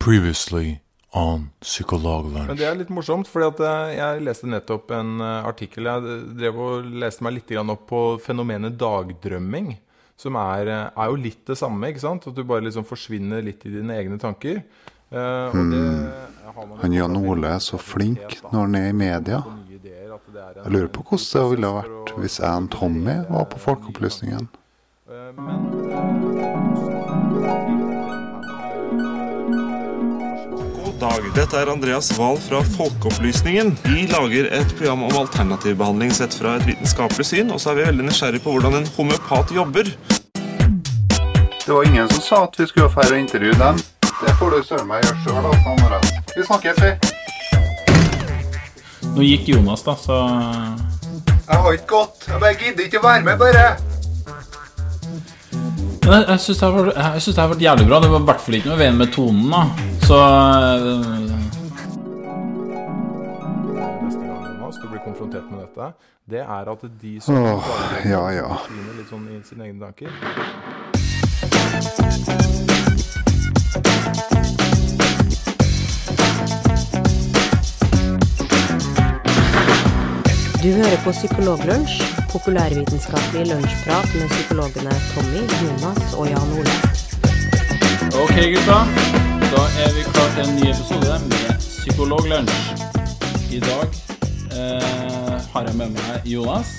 Previously 0.00 0.78
on 1.12 1.48
Psykologlunsj. 1.60 2.48
Men 2.48 2.58
det 2.58 2.66
er 2.68 2.78
litt 2.78 2.92
morsomt, 2.94 3.28
fordi 3.28 3.48
at 3.50 3.62
eh, 3.66 3.94
jeg 3.98 4.24
leste 4.24 4.50
nettopp 4.50 4.92
en 4.94 5.16
eh, 5.20 5.48
artikkel 5.48 5.88
Jeg 5.90 6.18
drev 6.38 6.60
og 6.62 6.90
leste 7.02 7.26
meg 7.26 7.36
litt 7.38 7.52
opp 7.60 7.86
på 7.90 8.02
fenomenet 8.24 8.78
dagdrømming. 8.80 9.74
Som 10.20 10.36
er, 10.38 10.70
eh, 10.70 10.86
er 10.94 11.10
jo 11.10 11.18
litt 11.20 11.42
det 11.50 11.58
samme, 11.58 11.90
ikke 11.90 12.04
sant? 12.04 12.28
At 12.30 12.38
du 12.38 12.44
bare 12.44 12.64
liksom 12.66 12.86
forsvinner 12.88 13.44
litt 13.44 13.66
i 13.66 13.74
dine 13.74 13.98
egne 13.98 14.20
tanker. 14.20 14.62
Uh, 15.10 15.50
det 15.50 15.80
har 16.54 16.68
Han 16.84 16.92
Jan 16.94 17.16
Ole 17.18 17.48
er 17.50 17.58
så 17.58 17.80
flink 17.82 18.36
når 18.52 18.60
han 18.60 18.76
er 18.78 18.88
i 18.92 18.94
media. 18.94 19.40
Jeg 19.82 20.70
lurer 20.70 20.88
på 20.94 21.02
hvordan 21.02 21.32
det 21.34 21.50
ville 21.50 21.70
ha 21.70 21.80
vært 21.80 22.12
hvis 22.20 22.38
jeg 22.38 22.62
og 22.62 22.70
Tommy 22.70 23.16
var 23.26 23.48
på 23.50 23.58
Folkeopplysningen. 23.58 24.46
Eh, 25.10 25.30
Men 25.34 25.69
dag, 31.00 31.24
dette 31.34 31.56
er 31.56 31.70
Andreas 31.72 32.10
Wahl 32.18 32.36
fra 32.40 32.60
Folkeopplysningen. 32.76 33.72
Vi 33.84 34.06
lager 34.10 34.48
et 34.52 34.76
program 34.76 35.02
om 35.06 35.16
alternativ 35.16 35.78
behandling 35.80 36.12
sett 36.12 36.34
fra 36.36 36.58
et 36.58 36.66
vitenskapelig 36.68 37.24
syn, 37.24 37.52
og 37.54 37.60
så 37.62 37.72
er 37.72 37.78
vi 37.78 37.86
veldig 37.88 38.04
nysgjerrig 38.10 38.42
på 38.44 38.52
hvordan 38.52 38.76
en 38.82 38.88
homeopat 38.98 39.54
jobber. 39.56 39.88
Det 41.64 41.72
var 41.72 41.88
ingen 41.88 42.08
som 42.12 42.22
sa 42.26 42.42
at 42.44 42.60
vi 42.60 42.66
skulle 42.68 42.90
fære 42.92 43.14
og 43.16 43.20
intervjue 43.22 43.56
dem. 43.62 43.80
Det 44.20 44.34
får 44.36 44.52
du 44.52 44.58
søren 44.68 44.88
meg 44.90 45.06
gjøre 45.06 45.18
sjøl, 45.24 45.44
altså. 45.54 46.00
Vi 46.36 46.48
snakkes, 46.50 46.76
vi. 46.84 46.90
Nå 49.14 49.20
gikk 49.24 49.48
Jonas, 49.54 49.86
da, 49.86 49.96
så 49.96 50.20
Jeg 51.48 51.56
har 51.64 51.72
ikke 51.78 51.94
gått. 51.96 52.28
Jeg 52.28 52.44
bare 52.44 52.58
gidder 52.60 52.90
ikke 52.90 53.00
å 53.00 53.08
være 53.08 53.24
med, 53.24 53.40
bare. 53.40 53.89
Men 56.04 56.12
jeg, 56.16 56.24
jeg 56.28 56.40
syns 56.40 56.58
det, 56.58 56.66
har 56.66 56.72
vært- 56.76 57.20
synes 57.22 57.34
det 57.36 57.42
har 57.42 57.48
vært 57.54 57.64
jævlig 57.66 57.86
bra. 57.88 58.00
Det 58.00 58.10
var 58.10 58.20
i 58.20 58.28
hvert 58.30 58.40
fall 58.40 58.54
ikke 58.58 58.70
noe 58.70 58.78
i 58.78 58.82
veien 58.82 58.96
med 59.00 59.12
tonen, 59.14 59.50
da. 59.50 59.62
Så 60.08 60.16
øh, 60.16 60.98
neste 64.04 64.22
gang 64.24 64.46
Jonas, 64.48 64.80
du 64.82 64.88
blir 64.88 65.02
konfrontert 65.04 65.50
med 65.52 65.60
dette, 65.66 65.92
det 66.30 66.40
er 66.40 66.72
at 66.72 66.86
de 67.02 67.20
som 67.20 67.34
Åh, 67.36 67.52
oh, 67.52 68.08
ja, 68.10 68.24
ja. 68.40 68.50
litt 68.98 69.10
sånn 69.10 69.26
i 69.34 69.40
sine 69.46 69.64
egne 69.68 69.80
tanker 69.90 70.10
Du 80.62 80.68
hører 80.76 80.98
på 81.04 81.10
Psykologlunsj, 81.16 82.02
populærvitenskapelig 82.32 83.46
lunsjprat 83.50 84.08
med 84.14 84.28
psykologene 84.30 84.92
Tommy, 85.12 85.40
Jonas 85.62 86.14
og 86.18 86.28
Jan 86.30 86.52
Ole. 86.58 86.74
Ok, 88.22 88.36
gutta. 88.54 88.78
Da 89.50 89.62
er 89.82 89.90
vi 89.96 90.04
klar 90.12 90.30
til 90.36 90.44
en 90.44 90.56
ny 90.60 90.68
episode 90.70 91.16
med 91.32 91.64
Psykologlunsj. 91.64 92.58
I 93.50 93.58
dag 93.64 93.98
eh, 94.54 95.36
har 95.52 95.70
jeg 95.70 95.76
med 95.80 95.96
meg 95.96 96.28
Jonas. 96.30 96.70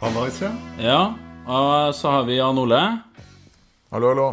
Hallais, 0.00 0.38
ja. 0.42 0.52
Ja. 0.78 1.00
Og 1.46 1.94
så 1.94 2.10
har 2.14 2.26
vi 2.28 2.38
Jan 2.38 2.58
Ole. 2.58 2.82
Hallo, 3.90 4.12
hallo. 4.12 4.28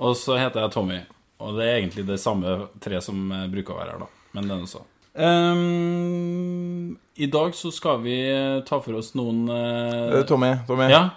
Og 0.00 0.16
så 0.16 0.38
heter 0.40 0.64
jeg 0.64 0.72
Tommy. 0.72 1.02
Og 1.40 1.56
det 1.58 1.66
er 1.68 1.82
egentlig 1.82 2.06
det 2.08 2.20
samme 2.20 2.56
tre 2.80 3.00
som 3.04 3.28
eh, 3.32 3.48
bruker 3.52 3.76
å 3.76 3.82
være 3.82 3.96
her, 3.96 4.06
da. 4.06 4.10
Men 4.36 4.48
det 4.48 4.56
er 4.56 4.64
nå 4.64 4.70
så. 4.70 4.84
Ehm, 5.20 6.96
I 7.14 7.26
dag 7.26 7.54
så 7.54 7.70
skal 7.74 8.00
vi 8.04 8.16
eh, 8.30 8.60
ta 8.66 8.80
for 8.80 9.00
oss 9.00 9.12
noen 9.18 9.48
Eh, 9.52 10.22
Tommy, 10.28 10.54
Tommy. 10.68 10.88
Ja. 10.92 11.08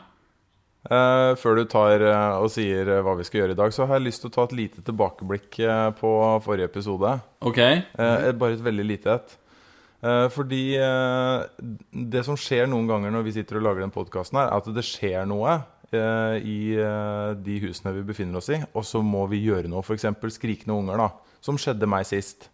Uh, 0.84 1.32
før 1.40 1.62
du 1.62 1.64
tar 1.72 2.02
uh, 2.04 2.42
og 2.44 2.50
sier 2.52 2.90
hva 3.06 3.14
vi 3.16 3.24
skal 3.24 3.40
gjøre 3.40 3.54
i 3.56 3.60
dag, 3.62 3.72
så 3.72 3.86
har 3.88 4.02
jeg 4.02 4.10
lyst 4.10 4.20
til 4.20 4.34
å 4.34 4.34
ta 4.36 4.44
et 4.50 4.56
lite 4.58 4.84
tilbakeblikk 4.84 5.62
på 5.96 6.12
forrige 6.44 6.68
episode. 6.68 7.14
Ok. 7.40 7.62
Bare 7.96 8.58
et 8.58 8.66
veldig 8.66 8.88
lite 8.90 9.16
et. 9.16 9.38
Fordi 10.36 10.76
det 12.12 12.24
som 12.28 12.36
skjer 12.36 12.68
noen 12.68 12.90
ganger 12.90 13.14
når 13.16 13.24
vi 13.24 13.36
sitter 13.38 13.62
og 13.62 13.64
lager 13.70 13.86
den 13.86 13.94
podkasten 13.96 14.42
er 14.42 14.52
at 14.52 14.68
det 14.76 14.84
skjer 14.84 15.24
noe 15.32 15.54
i 16.44 16.58
de 17.48 17.56
husene 17.64 17.94
vi 17.96 18.04
befinner 18.10 18.42
oss 18.42 18.52
i, 18.52 18.60
og 18.76 18.84
så 18.84 19.00
må 19.00 19.24
vi 19.32 19.40
gjøre 19.46 19.72
noe. 19.72 19.86
F.eks. 19.88 20.10
skrikende 20.36 20.76
unger, 20.76 21.00
da. 21.00 21.38
Som 21.48 21.56
skjedde 21.56 21.88
meg 21.88 22.04
sist. 22.10 22.50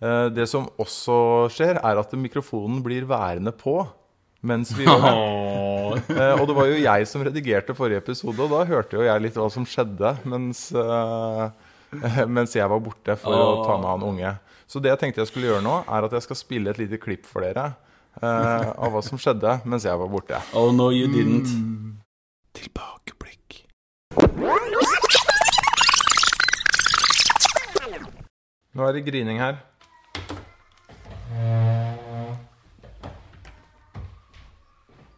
Eh, 0.00 0.26
det 0.32 0.46
som 0.48 0.68
også 0.80 1.48
skjer, 1.52 1.76
er 1.76 2.00
at 2.00 2.12
mikrofonen 2.16 2.80
blir 2.84 3.08
værende 3.08 3.52
på 3.52 3.82
mens 4.40 4.70
vi 4.72 4.86
gjør 4.86 5.02
det. 5.04 5.16
Eh, 6.16 6.38
og 6.40 6.46
det 6.48 6.54
var 6.56 6.68
jo 6.70 6.78
jeg 6.80 7.08
som 7.10 7.24
redigerte 7.26 7.74
forrige 7.76 8.00
episode, 8.00 8.40
og 8.40 8.54
da 8.54 8.62
hørte 8.64 8.96
jo 8.96 9.04
jeg 9.04 9.20
litt 9.20 9.36
hva 9.36 9.50
som 9.52 9.66
skjedde 9.68 10.14
mens, 10.24 10.70
eh, 10.72 12.24
mens 12.38 12.56
jeg 12.56 12.70
var 12.72 12.80
borte 12.80 13.18
for 13.20 13.36
å 13.36 13.60
ta 13.66 13.76
med 13.76 13.90
han 13.90 14.06
unge. 14.08 14.32
Så 14.70 14.80
det 14.80 14.94
jeg 14.94 15.02
tenkte 15.02 15.20
jeg 15.20 15.28
skulle 15.28 15.50
gjøre 15.50 15.66
nå, 15.66 15.76
er 15.84 16.06
at 16.08 16.16
jeg 16.16 16.24
skal 16.24 16.38
spille 16.40 16.72
et 16.72 16.80
lite 16.80 17.00
klipp 17.02 17.28
for 17.28 17.44
dere 17.44 17.72
av 18.20 18.90
hva 18.90 19.00
som 19.06 19.18
skjedde 19.20 19.60
mens 19.70 19.84
jeg 19.86 19.98
var 19.98 20.08
borte. 20.10 20.38
Oh 20.56 20.70
no, 20.74 20.88
you 20.94 21.10
didn't. 21.10 21.50
Tilbakeblikk. 22.56 23.66
Nå 28.70 28.86
er 28.86 28.96
det 28.96 29.04
grining 29.06 29.42
her. 29.42 29.60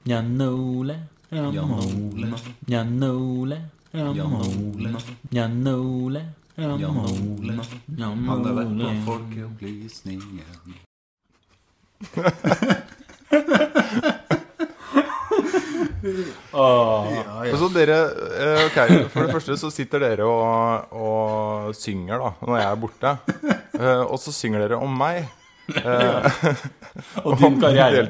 Jan 0.05 0.41
Ole, 0.41 0.97
Jan 1.31 1.57
Ole, 1.59 2.29
Jan 2.69 3.03
Ole, 3.03 3.59
Jan 3.95 4.23
Ole, 4.23 4.91
Jan 5.31 5.67
Ole, 5.69 6.23
Jan 6.57 6.85
Ole, 6.97 7.53
Han 7.99 8.25
har 8.29 8.41
vært 8.43 8.73
på 8.73 8.83
Ole. 8.83 8.97
Folkeopplysningen. 9.07 10.41
Og 16.53 17.57
så 17.59 17.69
dere, 17.75 17.99
eh, 18.37 18.65
ok, 18.67 18.79
For 19.13 19.27
det 19.27 19.35
første 19.37 19.57
så 19.61 19.71
sitter 19.73 20.03
dere 20.03 20.27
og, 20.27 20.93
og 20.93 21.77
synger 21.79 22.19
da 22.23 22.33
når 22.43 22.59
jeg 22.61 22.69
er 22.71 22.81
borte. 22.83 23.15
Eh, 23.79 24.03
og 24.05 24.19
så 24.23 24.35
synger 24.35 24.67
dere 24.67 24.81
om 24.83 24.93
meg. 24.99 25.25
Eh, 25.73 26.43
Og 27.25 27.39
din 27.41 27.61
karriere. 27.63 28.03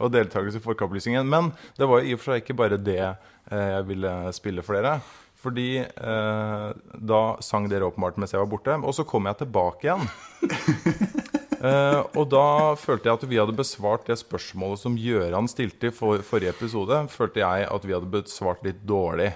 Og 0.00 0.12
deltakelse 0.14 0.60
i 0.60 0.64
Folkeopplysningen. 0.64 1.28
Men 1.30 1.52
det 1.78 1.88
var 1.88 2.00
jo 2.00 2.10
i 2.10 2.16
og 2.16 2.22
for 2.22 2.34
seg 2.34 2.44
ikke 2.44 2.58
bare 2.58 2.80
det 2.80 3.00
eh, 3.04 3.68
jeg 3.76 3.88
ville 3.92 4.14
spille 4.36 4.64
for 4.66 4.78
dere. 4.78 4.98
Fordi 5.40 5.68
eh, 5.80 6.66
da 7.12 7.22
sang 7.44 7.68
dere 7.70 7.88
åpenbart 7.88 8.18
mens 8.20 8.34
jeg 8.34 8.42
var 8.42 8.50
borte. 8.50 8.76
Og 8.84 8.96
så 8.96 9.06
kom 9.08 9.28
jeg 9.30 9.42
tilbake 9.44 9.88
igjen. 9.88 10.08
Eh, 11.60 11.98
og 12.16 12.30
da 12.32 12.72
følte 12.80 13.10
jeg 13.10 13.18
at 13.18 13.24
vi 13.28 13.36
hadde 13.36 13.52
besvart 13.52 14.06
det 14.08 14.14
spørsmålet 14.16 14.80
som 14.80 14.94
Gjøran 14.96 15.48
stilte 15.50 15.90
i 15.90 15.92
for, 15.92 16.22
forrige 16.24 16.54
episode. 16.54 17.02
Følte 17.12 17.42
jeg 17.42 17.66
at 17.68 17.84
vi 17.84 17.92
hadde 17.92 18.08
besvart 18.14 18.64
litt 18.64 18.80
dårlig. 18.88 19.28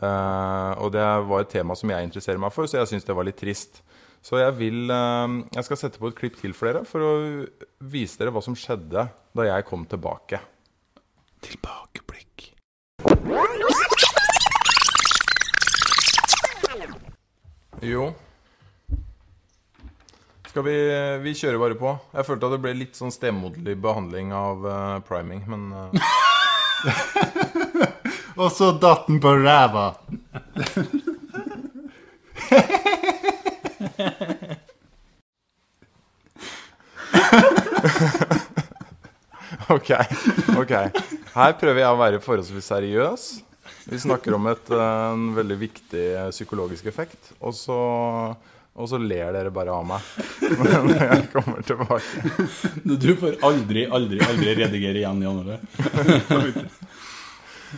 Eh, 0.00 0.70
og 0.80 0.88
det 0.94 1.04
var 1.28 1.44
et 1.44 1.52
tema 1.52 1.76
som 1.76 1.92
jeg 1.92 2.08
interesserer 2.08 2.40
meg 2.40 2.54
for, 2.54 2.64
så 2.64 2.80
jeg 2.80 2.92
syns 2.94 3.04
det 3.04 3.16
var 3.18 3.28
litt 3.28 3.36
trist. 3.40 3.82
Så 4.24 4.40
jeg 4.40 4.56
vil 4.56 4.92
eh, 4.92 5.36
Jeg 5.56 5.66
skal 5.68 5.80
sette 5.80 6.00
på 6.00 6.08
et 6.08 6.16
klipp 6.16 6.40
til 6.40 6.56
for 6.56 6.70
dere 6.70 6.84
for 6.88 7.04
å 7.04 7.12
vise 7.92 8.20
dere 8.20 8.32
hva 8.32 8.40
som 8.44 8.56
skjedde 8.56 9.04
da 9.36 9.44
jeg 9.46 9.64
kom 9.68 9.84
tilbake. 9.86 10.40
Tilbakeblikk. 11.44 12.54
Jo. 17.80 18.14
Skal 20.50 20.62
vi 20.66 20.74
Vi 21.22 21.34
kjører 21.38 21.58
bare 21.62 21.74
på. 21.78 21.94
Jeg 22.14 22.26
følte 22.26 22.46
at 22.48 22.52
det 22.56 22.62
ble 22.64 22.72
litt 22.80 22.96
sånn 22.98 23.14
stemoderlig 23.14 23.76
behandling 23.80 24.32
av 24.34 24.56
uh, 24.66 24.98
priming, 25.06 25.42
men 25.46 25.72
uh... 25.72 25.90
Og 28.40 28.52
så 28.54 28.72
datt 28.72 29.06
den 29.06 29.20
på 29.20 29.34
ræva. 29.36 29.94
Ok. 39.70 39.90
ok 40.58 40.72
Her 41.34 41.52
prøver 41.60 41.82
jeg 41.84 41.90
å 41.94 41.98
være 42.00 42.20
forholdsvis 42.24 42.70
seriøs. 42.72 43.26
Vi 43.90 43.98
snakker 44.02 44.34
om 44.36 44.48
et, 44.50 44.70
eh, 44.74 45.12
en 45.14 45.28
veldig 45.36 45.58
viktig 45.60 46.06
eh, 46.18 46.30
psykologisk 46.34 46.86
effekt, 46.90 47.30
og 47.40 47.54
så, 47.56 47.76
og 48.74 48.88
så 48.90 48.98
ler 49.00 49.32
dere 49.34 49.52
bare 49.54 49.72
av 49.74 49.86
meg 49.88 50.00
når 50.60 50.94
jeg 50.98 51.28
kommer 51.32 51.62
tilbake. 51.66 52.24
Du 53.04 53.10
får 53.18 53.38
aldri, 53.46 53.86
aldri, 53.86 54.20
aldri 54.26 54.56
redigere 54.58 55.02
igjen, 55.02 55.22
Jan 55.26 55.42
Ole. 55.44 55.60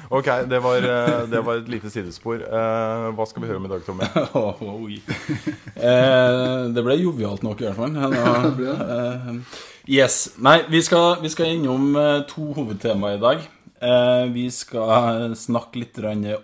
Ok, 0.09 0.25
det 0.49 0.57
var, 0.65 0.81
eh, 0.89 1.27
det 1.29 1.41
var 1.45 1.59
et 1.61 1.67
lite 1.69 1.91
sidespor. 1.93 2.41
Eh, 2.41 3.09
Hva 3.13 3.27
skal 3.29 3.43
vi 3.45 3.51
høre 3.51 3.61
om 3.61 3.67
i 3.69 3.73
dag, 3.73 3.83
Tommy? 3.85 4.07
Eh, 5.77 6.71
det 6.73 6.85
ble 6.87 6.97
jovialt 6.97 7.45
nok, 7.45 7.61
i 7.61 7.67
hvert 7.69 7.77
fall. 7.77 7.93
Nå, 7.93 8.07
eh, 8.73 9.61
yes. 9.87 10.35
Nei, 10.39 10.63
vi 10.71 10.83
skal, 10.83 11.17
vi 11.23 11.31
skal 11.33 11.57
innom 11.57 11.97
eh, 11.99 12.23
to 12.31 12.53
hovedtemaer 12.57 13.17
i 13.17 13.23
dag. 13.23 13.47
Eh, 13.83 14.25
vi 14.31 14.45
skal 14.55 15.33
snakke 15.39 15.81
litt 15.81 15.99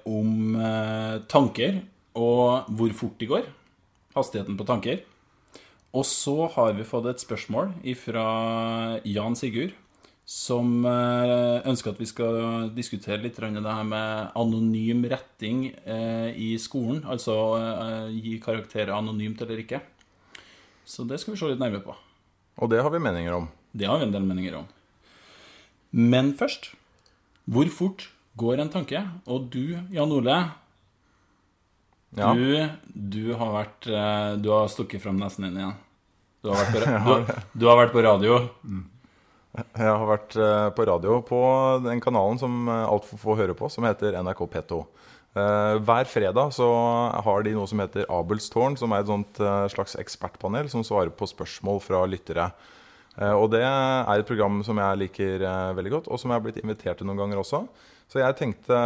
om 0.09 0.57
eh, 0.57 1.21
tanker 1.31 1.83
og 2.19 2.71
hvor 2.75 2.95
fort 2.99 3.19
de 3.21 3.29
går. 3.31 3.45
hastigheten 4.15 4.57
på 4.59 4.67
tanker. 4.67 5.05
Og 5.95 6.05
så 6.05 6.49
har 6.51 6.73
vi 6.75 6.85
fått 6.85 7.07
et 7.07 7.21
spørsmål 7.23 7.71
fra 7.97 8.25
Jan 9.07 9.37
Sigurd, 9.39 9.77
som 10.27 10.83
ønsker 10.85 11.93
at 11.93 12.01
vi 12.01 12.09
skal 12.11 12.69
diskutere 12.75 13.23
litt 13.23 13.39
det 13.39 13.63
her 13.63 13.87
med 13.87 14.35
anonym 14.35 15.07
retting 15.07 15.71
i 16.35 16.59
skolen. 16.59 17.05
Altså 17.07 17.39
gi 18.11 18.41
karakterer 18.43 18.93
anonymt 18.99 19.41
eller 19.41 19.63
ikke. 19.63 19.81
Så 20.85 21.07
det 21.07 21.21
skal 21.21 21.35
vi 21.35 21.39
se 21.39 21.55
litt 21.55 21.63
nærmere 21.63 21.87
på. 21.87 21.97
Og 22.59 22.71
det 22.73 22.81
har 22.83 22.91
vi 22.91 22.99
meninger 23.03 23.35
om. 23.37 23.49
Det 23.73 23.87
har 23.87 23.99
vi 24.01 24.09
en 24.09 24.15
del 24.15 24.25
meninger 24.27 24.57
om. 24.61 24.67
Men 25.91 26.33
først 26.37 26.73
Hvor 27.49 27.69
fort 27.73 28.09
går 28.37 28.61
en 28.61 28.69
tanke? 28.73 29.01
Og 29.27 29.47
du, 29.51 29.79
Jan 29.95 30.13
Ole, 30.13 30.39
Ja. 32.17 32.33
du, 32.35 32.69
du 32.95 33.35
har 33.37 33.51
vært 33.53 33.87
eh, 33.93 34.37
Du 34.41 34.51
har 34.53 34.69
stukket 34.73 35.03
fram 35.03 35.19
nesen 35.21 35.45
din 35.49 35.59
igjen. 35.61 35.75
Du 36.43 36.51
har 36.53 36.61
vært 36.65 36.87
på, 37.05 37.17
du, 37.27 37.33
du 37.61 37.67
har 37.69 37.81
vært 37.83 37.93
på 37.97 38.05
radio. 38.05 38.39
Jeg 39.59 39.89
har 39.89 40.05
vært 40.07 40.37
eh, 40.39 40.69
på 40.77 40.87
radio 40.89 41.19
på 41.27 41.41
den 41.85 42.01
kanalen 42.05 42.39
som 42.41 42.69
eh, 42.69 42.85
altfor 42.89 43.19
få 43.23 43.37
hører 43.41 43.57
på, 43.59 43.69
som 43.73 43.85
heter 43.89 44.17
NRK 44.23 44.45
P2. 44.55 44.83
Eh, 45.37 45.77
Hver 45.85 46.09
fredag 46.09 46.55
så 46.57 46.69
har 47.25 47.45
de 47.45 47.53
noe 47.57 47.69
som 47.69 47.81
heter 47.83 48.09
Abels 48.13 48.49
tårn, 48.53 48.79
som 48.81 48.95
er 48.95 49.05
et 49.05 49.41
eh, 49.45 49.67
slags 49.75 49.99
ekspertpanel 50.01 50.71
som 50.73 50.85
svarer 50.87 51.13
på 51.13 51.29
spørsmål 51.29 51.83
fra 51.85 52.05
lyttere. 52.09 52.49
Eh, 53.19 53.35
Og 53.35 53.51
det 53.53 53.63
er 53.63 54.09
et 54.15 54.27
program 54.29 54.63
som 54.65 54.79
jeg 54.81 55.03
liker 55.05 55.45
veldig 55.77 55.93
godt, 55.99 56.09
og 56.09 56.19
som 56.21 56.31
jeg 56.31 56.41
har 56.41 56.47
blitt 56.47 56.63
invitert 56.63 56.99
til 56.99 57.09
noen 57.09 57.21
ganger 57.21 57.43
også. 57.43 57.67
Så 58.09 58.23
jeg 58.23 58.39
tenkte 58.39 58.77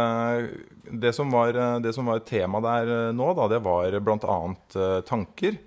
Det 0.83 1.13
som 1.15 1.31
var, 1.31 1.53
det 1.79 1.93
som 1.95 2.05
var 2.05 2.19
tema 2.27 2.59
der 2.59 3.13
nå, 3.15 3.33
da, 3.37 3.47
det 3.47 3.63
var 3.63 3.95
bl.a. 4.03 5.01
tanker. 5.07 5.57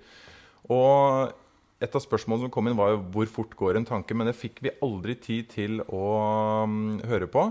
Og 0.69 1.33
et 1.81 1.93
av 1.95 2.01
spørsmålene 2.01 2.45
som 2.45 2.53
kom 2.53 2.67
inn, 2.69 2.77
var 2.77 2.91
jo 2.93 3.01
hvor 3.13 3.25
fort 3.29 3.55
går 3.57 3.77
en 3.77 3.85
tanke. 3.85 4.13
Men 4.13 4.29
det 4.29 4.37
fikk 4.37 4.61
vi 4.61 4.75
aldri 4.85 5.15
tid 5.17 5.49
til 5.49 5.81
å 5.89 6.65
mm, 6.69 7.01
høre 7.09 7.29
på. 7.33 7.47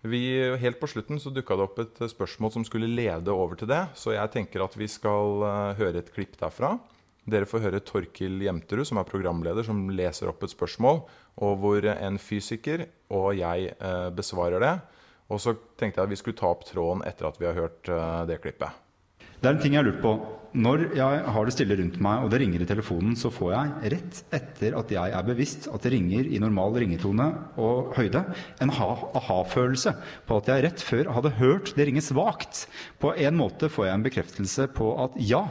Vi, 0.00 0.56
helt 0.56 0.80
på 0.80 0.88
slutten 0.88 1.20
så 1.20 1.32
dukka 1.32 1.58
det 1.58 1.64
opp 1.66 1.80
et 1.82 1.98
spørsmål 2.08 2.54
som 2.54 2.64
skulle 2.64 2.88
lede 2.88 3.32
over 3.34 3.58
til 3.60 3.68
det. 3.68 3.82
Så 3.98 4.14
jeg 4.14 4.32
tenker 4.32 4.64
at 4.64 4.76
vi 4.80 4.88
skal 4.88 5.44
eh, 5.44 5.74
høre 5.80 6.00
et 6.00 6.12
klipp 6.14 6.38
derfra. 6.40 6.78
Dere 7.30 7.48
får 7.48 7.66
høre 7.66 7.82
Torkil 7.84 8.40
Jemterud, 8.46 8.86
som 8.88 8.98
er 8.98 9.08
programleder, 9.08 9.66
som 9.66 9.90
leser 9.92 10.30
opp 10.30 10.40
et 10.46 10.54
spørsmål, 10.54 11.02
og 11.44 11.58
hvor 11.60 11.84
en 11.92 12.16
fysiker 12.18 12.86
og 13.12 13.34
jeg 13.36 13.74
eh, 13.76 14.08
besvarer 14.16 14.64
det. 14.64 14.74
Og 15.30 15.42
så 15.42 15.54
tenkte 15.78 16.00
jeg 16.00 16.08
at 16.08 16.14
vi 16.14 16.18
skulle 16.18 16.40
ta 16.40 16.48
opp 16.48 16.64
tråden 16.66 17.04
etter 17.06 17.28
at 17.28 17.36
vi 17.38 17.50
har 17.50 17.58
hørt 17.58 17.92
eh, 17.92 18.22
det 18.30 18.40
klippet. 18.40 18.72
Det 19.40 19.48
er 19.48 19.56
en 19.56 19.62
ting 19.62 19.72
jeg 19.72 19.80
har 19.80 19.88
lurt 19.88 20.02
på. 20.04 20.12
Når 20.50 20.82
jeg 20.98 21.18
har 21.30 21.46
det 21.46 21.52
stille 21.54 21.76
rundt 21.78 22.00
meg, 22.02 22.24
og 22.24 22.32
det 22.32 22.40
ringer 22.42 22.64
i 22.64 22.66
telefonen, 22.66 23.14
så 23.16 23.30
får 23.30 23.52
jeg 23.52 23.92
rett 23.94 24.18
etter 24.34 24.74
at 24.80 24.90
jeg 24.92 25.14
er 25.14 25.28
bevisst 25.28 25.68
at 25.70 25.86
det 25.86 25.92
ringer 25.94 26.26
i 26.26 26.40
normal 26.42 26.74
ringetone 26.82 27.28
og 27.62 27.94
høyde, 27.94 28.24
en 28.58 28.72
aha-følelse 28.74 29.94
på 30.26 30.40
at 30.40 30.50
jeg 30.50 30.64
rett 30.66 30.82
før 30.82 31.12
hadde 31.14 31.36
hørt 31.38 31.70
det 31.78 31.86
ringe 31.86 32.02
svakt. 32.02 32.64
På 32.98 33.14
en 33.14 33.38
måte 33.38 33.70
får 33.70 33.86
jeg 33.86 34.00
en 34.00 34.06
bekreftelse 34.08 34.66
på 34.74 34.90
at 35.06 35.14
ja, 35.22 35.44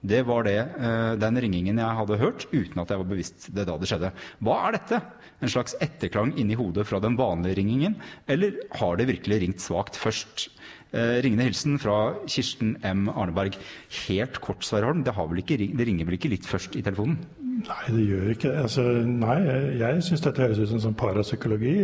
det 0.00 0.22
var 0.24 0.44
det, 0.46 0.58
eh, 0.58 1.12
den 1.18 1.40
ringingen 1.42 1.80
jeg 1.82 1.98
hadde 2.00 2.20
hørt, 2.20 2.48
uten 2.52 2.80
at 2.80 2.88
jeg 2.88 3.00
var 3.00 3.08
bevisst 3.12 3.48
det 3.52 3.68
da 3.68 3.76
det 3.76 3.88
skjedde. 3.90 4.12
Hva 4.46 4.58
er 4.68 4.78
dette? 4.78 5.00
En 5.42 5.50
slags 5.52 5.76
etterklang 5.82 6.32
inni 6.38 6.56
hodet 6.58 6.86
fra 6.88 7.02
den 7.02 7.18
vanlige 7.18 7.58
ringingen, 7.60 7.98
eller 8.30 8.56
har 8.78 8.96
det 8.96 9.10
virkelig 9.10 9.42
ringt 9.42 9.60
svakt 9.60 9.98
først? 9.98 10.48
Eh, 10.88 11.18
ringende 11.20 11.44
hilsen 11.44 11.76
fra 11.80 12.14
Kirsten 12.26 12.76
M. 12.82 13.08
Arneberg. 13.12 13.58
Helt 14.06 14.40
kort, 14.40 14.64
Sverre 14.64 14.88
Holm, 14.88 15.02
det, 15.04 15.12
har 15.18 15.28
vel 15.28 15.42
ikke, 15.42 15.58
det 15.60 15.84
ringer 15.84 16.08
vel 16.08 16.16
ikke 16.16 16.30
litt 16.32 16.48
først 16.48 16.78
i 16.80 16.84
telefonen? 16.86 17.18
Nei, 17.58 17.84
det 17.90 18.04
gjør 18.06 18.30
ikke 18.32 18.48
det. 18.52 18.62
Altså, 18.62 18.84
nei, 19.04 19.36
jeg, 19.80 20.02
syns 20.06 20.22
dette 20.24 20.44
høres 20.46 20.60
ut 20.62 20.70
som 20.70 20.80
sånn 20.86 20.96
parapsykologi, 20.96 21.74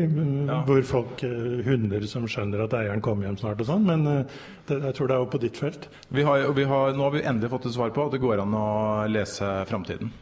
Ja. 0.48 0.62
hvor 0.64 0.80
folk, 0.88 1.24
eh, 1.26 1.60
hunder 1.66 2.06
som 2.08 2.24
skjønner 2.30 2.64
at 2.64 2.78
eieren 2.78 3.02
kommer 3.04 3.26
hjem 3.26 3.36
snart 3.42 3.60
og 3.60 3.68
sånn, 3.68 3.84
men 3.84 4.06
eh, 4.06 4.24
det, 4.70 4.80
jeg 4.88 4.94
tror 4.94 5.08
det 5.10 5.16
er 5.16 5.24
jo 5.24 5.32
på 5.34 5.42
ditt 5.42 5.56
felt. 5.60 5.88
Vi 6.08 6.22
har, 6.22 6.46
vi 6.54 6.64
har, 6.64 6.94
nå 6.94 7.02
har 7.02 7.10
vi 7.10 7.26
endelig 7.26 7.50
fått 7.50 7.66
et 7.66 7.76
svar 7.76 7.92
på 7.92 8.06
at 8.06 8.12
det 8.16 8.22
går 8.24 8.40
an 8.40 8.54
å 8.56 8.68
lese 9.10 9.50
framtiden. 9.68 10.14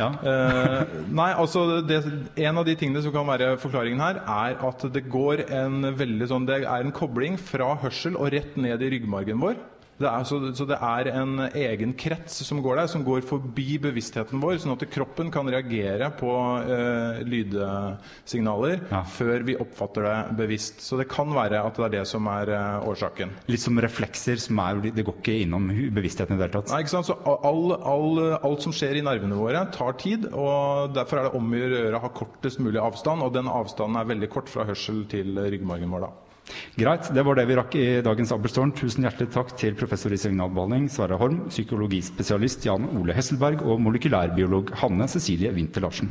Ja. 0.00 0.08
Eh, 0.24 0.94
nei, 1.12 1.30
altså 1.36 1.82
det, 1.84 2.00
En 2.40 2.60
av 2.60 2.64
de 2.64 2.76
tingene 2.78 3.02
som 3.04 3.12
kan 3.14 3.28
være 3.28 3.52
forklaringen 3.60 4.00
her, 4.00 4.22
er 4.24 4.56
at 4.70 4.86
det 4.94 5.04
går 5.12 5.44
en 5.52 5.90
veldig 5.98 6.30
sånn 6.30 6.48
Det 6.48 6.62
er 6.62 6.86
en 6.86 6.94
kobling 6.96 7.36
fra 7.40 7.74
hørsel 7.82 8.16
og 8.16 8.32
rett 8.34 8.56
ned 8.60 8.80
i 8.80 8.90
ryggmargen 8.96 9.42
vår. 9.42 9.60
Det 10.00 10.08
er, 10.08 10.22
så, 10.24 10.38
så 10.56 10.64
det 10.64 10.78
er 10.80 11.10
en 11.12 11.34
egen 11.52 11.90
krets 12.00 12.38
som 12.46 12.62
går 12.64 12.78
der, 12.80 12.86
som 12.88 13.02
går 13.04 13.20
forbi 13.28 13.74
bevisstheten 13.84 14.40
vår, 14.40 14.54
sånn 14.62 14.72
at 14.72 14.84
kroppen 14.88 15.28
kan 15.34 15.44
reagere 15.52 16.08
på 16.16 16.30
eh, 16.64 17.18
lydsignaler 17.28 18.80
Ja. 18.90 19.02
før 19.04 19.44
vi 19.44 19.56
oppfatter 19.60 20.06
det 20.06 20.14
bevisst. 20.38 20.80
Så 20.84 20.96
det 21.00 21.08
kan 21.12 21.28
være 21.36 21.60
at 21.66 21.76
det 21.76 21.84
er 21.84 21.94
det 21.98 22.04
som 22.08 22.26
er 22.32 22.52
eh, 22.56 22.88
årsaken. 22.88 23.34
Litt 23.52 23.60
som 23.62 23.76
reflekser, 23.82 24.40
som 24.40 24.58
er, 24.64 24.80
det 24.88 25.04
går 25.04 25.20
ikke 25.20 25.36
innom 25.44 25.68
bevisstheten 25.94 26.36
i 26.36 26.40
det 26.40 26.48
hele 26.48 26.56
tatt. 26.62 26.72
Nei, 26.72 26.80
ikke 26.86 26.94
sant? 26.96 27.10
Så 27.10 27.18
all, 27.26 27.76
all, 27.76 28.22
alt 28.40 28.64
som 28.64 28.72
skjer 28.76 29.00
i 29.00 29.04
nervene 29.06 29.36
våre, 29.38 29.66
tar 29.76 29.98
tid. 30.00 30.30
og 30.32 30.94
Derfor 30.96 31.20
er 31.20 31.28
det 31.28 31.36
om 31.38 31.52
å 31.52 31.60
gjøre 31.60 32.00
å 32.00 32.04
ha 32.06 32.12
kortest 32.16 32.60
mulig 32.64 32.80
avstand. 32.82 33.24
Og 33.26 33.36
den 33.36 33.50
avstanden 33.52 34.00
er 34.00 34.08
veldig 34.14 34.32
kort 34.32 34.48
fra 34.52 34.64
hørsel 34.68 35.04
til 35.12 35.36
ryggmargen 35.44 35.92
vår. 35.92 36.08
da. 36.08 36.29
Greit, 36.78 37.10
det 37.14 37.24
var 37.26 37.38
det 37.38 37.46
vi 37.50 37.56
rakk 37.58 37.74
i 37.78 37.86
dagens 38.04 38.32
Abelstårn. 38.36 38.72
Tusen 38.76 39.06
hjertelig 39.06 39.30
takk 39.34 39.52
til 39.60 39.76
professor 39.78 40.12
i 40.14 40.18
signalbehandling 40.20 40.88
Sverre 40.92 41.18
Holm, 41.20 41.44
psykologispesialist 41.50 42.66
Jan 42.68 42.88
Ole 42.98 43.16
Hesselberg 43.16 43.62
og 43.66 43.80
molekylærbiolog 43.84 44.74
Hanne 44.82 45.08
Cecilie 45.10 45.52
Winther 45.56 45.86
Larsen. 45.86 46.10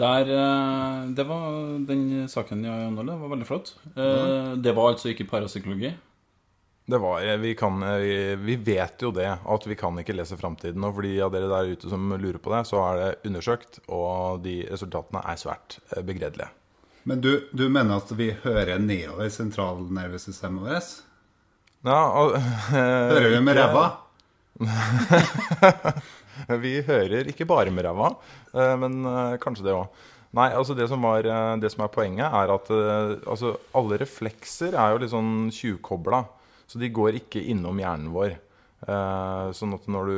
Der, 0.00 0.22
eh, 0.24 1.10
det 1.14 1.26
var 1.28 1.50
den 1.86 2.28
saken, 2.28 2.64
ja, 2.64 2.78
Jan 2.86 2.98
Ole. 2.98 3.18
var 3.20 3.28
veldig 3.34 3.46
flott. 3.46 3.74
Eh, 3.96 4.56
Det 4.56 4.72
var 4.74 4.92
altså 4.94 5.12
ikke 5.12 5.28
parapsykologi. 5.28 5.92
Det 6.88 6.98
var, 6.98 7.22
vi, 7.38 7.54
kan, 7.54 7.78
vi, 8.02 8.34
vi 8.36 8.56
vet 8.56 9.02
jo 9.04 9.12
det, 9.14 9.28
at 9.28 9.66
vi 9.68 9.76
kan 9.78 9.94
ikke 10.00 10.16
lese 10.16 10.36
framtiden. 10.36 10.82
Og 10.82 10.96
for 10.96 11.02
de 11.06 11.12
av 11.22 11.30
dere 11.30 11.46
der 11.48 11.70
ute 11.76 11.88
som 11.88 12.10
lurer 12.10 12.40
på 12.42 12.50
det, 12.50 12.64
så 12.66 12.80
er 12.88 12.98
det 12.98 13.30
undersøkt, 13.30 13.78
og 13.88 14.42
de 14.42 14.66
resultatene 14.70 15.22
er 15.22 15.38
svært 15.38 15.78
eh, 15.94 16.02
begredelige. 16.02 16.50
Men 17.08 17.22
du, 17.22 17.32
du 17.50 17.66
mener 17.68 17.98
at 17.98 18.12
vi 18.14 18.30
hører 18.44 18.78
nedover 18.78 19.30
sentralnervesystemet 19.32 20.68
vårt? 20.68 20.92
Ja, 21.82 21.98
og, 22.14 22.36
Hører 22.70 23.28
vi 23.32 23.40
med 23.42 23.58
ræva? 23.58 23.86
Vi 26.62 26.72
hører 26.86 27.28
ikke 27.30 27.46
bare 27.48 27.72
med 27.74 27.84
ræva, 27.86 28.12
eh, 28.54 28.74
men 28.80 29.02
eh, 29.08 29.38
kanskje 29.42 29.66
det 29.66 29.74
òg. 29.74 30.02
Nei, 30.32 30.46
altså 30.56 30.72
det 30.78 30.86
som, 30.88 31.02
var, 31.04 31.26
eh, 31.28 31.54
det 31.60 31.72
som 31.74 31.82
er 31.84 31.90
poenget, 31.92 32.24
er 32.24 32.52
at 32.54 32.70
altså 32.72 33.56
alle 33.76 33.98
reflekser 34.00 34.78
er 34.78 34.94
jo 34.94 35.02
litt 35.02 35.12
sånn 35.12 35.50
tjuvkobla. 35.52 36.22
Så 36.70 36.80
de 36.80 36.88
går 36.94 37.18
ikke 37.18 37.42
innom 37.52 37.80
hjernen 37.82 38.14
vår. 38.14 38.38
Sånn 39.52 39.74
at 39.76 39.84
når 39.92 40.08
du, 40.08 40.16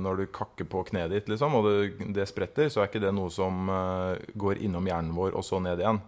når 0.00 0.16
du 0.22 0.26
kakker 0.32 0.64
på 0.64 0.80
kneet 0.88 1.10
ditt, 1.12 1.26
liksom, 1.28 1.54
og 1.58 1.66
det, 1.68 2.06
det 2.16 2.24
spretter, 2.30 2.70
så 2.72 2.80
er 2.80 2.88
ikke 2.88 3.02
det 3.04 3.10
noe 3.14 3.28
som 3.30 3.68
eh, 3.68 4.22
går 4.34 4.62
innom 4.64 4.86
hjernen 4.88 5.12
vår 5.16 5.36
og 5.36 5.44
så 5.44 5.60
ned 5.60 5.82
igjen. 5.82 6.00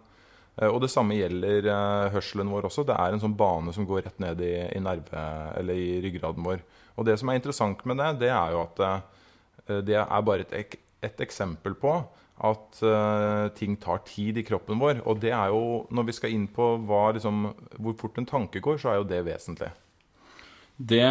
Eh, 0.57 0.69
Og 0.73 0.81
det 0.81 0.89
samme 0.91 1.19
gjelder 1.19 1.69
eh, 1.69 2.09
hørselen 2.15 2.49
vår 2.51 2.71
også. 2.71 2.87
Det 2.89 2.97
er 2.97 3.13
en 3.13 3.21
sånn 3.23 3.37
bane 3.39 3.75
som 3.77 3.87
går 3.87 4.07
rett 4.09 4.19
ned 4.25 4.41
i, 4.41 4.55
i 4.73 4.81
nerve, 4.81 5.25
eller 5.61 5.77
i 5.77 6.01
ryggraden 6.07 6.47
vår. 6.47 6.65
Og 6.97 7.05
det 7.07 7.19
som 7.21 7.29
er 7.31 7.37
interessant 7.39 7.85
med 7.87 8.01
det, 8.01 8.09
det 8.25 8.31
er 8.33 8.57
jo 8.57 8.63
at 8.65 8.81
eh, 8.89 9.83
det 9.85 9.99
er 10.01 10.25
bare 10.25 10.47
et, 10.49 10.55
ek- 10.65 10.81
et 11.05 11.21
eksempel 11.29 11.77
på 11.79 11.99
at 12.39 12.79
uh, 12.87 13.49
ting 13.59 13.73
tar 13.83 13.99
tid 14.07 14.37
i 14.39 14.45
kroppen 14.47 14.79
vår. 14.79 15.01
Og 15.11 15.19
det 15.19 15.33
er 15.35 15.51
jo, 15.51 15.85
når 15.91 16.05
vi 16.07 16.13
skal 16.15 16.31
inn 16.31 16.45
på 16.55 16.69
hva, 16.87 17.09
liksom, 17.17 17.49
hvor 17.83 17.97
fort 17.99 18.21
en 18.23 18.29
tanke 18.31 18.63
går, 18.63 18.79
så 18.79 18.93
er 18.93 19.01
jo 19.01 19.09
det 19.11 19.19
vesentlig. 19.27 19.73
Det 20.79 21.03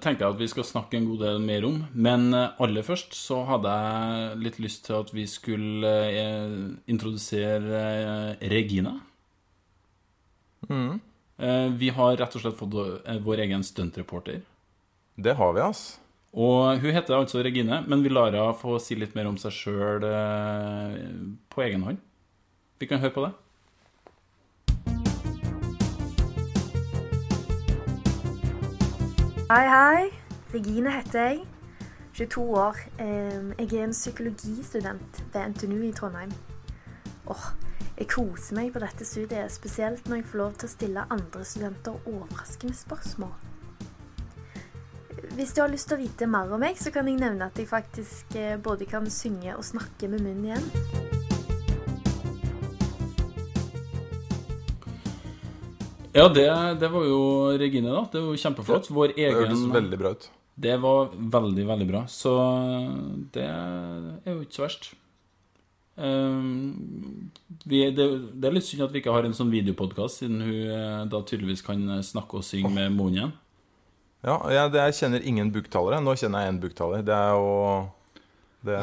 tenker 0.00 0.24
jeg 0.24 0.32
at 0.32 0.40
vi 0.40 0.48
skal 0.48 0.64
snakke 0.64 0.96
en 0.96 1.06
god 1.10 1.20
del 1.26 1.40
mer 1.44 1.66
om. 1.68 1.82
Men 1.92 2.30
eh, 2.32 2.54
aller 2.64 2.84
først 2.86 3.12
så 3.16 3.42
hadde 3.44 3.72
jeg 3.76 4.38
litt 4.46 4.60
lyst 4.64 4.86
til 4.86 4.96
at 5.02 5.12
vi 5.12 5.26
skulle 5.28 5.90
eh, 6.08 6.54
introdusere 6.88 7.82
eh, 7.82 8.46
Regina. 8.52 8.94
Eh, 11.42 11.68
vi 11.76 11.90
har 11.92 12.16
rett 12.16 12.38
og 12.38 12.44
slett 12.44 12.56
fått 12.56 12.78
eh, 13.04 13.20
vår 13.20 13.44
egen 13.44 13.66
stuntreporter. 13.66 14.40
Det 15.20 15.36
har 15.36 15.52
vi, 15.52 15.60
ass. 15.60 15.84
Og 16.32 16.80
hun 16.80 16.96
heter 16.96 17.18
altså 17.18 17.42
Regine, 17.44 17.82
men 17.84 18.00
vi 18.00 18.08
lar 18.08 18.32
henne 18.32 18.56
få 18.56 18.78
si 18.80 18.96
litt 18.96 19.12
mer 19.18 19.28
om 19.28 19.36
seg 19.36 19.52
sjøl 19.52 20.08
eh, 20.08 20.96
på 21.52 21.66
egen 21.66 21.84
hånd. 21.84 22.00
Vi 22.80 22.88
kan 22.88 23.02
høre 23.02 23.12
på 23.12 23.26
det. 23.26 23.34
Hei, 29.52 29.68
hei. 29.68 30.10
Regine 30.54 30.90
heter 30.90 31.20
jeg. 31.20 31.40
22 32.14 32.42
år. 32.56 32.76
Jeg 32.98 33.74
er 33.74 33.84
en 33.84 33.90
psykologistudent 33.90 35.24
ved 35.32 35.48
NTNU 35.48 35.82
i 35.82 35.92
Trondheim. 35.92 36.32
Åh, 37.26 37.44
jeg 37.98 38.08
koser 38.08 38.56
meg 38.56 38.72
på 38.72 38.80
dette 38.80 39.04
studiet, 39.04 39.52
spesielt 39.52 40.08
når 40.08 40.22
jeg 40.22 40.28
får 40.30 40.40
lov 40.40 40.56
til 40.56 40.70
å 40.70 40.72
stille 40.72 41.06
andre 41.18 41.44
studenter 41.44 42.00
overraskende 42.08 42.80
spørsmål. 42.80 43.34
hvis 45.36 45.52
du 45.52 45.60
har 45.60 45.68
lyst 45.68 45.88
til 45.88 45.98
å 45.98 46.02
vite 46.06 46.26
mer 46.26 46.48
om 46.48 46.60
meg, 46.60 46.80
så 46.80 46.90
kan 46.90 47.08
jeg 47.08 47.20
nevne 47.20 47.44
at 47.52 47.58
jeg 47.58 47.68
faktisk 47.68 48.36
eh, 48.36 48.56
både 48.56 48.88
kan 48.88 49.10
synge 49.10 49.56
og 49.56 49.64
snakke 49.64 50.08
med 50.08 50.24
munnen 50.24 50.44
igjen. 50.48 51.11
Ja, 56.12 56.28
det, 56.28 56.46
det 56.80 56.88
var 56.92 57.04
jo 57.08 57.20
Regine, 57.60 57.92
da. 57.92 58.06
Det 58.12 58.20
var 58.20 58.34
jo 58.34 58.40
kjempeflott. 58.40 58.90
Vår 58.92 59.14
Det 59.16 59.30
hørtes 59.32 59.66
veldig 59.72 60.00
bra 60.00 60.14
ut. 60.16 60.26
Det 60.62 60.74
var 60.82 61.14
veldig, 61.16 61.64
veldig 61.68 61.86
bra. 61.88 62.02
Så 62.12 62.32
det 63.32 63.46
er 63.48 64.34
jo 64.34 64.42
ikke 64.44 64.58
så 64.58 64.66
verst. 64.66 64.90
Um, 65.96 67.30
vi, 67.68 67.84
det, 67.92 68.06
det 68.40 68.48
er 68.48 68.54
litt 68.56 68.64
synd 68.64 68.84
at 68.86 68.92
vi 68.94 69.02
ikke 69.02 69.12
har 69.12 69.26
en 69.28 69.36
sånn 69.36 69.52
videopodkast, 69.52 70.22
siden 70.22 70.40
hun 70.40 70.70
eh, 70.72 71.00
da 71.12 71.20
tydeligvis 71.28 71.64
kan 71.66 71.82
snakke 72.04 72.40
og 72.40 72.46
synge 72.48 72.72
med 72.72 72.94
munnen 72.96 73.18
igjen. 73.18 73.34
Ja, 74.22 74.36
jeg, 74.54 74.70
jeg 74.78 74.96
kjenner 75.00 75.26
ingen 75.26 75.50
buktalere. 75.54 75.98
Nå 76.04 76.14
kjenner 76.18 76.44
jeg 76.44 76.54
en 76.54 76.62
buktaler. 76.62 77.02
Det 77.06 77.16
er 77.16 77.32
jo 77.34 77.50
det, 78.62 78.78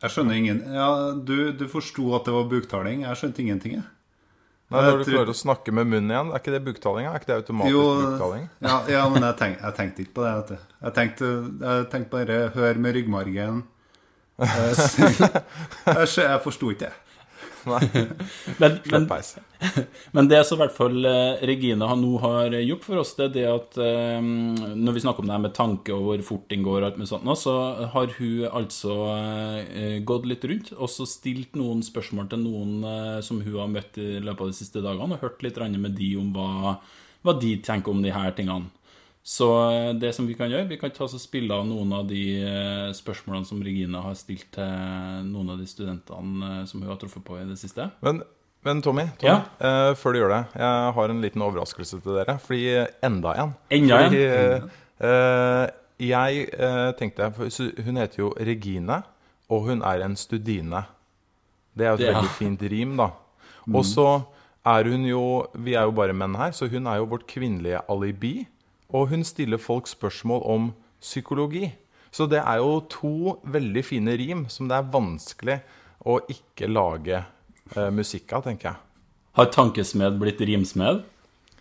Jeg 0.00 0.14
skjønner 0.14 0.38
ingen 0.40 0.62
Ja, 0.72 0.88
du, 1.12 1.52
du 1.52 1.66
forsto 1.68 2.14
at 2.16 2.24
det 2.28 2.34
var 2.34 2.48
buktaling. 2.48 3.04
Jeg 3.04 3.20
skjønte 3.20 3.44
ingenting, 3.44 3.78
jeg. 3.80 3.86
Nei, 4.70 4.80
Når 4.84 4.98
du 4.98 5.04
tror- 5.04 5.14
klarer 5.16 5.32
å 5.32 5.36
snakke 5.38 5.72
med 5.72 5.86
munnen 5.88 6.10
igjen, 6.12 6.30
er 6.34 6.38
ikke 6.42 6.52
det 6.52 6.58
buktalinga? 6.66 7.12
Er 7.14 7.18
ikke 7.22 7.30
det 7.30 7.36
automatisk 7.40 7.72
Jo, 7.72 7.84
buktaling? 8.04 8.42
ja, 8.60 8.74
ja, 8.92 9.08
men 9.08 9.22
jeg, 9.22 9.36
tenk, 9.38 9.60
jeg 9.62 9.74
tenkte 9.78 10.02
ikke 10.04 10.14
på 10.18 10.24
det. 10.26 10.32
Vet 10.36 10.48
du. 10.48 10.58
Jeg 10.84 10.94
tenkte, 10.98 11.30
jeg 11.62 11.86
tenkte 11.94 12.10
bare 12.10 12.36
hør 12.54 12.74
med 12.84 12.94
ryggmargen. 12.98 13.62
Jeg, 14.38 16.06
skjø- 16.06 16.28
jeg 16.28 16.40
forsto 16.44 16.68
ikke 16.70 16.84
det. 16.86 16.92
Men, 18.62 18.78
men, 18.90 19.06
men 20.16 20.28
det 20.30 20.40
som 20.46 20.58
i 20.58 20.62
hvert 20.62 20.74
fall 20.74 21.04
eh, 21.06 21.40
Regine 21.46 21.86
har 21.90 21.98
nå 21.98 22.12
har 22.22 22.54
gjort 22.58 22.86
for 22.86 23.00
oss, 23.02 23.12
det 23.18 23.26
er 23.28 23.34
det 23.34 23.44
at 23.50 23.78
eh, 23.82 24.18
når 24.22 24.96
vi 24.96 25.02
snakker 25.04 25.22
om 25.22 25.30
det 25.30 25.36
her 25.36 25.44
med 25.44 25.54
tanke 25.56 25.94
og 25.94 26.06
hvor 26.06 26.24
fort 26.30 26.46
den 26.52 26.64
går, 26.66 26.80
og 26.80 26.88
alt 26.88 27.00
med 27.00 27.10
sånt, 27.10 27.26
nå, 27.26 27.36
så 27.38 27.54
har 27.92 28.14
hun 28.18 28.46
altså 28.48 28.96
eh, 29.68 29.98
gått 30.06 30.28
litt 30.30 30.46
rundt 30.50 30.72
og 30.76 30.90
så 30.92 31.06
stilt 31.08 31.58
noen 31.58 31.84
spørsmål 31.86 32.30
til 32.32 32.42
noen 32.44 33.20
som 33.24 33.42
hun 33.42 33.60
har 33.60 33.70
møtt 33.72 33.98
i 34.00 34.18
løpet 34.22 34.46
av 34.46 34.50
de 34.52 34.58
siste 34.58 34.82
dagene, 34.84 35.18
og 35.18 35.26
hørt 35.26 35.44
litt 35.44 35.60
med 35.78 35.96
de 35.98 36.12
om 36.20 36.32
hva, 36.34 36.76
hva 37.26 37.34
de 37.40 37.56
tenker 37.64 37.92
om 37.92 38.02
de 38.04 38.14
her 38.14 38.34
tingene. 38.36 38.70
Så 39.28 39.46
eh, 39.68 39.90
det 40.00 40.14
som 40.16 40.24
vi 40.24 40.32
kan 40.38 40.48
gjøre, 40.48 40.64
vi 40.70 40.78
kan 40.80 40.92
ta 40.94 41.04
og 41.04 41.20
spille 41.20 41.52
av 41.52 41.66
noen 41.68 41.90
av 41.92 42.06
de 42.08 42.22
eh, 42.40 42.88
spørsmålene 42.96 43.44
som 43.44 43.60
Regina 43.60 44.00
har 44.06 44.16
stilt 44.16 44.46
til 44.56 45.26
noen 45.28 45.52
av 45.52 45.60
de 45.60 45.66
studentene 45.68 46.48
eh, 46.62 46.62
som 46.70 46.80
hun 46.80 46.88
har 46.88 46.96
truffet 47.02 47.26
på 47.26 47.36
i 47.36 47.44
det 47.44 47.58
siste. 47.60 47.90
Men, 48.06 48.22
men 48.64 48.80
Tommy, 48.84 49.04
Tommy 49.20 49.28
Ja? 49.28 49.42
eh, 49.60 49.90
før 50.00 50.16
du 50.16 50.20
gjør 50.22 50.32
det 50.32 50.40
Jeg 50.62 50.96
har 50.96 51.12
en 51.12 51.22
liten 51.26 51.44
overraskelse 51.44 52.00
til 52.00 52.16
dere. 52.22 52.38
Fordi 52.40 52.64
enda 53.04 53.36
en. 53.44 53.54
Enda 53.76 54.00
en? 54.06 54.18
eh, 54.22 54.82
eh, 55.10 55.76
jeg 56.08 56.48
eh, 56.54 56.90
tenkte 56.96 57.28
Hun 57.36 58.00
heter 58.00 58.24
jo 58.24 58.32
Regine, 58.38 59.02
og 59.52 59.68
hun 59.68 59.84
er 59.84 60.08
en 60.08 60.16
studine. 60.16 60.86
Det 61.76 61.84
er 61.84 61.92
jo 61.92 62.00
et 62.00 62.08
ja. 62.08 62.16
veldig 62.16 62.36
fint 62.40 62.68
rim, 62.72 62.96
da. 62.96 63.12
Og 63.68 63.84
så 63.84 64.22
er 64.64 64.88
hun 64.88 65.04
jo 65.04 65.24
Vi 65.52 65.76
er 65.76 65.84
jo 65.84 65.92
bare 66.00 66.16
menn 66.16 66.40
her, 66.40 66.56
så 66.56 66.70
hun 66.72 66.88
er 66.88 67.02
jo 67.02 67.12
vårt 67.12 67.28
kvinnelige 67.28 67.84
alibi. 67.92 68.38
Og 68.94 69.10
hun 69.12 69.24
stiller 69.24 69.60
folk 69.60 69.88
spørsmål 69.90 70.42
om 70.48 70.70
psykologi. 71.00 71.72
Så 72.10 72.26
det 72.26 72.40
er 72.40 72.62
jo 72.62 72.80
to 72.88 73.36
veldig 73.44 73.84
fine 73.84 74.16
rim 74.16 74.46
som 74.48 74.68
det 74.68 74.78
er 74.78 74.92
vanskelig 74.92 75.58
å 76.08 76.20
ikke 76.32 76.70
lage 76.70 77.20
eh, 77.20 77.90
musikk 77.92 78.32
av, 78.32 78.46
tenker 78.48 78.70
jeg. 78.70 78.80
Har 79.38 79.52
tankesmed 79.54 80.16
blitt 80.18 80.40
rimsmed? 80.40 81.04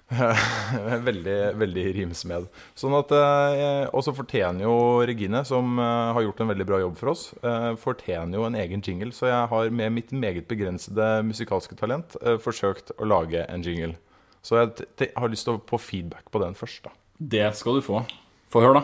veldig, 1.08 1.36
veldig 1.60 1.84
rimsmed. 1.98 2.48
Sånn 2.80 2.96
at, 2.96 3.12
eh, 3.12 3.90
Og 3.92 4.06
så 4.06 4.14
fortjener 4.16 4.64
jo 4.64 4.76
Regine, 5.08 5.44
som 5.46 5.76
eh, 5.84 6.14
har 6.16 6.24
gjort 6.24 6.44
en 6.44 6.52
veldig 6.54 6.68
bra 6.70 6.80
jobb 6.80 6.96
for 7.00 7.12
oss, 7.12 7.26
eh, 7.44 7.74
fortjener 7.82 8.40
jo 8.40 8.46
en 8.48 8.56
egen 8.56 8.84
jingle. 8.84 9.12
Så 9.12 9.28
jeg 9.28 9.52
har 9.52 9.70
med 9.70 9.96
mitt 9.98 10.14
meget 10.16 10.48
begrensede 10.48 11.10
musikalske 11.28 11.76
talent 11.76 12.16
forsøkt 12.44 12.96
å 12.98 13.08
lage 13.08 13.44
en 13.50 13.66
jingle. 13.66 13.98
Så 14.42 14.62
jeg 14.62 15.12
har 15.18 15.30
lyst 15.30 15.48
til 15.48 15.58
å 15.58 15.66
få 15.68 15.80
feedback 15.82 16.32
på 16.32 16.40
den 16.40 16.56
først, 16.56 16.86
da. 16.88 16.96
Det 17.20 17.56
skal 17.56 17.72
du 17.72 17.82
få. 17.82 18.04
Få 18.50 18.62
høre, 18.62 18.74
da. 18.74 18.82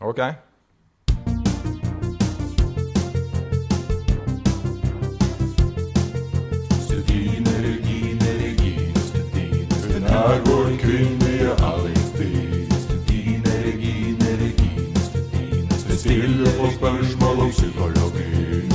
Ok. 0.00 0.20
Studine, 6.80 7.52
Regine, 7.66 8.28
Regine, 8.40 9.00
Studine. 9.00 9.94
Hun 9.94 10.04
er 10.04 10.40
vår 10.46 10.76
kvinnelige 10.78 11.50
alibi. 11.70 12.66
Studine, 12.80 13.52
Regine, 13.66 14.28
Regine, 14.44 15.00
Studine. 15.78 16.36
Hun 16.36 16.60
på 16.60 16.70
spørsmål 16.76 17.40
om 17.44 17.50
psykologi. 17.50 18.73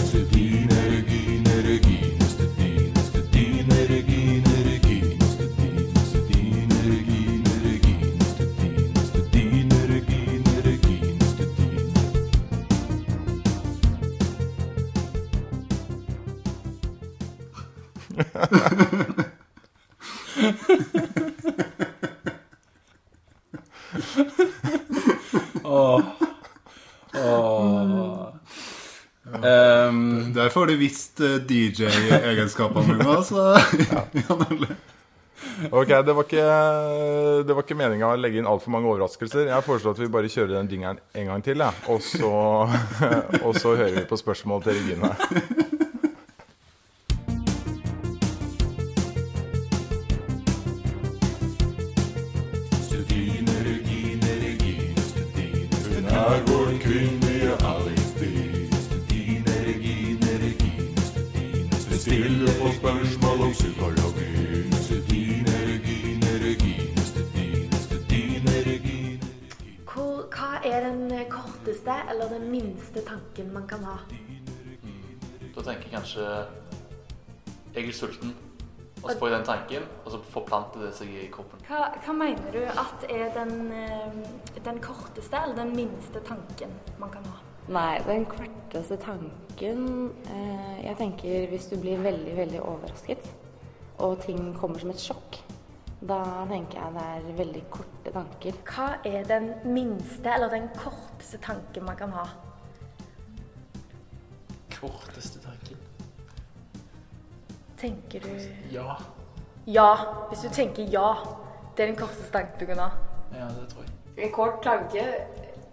Visst 30.89 31.19
eh, 31.21 31.37
DJ-egenskapene 31.45 32.95
mine, 32.95 33.05
Altså. 33.17 33.53
Jan 34.17 34.65
Ok, 35.71 35.87
Det 35.87 36.13
var 36.13 36.23
ikke, 36.25 36.45
det 37.47 37.55
var 37.55 37.63
ikke 37.63 37.77
meninga 37.77 38.09
å 38.11 38.17
legge 38.19 38.41
inn 38.41 38.49
altfor 38.49 38.73
mange 38.73 38.89
overraskelser. 38.91 39.47
Jeg 39.51 39.65
foreslår 39.65 39.95
at 39.95 40.01
vi 40.01 40.11
bare 40.11 40.31
kjører 40.31 40.57
den 40.57 40.71
dingeren 40.71 40.99
en 41.15 41.31
gang 41.31 41.45
til, 41.45 41.61
ja. 41.63 41.69
og, 41.87 42.01
så, 42.03 42.31
og 43.45 43.53
så 43.55 43.75
hører 43.75 44.01
vi 44.01 44.07
på 44.09 44.19
spørsmål 44.19 44.65
til 44.65 44.81
Regine. 44.81 45.77
Studine. 62.89 63.05
Studine, 67.85 68.53
hva 70.33 70.57
er 70.65 70.87
den 70.87 71.03
korteste 71.29 71.93
eller 72.09 72.33
den 72.33 72.49
minste 72.49 73.03
tanken 73.05 73.53
man 73.53 73.67
kan 73.69 73.85
ha? 73.85 73.93
Da 75.53 75.61
tenker 75.61 75.85
jeg 75.85 75.93
kanskje 75.93 76.25
Jeg 77.75 77.87
er 77.87 77.93
sulten. 77.93 78.33
Og 79.03 79.11
så 79.11 79.19
får 79.19 79.27
jeg 79.27 79.37
den 79.37 79.45
tanken, 79.45 79.83
og 80.05 80.11
så 80.11 80.19
forplanter 80.33 80.79
det 80.87 80.93
seg 80.97 81.07
i 81.13 81.27
kroppen. 81.31 81.59
Hva, 81.69 81.93
hva 82.03 82.13
mener 82.17 82.51
du 82.51 82.63
at 82.67 83.05
er 83.07 83.29
den, 83.37 83.71
eh, 83.71 84.11
den 84.65 84.81
korteste 84.81 85.37
eller 85.37 85.55
den 85.61 85.75
minste 85.75 86.19
tanken 86.25 86.73
man 86.97 87.09
kan 87.13 87.25
ha? 87.29 87.48
Nei, 87.69 87.99
den 88.01 88.25
korteste 88.25 88.97
tanken 88.97 90.09
eh, 90.25 90.85
Jeg 90.87 90.95
tenker 90.97 91.47
hvis 91.51 91.67
du 91.69 91.75
blir 91.77 92.01
veldig, 92.01 92.33
veldig 92.37 92.61
overrasket, 92.65 93.27
og 94.01 94.17
ting 94.23 94.55
kommer 94.57 94.81
som 94.81 94.89
et 94.89 95.03
sjokk, 95.03 95.37
da 96.01 96.17
tenker 96.49 96.79
jeg 96.79 96.95
det 96.95 97.03
er 97.03 97.37
veldig 97.37 97.61
korte 97.69 98.13
tanker. 98.15 98.57
Hva 98.65 98.87
er 99.05 99.27
den 99.27 99.51
minste 99.67 100.31
eller 100.31 100.49
den 100.49 100.69
korteste 100.77 101.37
tanken 101.43 101.85
man 101.85 101.99
kan 101.99 102.15
ha? 102.15 102.25
Korteste 104.79 105.41
tanken. 105.43 105.77
Tenker 107.77 108.25
du 108.25 108.31
Ja. 108.73 108.95
Ja. 109.67 109.91
Hvis 110.31 110.41
du 110.41 110.49
tenker 110.49 110.89
ja, 110.89 111.13
det 111.75 111.83
er 111.83 111.91
den 111.91 111.99
korteste 111.99 112.31
tanken 112.31 112.59
du 112.59 112.65
kan 112.65 112.79
ha. 112.87 112.89
Ja, 113.35 113.51
det 113.59 113.69
tror 113.69 113.83
jeg. 113.83 113.93
En 114.25 114.31
kort 114.31 114.63
tanke 114.63 115.03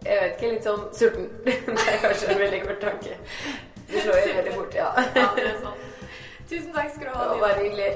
Jeg 0.07 0.23
vet 0.23 0.37
ikke, 0.37 0.53
litt 0.55 0.67
sånn 0.67 0.87
sulten. 0.95 1.29
det 1.47 1.87
er 1.91 2.01
kanskje 2.05 2.33
en 2.33 2.41
veldig 2.45 2.63
kort 2.65 2.81
tanke. 2.85 3.19
Du 3.87 3.97
slår 3.99 4.19
jo 4.23 4.33
veldig 4.39 4.55
fort, 4.55 4.75
ja. 4.79 4.89
det 5.15 5.45
er 5.45 5.61
sånn. 5.63 5.85
Tusen 6.47 6.73
takk 6.75 6.93
skal 6.95 7.09
du 7.09 7.13
ha. 7.13 7.23
Det 7.23 7.29
var 7.31 7.41
bare 7.43 7.63
hyggelig. 7.65 7.91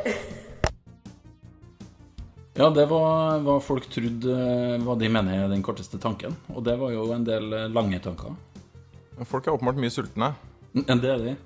Ja, 2.59 2.67
det 2.75 2.87
var 2.91 3.39
hva 3.47 3.55
folk 3.63 3.87
trodde 3.89 4.35
eh, 4.35 4.81
hva 4.83 4.97
de 4.99 5.09
mener 5.09 5.45
er 5.45 5.53
den 5.53 5.63
korteste 5.65 6.01
tanken. 6.03 6.35
Og 6.53 6.65
det 6.67 6.75
var 6.81 6.91
jo 6.93 7.07
en 7.15 7.25
del 7.25 7.47
eh, 7.57 7.69
lange 7.71 8.01
tanker. 8.03 8.35
Folk 9.29 9.47
er 9.47 9.55
åpenbart 9.55 9.79
mye 9.81 9.95
sultne. 9.95 10.33
Men 10.75 11.03
det 11.03 11.13
er 11.15 11.23
de. 11.23 11.37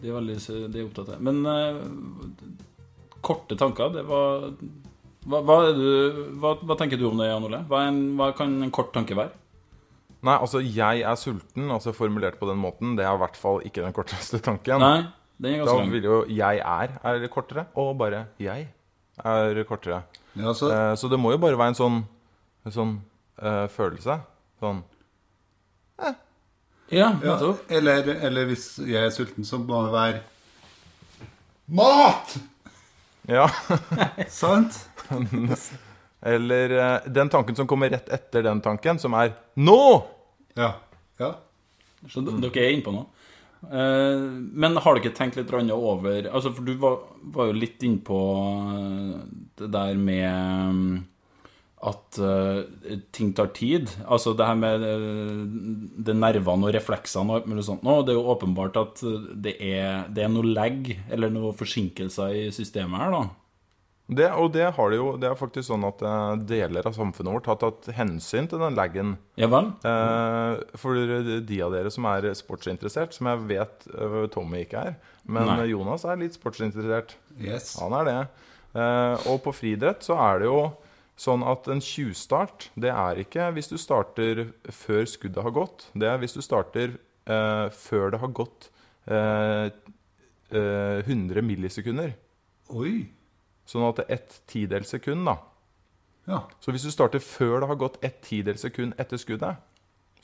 De 0.00 0.10
er 0.10 0.16
veldig 0.16 0.38
de 0.70 0.80
er 0.80 0.86
opptatt 0.86 1.10
av 1.10 1.14
det. 1.14 1.20
Men 1.26 1.42
uh, 1.46 3.18
korte 3.24 3.58
tanker, 3.58 3.92
det 3.94 4.02
var 4.08 4.50
hva, 5.24 5.40
hva, 5.40 5.58
er 5.68 5.78
du, 5.78 6.22
hva, 6.40 6.54
hva 6.60 6.76
tenker 6.76 7.00
du 7.00 7.06
om 7.08 7.20
det, 7.20 7.30
Jan 7.30 7.46
Ole? 7.46 7.62
Hva, 7.70 7.84
en, 7.88 8.00
hva 8.18 8.32
kan 8.36 8.52
en 8.62 8.72
kort 8.74 8.92
tanke 8.96 9.16
være? 9.16 9.32
Nei, 10.24 10.36
altså 10.40 10.58
'jeg 10.64 11.02
er 11.04 11.14
sulten', 11.20 11.70
altså 11.70 11.92
formulert 11.92 12.38
på 12.40 12.48
den 12.48 12.56
måten, 12.58 12.96
det 12.96 13.04
er 13.04 13.12
i 13.14 13.18
hvert 13.20 13.36
fall 13.36 13.60
ikke 13.64 13.82
den 13.84 13.92
korteste 13.92 14.38
tanken. 14.40 14.80
Nei, 14.80 15.02
den 15.38 15.54
er 15.54 15.58
ganske 15.58 15.74
da 15.74 15.78
lang. 15.82 15.90
vil 15.92 16.02
jo 16.02 16.24
'jeg 16.28 16.58
er' 16.64 16.98
er 17.04 17.28
kortere, 17.28 17.66
og 17.76 17.98
bare 17.98 18.26
'jeg' 18.40 18.66
er 19.24 19.64
kortere. 19.64 20.02
Ja, 20.36 20.52
så- 20.54 20.70
Eh, 20.72 20.96
så 20.96 21.08
det 21.10 21.18
må 21.20 21.30
jo 21.32 21.36
bare 21.38 21.56
være 21.58 21.68
en 21.68 21.74
sånn, 21.74 22.04
en 22.66 22.72
sånn 22.72 23.00
eh, 23.42 23.66
følelse. 23.68 24.20
Sånn 24.60 24.82
Ja, 26.00 26.14
Ja, 26.90 27.12
nettopp. 27.12 27.58
eller, 27.70 28.02
eller 28.26 28.44
hvis 28.46 28.78
jeg 28.78 28.94
er 29.06 29.10
sulten, 29.10 29.44
så 29.44 29.58
må 29.58 29.84
det 29.84 29.92
være 29.92 30.20
Mat! 31.68 32.38
Ja. 33.28 33.46
Sant? 34.28 34.88
Eller 36.24 36.70
eh, 36.70 37.08
den 37.12 37.28
tanken 37.28 37.56
som 37.56 37.68
kommer 37.68 37.92
rett 37.92 38.08
etter 38.08 38.46
den 38.46 38.62
tanken, 38.64 38.98
som 38.98 39.14
er 39.14 39.34
'nå'! 39.56 40.02
Ja. 40.56 40.74
ja. 41.18 41.34
Så 42.08 42.24
dere 42.24 42.62
er 42.62 42.72
inne 42.72 42.84
på 42.84 42.94
noe. 42.94 43.10
Eh, 43.64 44.24
men 44.56 44.80
har 44.80 45.00
dere 45.00 45.12
tenkt 45.16 45.36
litt 45.36 45.52
over 45.72 46.26
altså 46.28 46.52
For 46.52 46.64
du 46.64 46.74
var, 46.76 46.98
var 47.32 47.48
jo 47.48 47.56
litt 47.56 47.80
innpå 47.80 48.18
eh, 48.76 49.22
det 49.56 49.70
der 49.72 49.94
med 49.96 50.74
mm, 50.76 50.94
at 51.84 52.16
ting 53.12 53.34
tar 53.36 53.50
tid. 53.52 53.90
Altså 54.08 54.32
det 54.32 54.46
her 54.48 54.56
med 54.56 54.80
det 56.00 56.14
nervene 56.16 56.70
og 56.70 56.72
refleksene 56.72 57.28
og 57.28 57.36
alt 57.36 57.48
mulig 57.52 57.66
sånt. 57.66 57.84
Nå, 57.84 57.98
det 58.00 58.14
er 58.14 58.16
jo 58.16 58.30
åpenbart 58.32 58.78
at 58.80 59.02
det 59.36 59.52
er, 59.60 60.06
det 60.08 60.24
er 60.24 60.32
noe 60.32 60.48
lag 60.48 60.88
eller 61.12 61.28
noen 61.28 61.52
forsinkelser 61.52 62.32
i 62.32 62.46
systemet 62.56 63.02
her, 63.02 63.12
da. 63.12 63.43
Det, 64.04 64.26
og 64.36 64.50
det 64.52 64.66
har 64.76 64.90
det 64.92 64.98
jo 64.98 65.14
Det 65.16 65.30
er 65.30 65.36
faktisk 65.38 65.64
sånn 65.70 65.86
at 65.88 66.02
eh, 66.04 66.34
deler 66.44 66.84
av 66.84 66.92
samfunnet 66.92 67.32
vårt 67.38 67.46
har 67.48 67.56
tatt 67.62 67.86
hensyn 67.96 68.48
til 68.50 68.60
den 68.60 68.76
laggen. 68.76 69.14
Ja 69.40 69.48
vel? 69.48 69.70
Eh, 69.80 70.60
for 70.80 71.14
de 71.48 71.60
av 71.64 71.72
dere 71.72 71.92
som 71.92 72.04
er 72.10 72.28
sportsinteressert, 72.36 73.16
som 73.16 73.30
jeg 73.32 73.46
vet 73.54 73.86
eh, 73.94 74.18
Tommy 74.34 74.66
ikke 74.66 74.82
er 74.90 74.96
Men 75.24 75.48
Nei. 75.48 75.70
Jonas 75.72 76.04
er 76.04 76.20
litt 76.20 76.36
sportsinteressert. 76.36 77.16
Yes. 77.40 77.78
Han 77.80 77.96
er 77.96 78.10
det. 78.10 78.18
Eh, 78.76 79.28
og 79.32 79.40
på 79.46 79.54
friidrett 79.56 80.04
så 80.04 80.18
er 80.20 80.42
det 80.42 80.50
jo 80.50 80.60
sånn 81.16 81.44
at 81.46 81.68
en 81.70 81.80
tjuvstart, 81.82 82.68
det 82.74 82.90
er 82.90 83.20
ikke 83.22 83.48
hvis 83.54 83.70
du 83.70 83.76
starter 83.80 84.48
før 84.74 85.04
skuddet 85.08 85.44
har 85.46 85.54
gått. 85.54 85.88
Det 85.94 86.08
er 86.10 86.20
hvis 86.20 86.36
du 86.36 86.42
starter 86.44 86.96
eh, 87.24 87.66
før 87.72 88.12
det 88.12 88.20
har 88.20 88.32
gått 88.34 88.68
eh, 89.06 89.70
eh, 90.50 90.98
100 91.06 91.44
millisekunder. 91.46 92.16
Oi. 92.74 92.96
Sånn 93.68 93.86
at 93.88 94.00
det 94.00 94.06
er 94.08 94.18
ett 94.18 94.40
tidels 94.50 94.92
sekund, 94.92 95.24
da. 95.28 95.38
Ja. 96.28 96.44
Så 96.60 96.72
hvis 96.72 96.84
du 96.84 96.92
starter 96.92 97.20
før 97.24 97.60
det 97.62 97.68
har 97.68 97.80
gått 97.80 98.00
ett 98.04 98.22
tidels 98.24 98.64
sekund 98.64 98.96
etter 99.00 99.20
skuddet, 99.20 99.60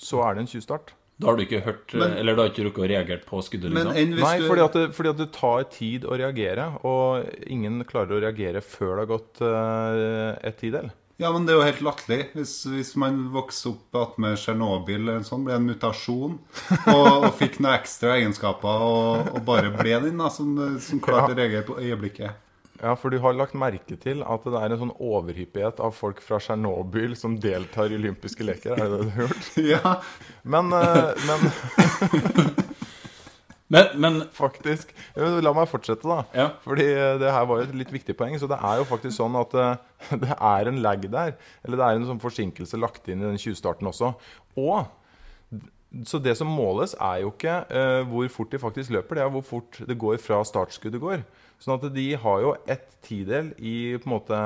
så 0.00 0.22
er 0.24 0.36
det 0.36 0.44
en 0.44 0.50
tjuvstart. 0.54 0.94
Da 1.20 1.28
har 1.28 1.36
du 1.36 1.42
ikke 1.44 1.60
hørt 1.60 1.92
Men- 1.92 2.16
Eller 2.16 2.34
da 2.34 2.42
har 2.46 2.50
ikke 2.50 2.64
rukket 2.64 2.84
å 2.86 2.88
reagere 2.88 3.20
på 3.26 3.42
skuddet, 3.44 3.70
Men 3.70 3.88
liksom? 3.92 4.20
Nei, 4.20 4.48
fordi 4.48 4.62
at, 4.64 4.72
det, 4.72 4.94
fordi 4.96 5.10
at 5.10 5.18
det 5.18 5.32
tar 5.32 5.62
tid 5.64 6.04
å 6.04 6.16
reagere, 6.16 6.80
og 6.82 7.28
ingen 7.46 7.84
klarer 7.84 8.16
å 8.16 8.22
reagere 8.24 8.62
før 8.64 8.96
det 8.96 9.04
har 9.04 9.10
gått 9.18 9.42
uh, 9.42 10.38
et 10.42 10.56
tidel. 10.56 10.90
Ja, 11.20 11.30
men 11.32 11.44
det 11.44 11.52
er 11.52 11.58
jo 11.58 11.66
helt 11.66 11.82
latterlig. 11.84 12.30
Hvis, 12.32 12.64
hvis 12.64 12.94
man 12.96 13.26
vokser 13.34 13.74
opp 13.74 13.98
attmed 14.00 14.38
Tsjernobyl 14.40 15.02
eller 15.02 15.18
en 15.20 15.26
sånn, 15.28 15.44
ble 15.44 15.58
en 15.58 15.66
mutasjon, 15.68 16.38
og, 16.94 17.26
og 17.26 17.34
fikk 17.36 17.60
noen 17.60 17.74
ekstra 17.76 18.14
egenskaper, 18.16 18.86
og, 18.86 19.34
og 19.34 19.44
bare 19.44 19.68
ble 19.76 19.98
den 20.06 20.16
da, 20.16 20.30
som, 20.32 20.54
som 20.80 21.02
klarte 21.04 21.34
å 21.34 21.36
reagere 21.36 21.66
på 21.68 21.76
øyeblikket. 21.76 22.46
Ja, 22.80 22.94
for 22.96 23.12
du 23.12 23.18
har 23.20 23.36
lagt 23.36 23.56
merke 23.58 23.96
til 24.00 24.22
at 24.24 24.46
det 24.48 24.56
er 24.56 24.72
en 24.72 24.80
sånn 24.80 24.94
overhyppighet 24.96 25.82
av 25.84 25.92
folk 25.96 26.22
fra 26.24 26.38
Tsjernobyl 26.40 27.12
som 27.18 27.36
deltar 27.40 27.92
i 27.92 27.98
olympiske 28.00 28.46
leker. 28.46 28.72
Er 28.72 28.88
det 28.88 28.90
det 28.94 29.04
du 29.04 29.14
har 29.16 29.26
gjort? 29.26 29.50
Ja. 29.74 29.94
Men, 30.42 30.72
eh, 30.72 31.12
men 31.28 32.56
Men, 33.70 33.86
men 34.02 34.16
faktisk 34.34 34.90
La 35.14 35.52
meg 35.54 35.68
fortsette, 35.70 36.02
da. 36.02 36.24
Ja. 36.34 36.46
Fordi 36.64 36.88
eh, 36.90 37.16
det 37.22 37.30
her 37.30 37.44
var 37.46 37.60
jo 37.60 37.68
et 37.68 37.76
litt 37.78 37.92
viktig 37.94 38.16
poeng. 38.18 38.34
Så 38.40 38.48
det 38.50 38.58
er 38.58 38.80
jo 38.80 38.86
faktisk 38.88 39.14
sånn 39.14 39.36
at 39.38 39.54
eh, 39.54 39.76
det 40.24 40.34
er 40.34 40.70
en 40.70 40.80
lag 40.82 41.04
der. 41.06 41.36
Eller 41.62 41.78
det 41.78 41.86
er 41.86 42.00
en 42.00 42.08
sånn 42.08 42.22
forsinkelse 42.22 42.80
lagt 42.80 43.06
inn 43.06 43.22
i 43.22 43.28
den 43.28 43.38
20-starten 43.38 43.86
også. 43.92 44.10
Og 44.58 44.90
så 46.06 46.20
det 46.22 46.36
som 46.38 46.50
måles, 46.50 46.94
er 47.02 47.24
jo 47.24 47.32
ikke 47.32 47.54
uh, 47.66 48.02
hvor 48.06 48.28
fort 48.30 48.52
de 48.52 48.60
faktisk 48.62 48.92
løper, 48.94 49.18
det 49.18 49.24
er 49.24 49.32
hvor 49.34 49.46
fort 49.46 49.80
det 49.88 49.96
går 49.98 50.20
fra 50.22 50.38
startskuddet 50.46 51.02
går. 51.02 51.24
Sånn 51.60 51.76
at 51.76 51.88
de 51.92 52.06
har 52.16 52.42
jo 52.44 52.52
ett 52.70 52.92
tidel 53.04 53.50
i 53.58 53.96
på 54.00 54.08
en 54.08 54.14
måte 54.14 54.36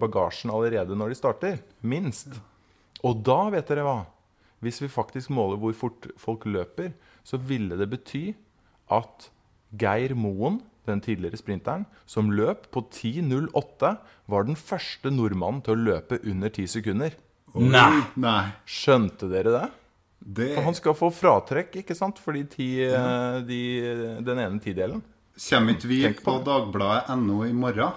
bagasjen 0.00 0.50
allerede 0.50 0.96
når 0.98 1.12
de 1.12 1.18
starter. 1.18 1.58
Minst. 1.84 2.32
Og 3.06 3.20
da, 3.26 3.44
vet 3.52 3.68
dere 3.70 3.84
hva? 3.86 3.98
Hvis 4.64 4.80
vi 4.82 4.90
faktisk 4.90 5.30
måler 5.30 5.60
hvor 5.60 5.76
fort 5.76 6.08
folk 6.18 6.48
løper, 6.48 6.90
så 7.22 7.38
ville 7.38 7.78
det 7.78 7.90
bety 7.92 8.24
at 8.90 9.28
Geir 9.78 10.16
Moen, 10.18 10.62
den 10.88 11.02
tidligere 11.04 11.38
sprinteren, 11.38 11.84
som 12.08 12.32
løp 12.32 12.70
på 12.72 12.82
10.08, 12.88 13.92
var 14.26 14.48
den 14.48 14.56
første 14.56 15.12
nordmannen 15.12 15.60
til 15.62 15.76
å 15.76 15.84
løpe 15.92 16.18
under 16.24 16.48
10 16.48 16.72
sekunder. 16.78 17.14
Nei! 17.54 18.00
Nei. 18.16 18.40
Skjønte 18.64 19.28
dere 19.30 19.52
det? 19.52 19.66
Det 20.18 20.54
For 20.56 20.66
han 20.66 20.74
skal 20.76 20.96
få 20.98 21.08
fratrekk, 21.14 21.76
ikke 21.82 21.96
sant? 21.96 22.18
For 22.18 22.32
de 22.36 22.44
ti, 22.50 22.68
eh, 22.84 23.38
de, 23.46 23.60
den 24.26 24.38
ene 24.42 24.60
tidelen. 24.60 25.02
Kommer 25.38 25.76
ikke 25.76 25.88
vi 25.90 26.00
Tenk 26.02 26.22
på 26.24 26.34
på 26.38 26.44
Dagbladet.no 26.44 27.44
i 27.46 27.52
morgen? 27.54 27.92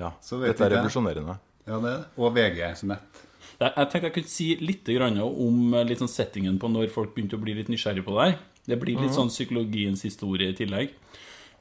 Ja, 0.00 0.14
Så 0.24 0.38
vet 0.40 0.54
Dette 0.54 0.64
er 0.70 0.78
revolusjonerende. 0.78 1.36
Ja, 1.66 1.76
det 1.78 1.90
er 1.92 1.98
det. 1.98 2.06
Og 2.16 2.32
VG 2.34 2.62
nett. 2.88 3.20
Jeg, 3.60 3.72
jeg 3.76 3.90
tenkte 3.90 4.06
jeg 4.08 4.14
kunne 4.14 4.32
si 4.32 4.46
litt 4.64 4.88
om 4.88 5.74
eh, 5.74 5.84
litt 5.84 6.00
sånn 6.00 6.08
settingen 6.08 6.58
på 6.58 6.70
når 6.72 6.88
folk 6.94 7.12
begynte 7.14 7.36
å 7.36 7.42
bli 7.42 7.54
litt 7.58 7.68
nysgjerrige 7.68 8.06
på 8.06 8.16
deg. 8.16 8.38
Det 8.66 8.78
blir 8.80 8.96
litt 8.96 9.10
Mhm. 9.10 9.18
sånn 9.18 9.28
psykologiens 9.32 10.02
historie 10.02 10.48
i 10.50 10.56
tillegg. 10.56 10.90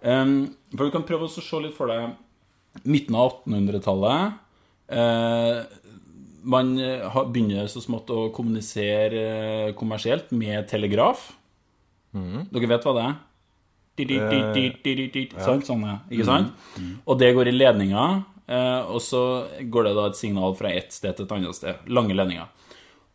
Um, 0.01 0.55
for 0.71 0.85
du 0.85 0.91
kan 0.91 1.03
prøve 1.03 1.27
å 1.27 1.29
se 1.29 1.59
litt 1.59 1.75
for 1.75 1.87
deg 1.87 2.15
midten 2.85 3.15
av 3.15 3.43
1800-tallet. 3.43 4.39
Eh, 4.89 5.63
man 6.43 6.73
eh, 6.79 7.17
begynner 7.31 7.67
så 7.71 7.81
smått 7.83 8.11
å 8.13 8.29
kommunisere 8.35 9.23
eh, 9.69 9.71
kommersielt 9.77 10.31
med 10.35 10.67
telegraf. 10.69 11.29
Mm. 12.15 12.47
Dere 12.51 12.69
vet 12.73 12.87
hva 12.87 12.95
det 12.97 13.05
er? 13.07 13.17
Eh, 15.35 15.43
sant? 15.45 15.67
Sånn, 15.67 15.83
ja. 15.87 15.97
Ikke 16.09 16.27
sant? 16.29 16.53
Og 17.05 17.19
det 17.19 17.33
går 17.35 17.51
i 17.51 17.55
ledninger, 17.55 18.21
og 18.89 19.01
så 19.05 19.23
går 19.69 19.89
det 19.89 19.97
da 19.97 20.07
et 20.09 20.17
signal 20.17 20.55
fra 20.57 20.71
ett 20.73 20.95
sted 20.95 21.17
til 21.17 21.27
et 21.27 21.35
annet 21.35 21.57
sted. 21.57 21.83
Lange 21.91 22.15
ledninger. 22.15 22.47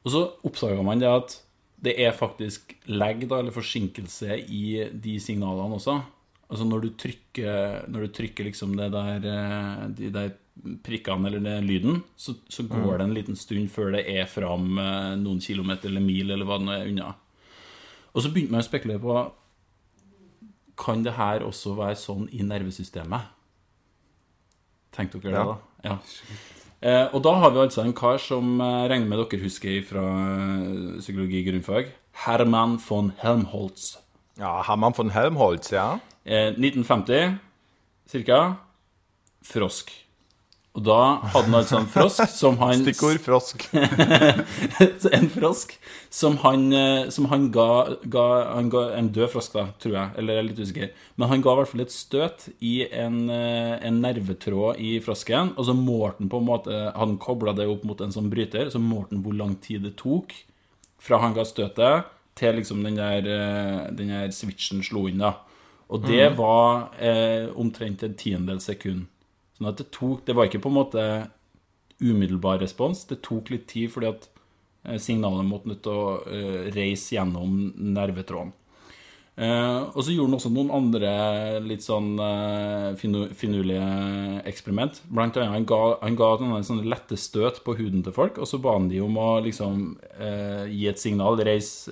Og 0.05 0.13
så 0.13 0.23
oppdaga 0.45 0.85
man 0.85 1.01
det 1.01 1.09
at 1.11 1.39
det 1.85 1.97
er 2.01 2.15
faktisk 2.17 2.77
lag, 2.93 3.19
da, 3.29 3.41
eller 3.41 3.53
forsinkelse, 3.53 4.37
i 4.45 4.85
de 4.93 5.17
signalene 5.21 5.81
også. 5.81 5.97
Altså 6.47 6.69
når 6.69 6.85
du 6.85 6.89
trykker, 7.01 7.89
når 7.91 8.07
du 8.07 8.15
trykker 8.21 8.47
liksom 8.47 8.77
det 8.79 8.93
der, 8.95 9.27
de 9.97 10.13
der 10.13 10.31
prikkene 10.85 11.27
eller 11.29 11.41
den 11.43 11.67
lyden, 11.67 12.03
så, 12.17 12.35
så 12.49 12.63
går 12.69 12.79
Mm. 12.95 12.99
det 12.99 13.05
en 13.05 13.15
liten 13.15 13.37
stund 13.37 13.69
før 13.71 13.93
det 13.93 14.05
er 14.09 14.25
fram 14.31 14.79
eh, 14.79 15.15
noen 15.19 15.41
kilometer 15.41 15.89
eller 15.91 16.01
mil 16.01 16.31
eller 16.31 16.45
hva 16.47 16.59
det 16.59 16.67
nå 16.69 16.73
er 16.77 16.89
unna. 16.93 17.15
Og 18.15 18.23
så 18.23 18.31
begynte 18.31 18.53
man 18.55 18.63
å 18.63 18.69
spekulere 18.69 19.01
på 19.03 19.33
Kan 20.77 21.03
det 21.05 21.13
her 21.15 21.41
også 21.47 21.75
være 21.79 21.95
sånn 21.99 22.29
i 22.35 22.43
nervesystemet? 22.43 23.21
Tenkte 24.95 25.21
dere 25.23 25.33
Ja. 25.33 25.45
det, 25.45 25.51
da? 25.51 25.89
Ja. 25.89 25.99
Eh, 26.83 27.15
og 27.15 27.23
da 27.23 27.33
har 27.41 27.51
vi 27.51 27.59
altså 27.63 27.83
en 27.85 27.93
kar 27.97 28.19
som 28.19 28.61
eh, 28.61 28.89
regner 28.91 29.07
med 29.09 29.19
dere 29.31 29.43
husker 29.43 29.83
fra 29.87 30.03
eh, 30.05 30.99
psykologi 31.01 31.45
grunnfag. 31.47 31.93
Herman 32.27 32.79
von 32.89 33.13
Helmholtz. 33.23 33.97
Ja, 34.39 34.63
Herman 34.63 34.93
von 34.97 35.11
Helmholtz, 35.11 35.73
ja. 35.73 35.99
Eh, 36.25 36.53
1950 36.55 37.39
cirka. 38.07 38.57
Frosk. 39.45 39.91
Og 40.75 40.83
da 40.83 40.95
hadde 41.31 41.47
han 41.47 41.55
altså 41.55 41.77
en 41.79 41.87
frosk 41.87 42.33
som 42.35 42.57
han 42.59 42.81
Stikkord 42.81 43.21
frosk. 43.23 43.63
En 45.19 45.29
frosk 45.31 45.77
som 46.11 46.37
han, 46.43 46.65
eh, 46.75 47.11
som 47.15 47.29
han 47.31 47.45
ga, 47.55 47.67
ga, 48.11 48.25
han 48.57 48.71
ga 48.73 48.83
En 48.99 49.11
død 49.15 49.31
frosk, 49.37 49.55
da, 49.55 49.69
tror 49.79 49.95
jeg. 49.95 50.09
Eller 50.19 50.35
jeg 50.35 50.43
er 50.43 50.49
litt 50.49 50.63
usikker. 50.65 50.91
Men 51.15 51.31
han 51.31 51.45
ga 51.47 51.55
i 51.55 51.61
hvert 51.61 51.71
fall 51.71 51.85
et 51.85 51.95
støt 51.95 52.49
i 52.59 52.75
en, 52.91 53.21
eh, 53.31 53.77
en 53.87 54.01
nervetråd 54.03 54.83
i 54.83 54.97
frosken. 55.05 55.53
Og 55.55 55.69
så 55.71 55.77
målte 55.79 56.25
han 56.25 56.33
på 56.35 56.43
en 56.43 56.49
måte 56.51 56.81
Han 56.99 57.17
kobla 57.23 57.55
det 57.55 57.69
opp 57.71 57.87
mot 57.87 58.01
en 58.03 58.11
sånn 58.15 58.31
bryter. 58.35 58.67
Så 58.75 58.83
målte 58.83 59.15
han 59.15 59.23
hvor 59.23 59.39
lang 59.39 59.55
tid 59.63 59.87
det 59.87 59.95
tok 60.03 60.35
fra 61.05 61.19
han 61.21 61.35
ga 61.37 61.45
støtet, 61.47 62.11
til 62.35 62.57
liksom 62.59 62.83
den 62.83 62.97
der, 62.99 63.23
eh, 63.31 63.91
den 63.95 64.09
der 64.11 64.31
switchen 64.35 64.83
slo 64.83 65.07
inn. 65.07 65.19
da 65.23 65.37
Og 65.89 66.03
det 66.03 66.33
Mhm. 66.33 66.37
var 66.37 66.91
eh, 66.99 67.47
omtrent 67.55 68.03
en 68.03 68.15
tiendedels 68.15 68.65
sekund. 68.65 69.07
Sånn 69.55 69.71
at 69.71 69.79
det 69.81 69.91
tok 69.95 70.25
Det 70.27 70.35
var 70.37 70.49
ikke 70.49 70.63
på 70.65 70.73
en 70.73 70.81
måte 70.81 71.07
umiddelbar 72.03 72.59
respons. 72.63 73.05
Det 73.09 73.23
tok 73.25 73.53
litt 73.55 73.69
tid 73.71 73.93
fordi 73.93 74.11
at 74.11 74.29
eh, 74.85 74.99
signalet 75.01 75.47
måtte 75.49 75.71
nødt 75.71 75.85
til 75.87 75.95
å 75.95 76.21
eh, 76.27 76.69
reise 76.75 77.17
gjennom 77.17 77.73
nervetråden. 77.95 78.53
Eh, 79.35 79.81
og 79.91 79.99
så 79.99 80.15
gjorde 80.15 80.31
han 80.31 80.37
også 80.39 80.51
noen 80.55 80.73
andre 80.75 81.13
litt 81.65 81.83
sånn 81.83 82.13
finurlige 82.99 83.87
eksperiment. 84.47 85.01
Blant 85.11 85.39
annet 85.39 85.55
han 85.55 85.67
ga, 85.71 85.81
han 86.03 86.19
ga 86.19 86.29
noen 86.43 86.67
sånne 86.67 86.87
lette 86.91 87.19
støt 87.19 87.63
på 87.67 87.75
huden 87.79 88.05
til 88.07 88.15
folk, 88.15 88.39
og 88.39 88.51
så 88.51 88.61
ba 88.63 88.77
han 88.77 88.91
de 88.93 89.01
om 89.03 89.19
å 89.19 89.31
liksom 89.43 89.89
gi 90.71 90.87
et 90.91 91.03
signal, 91.03 91.41
reis, 91.47 91.89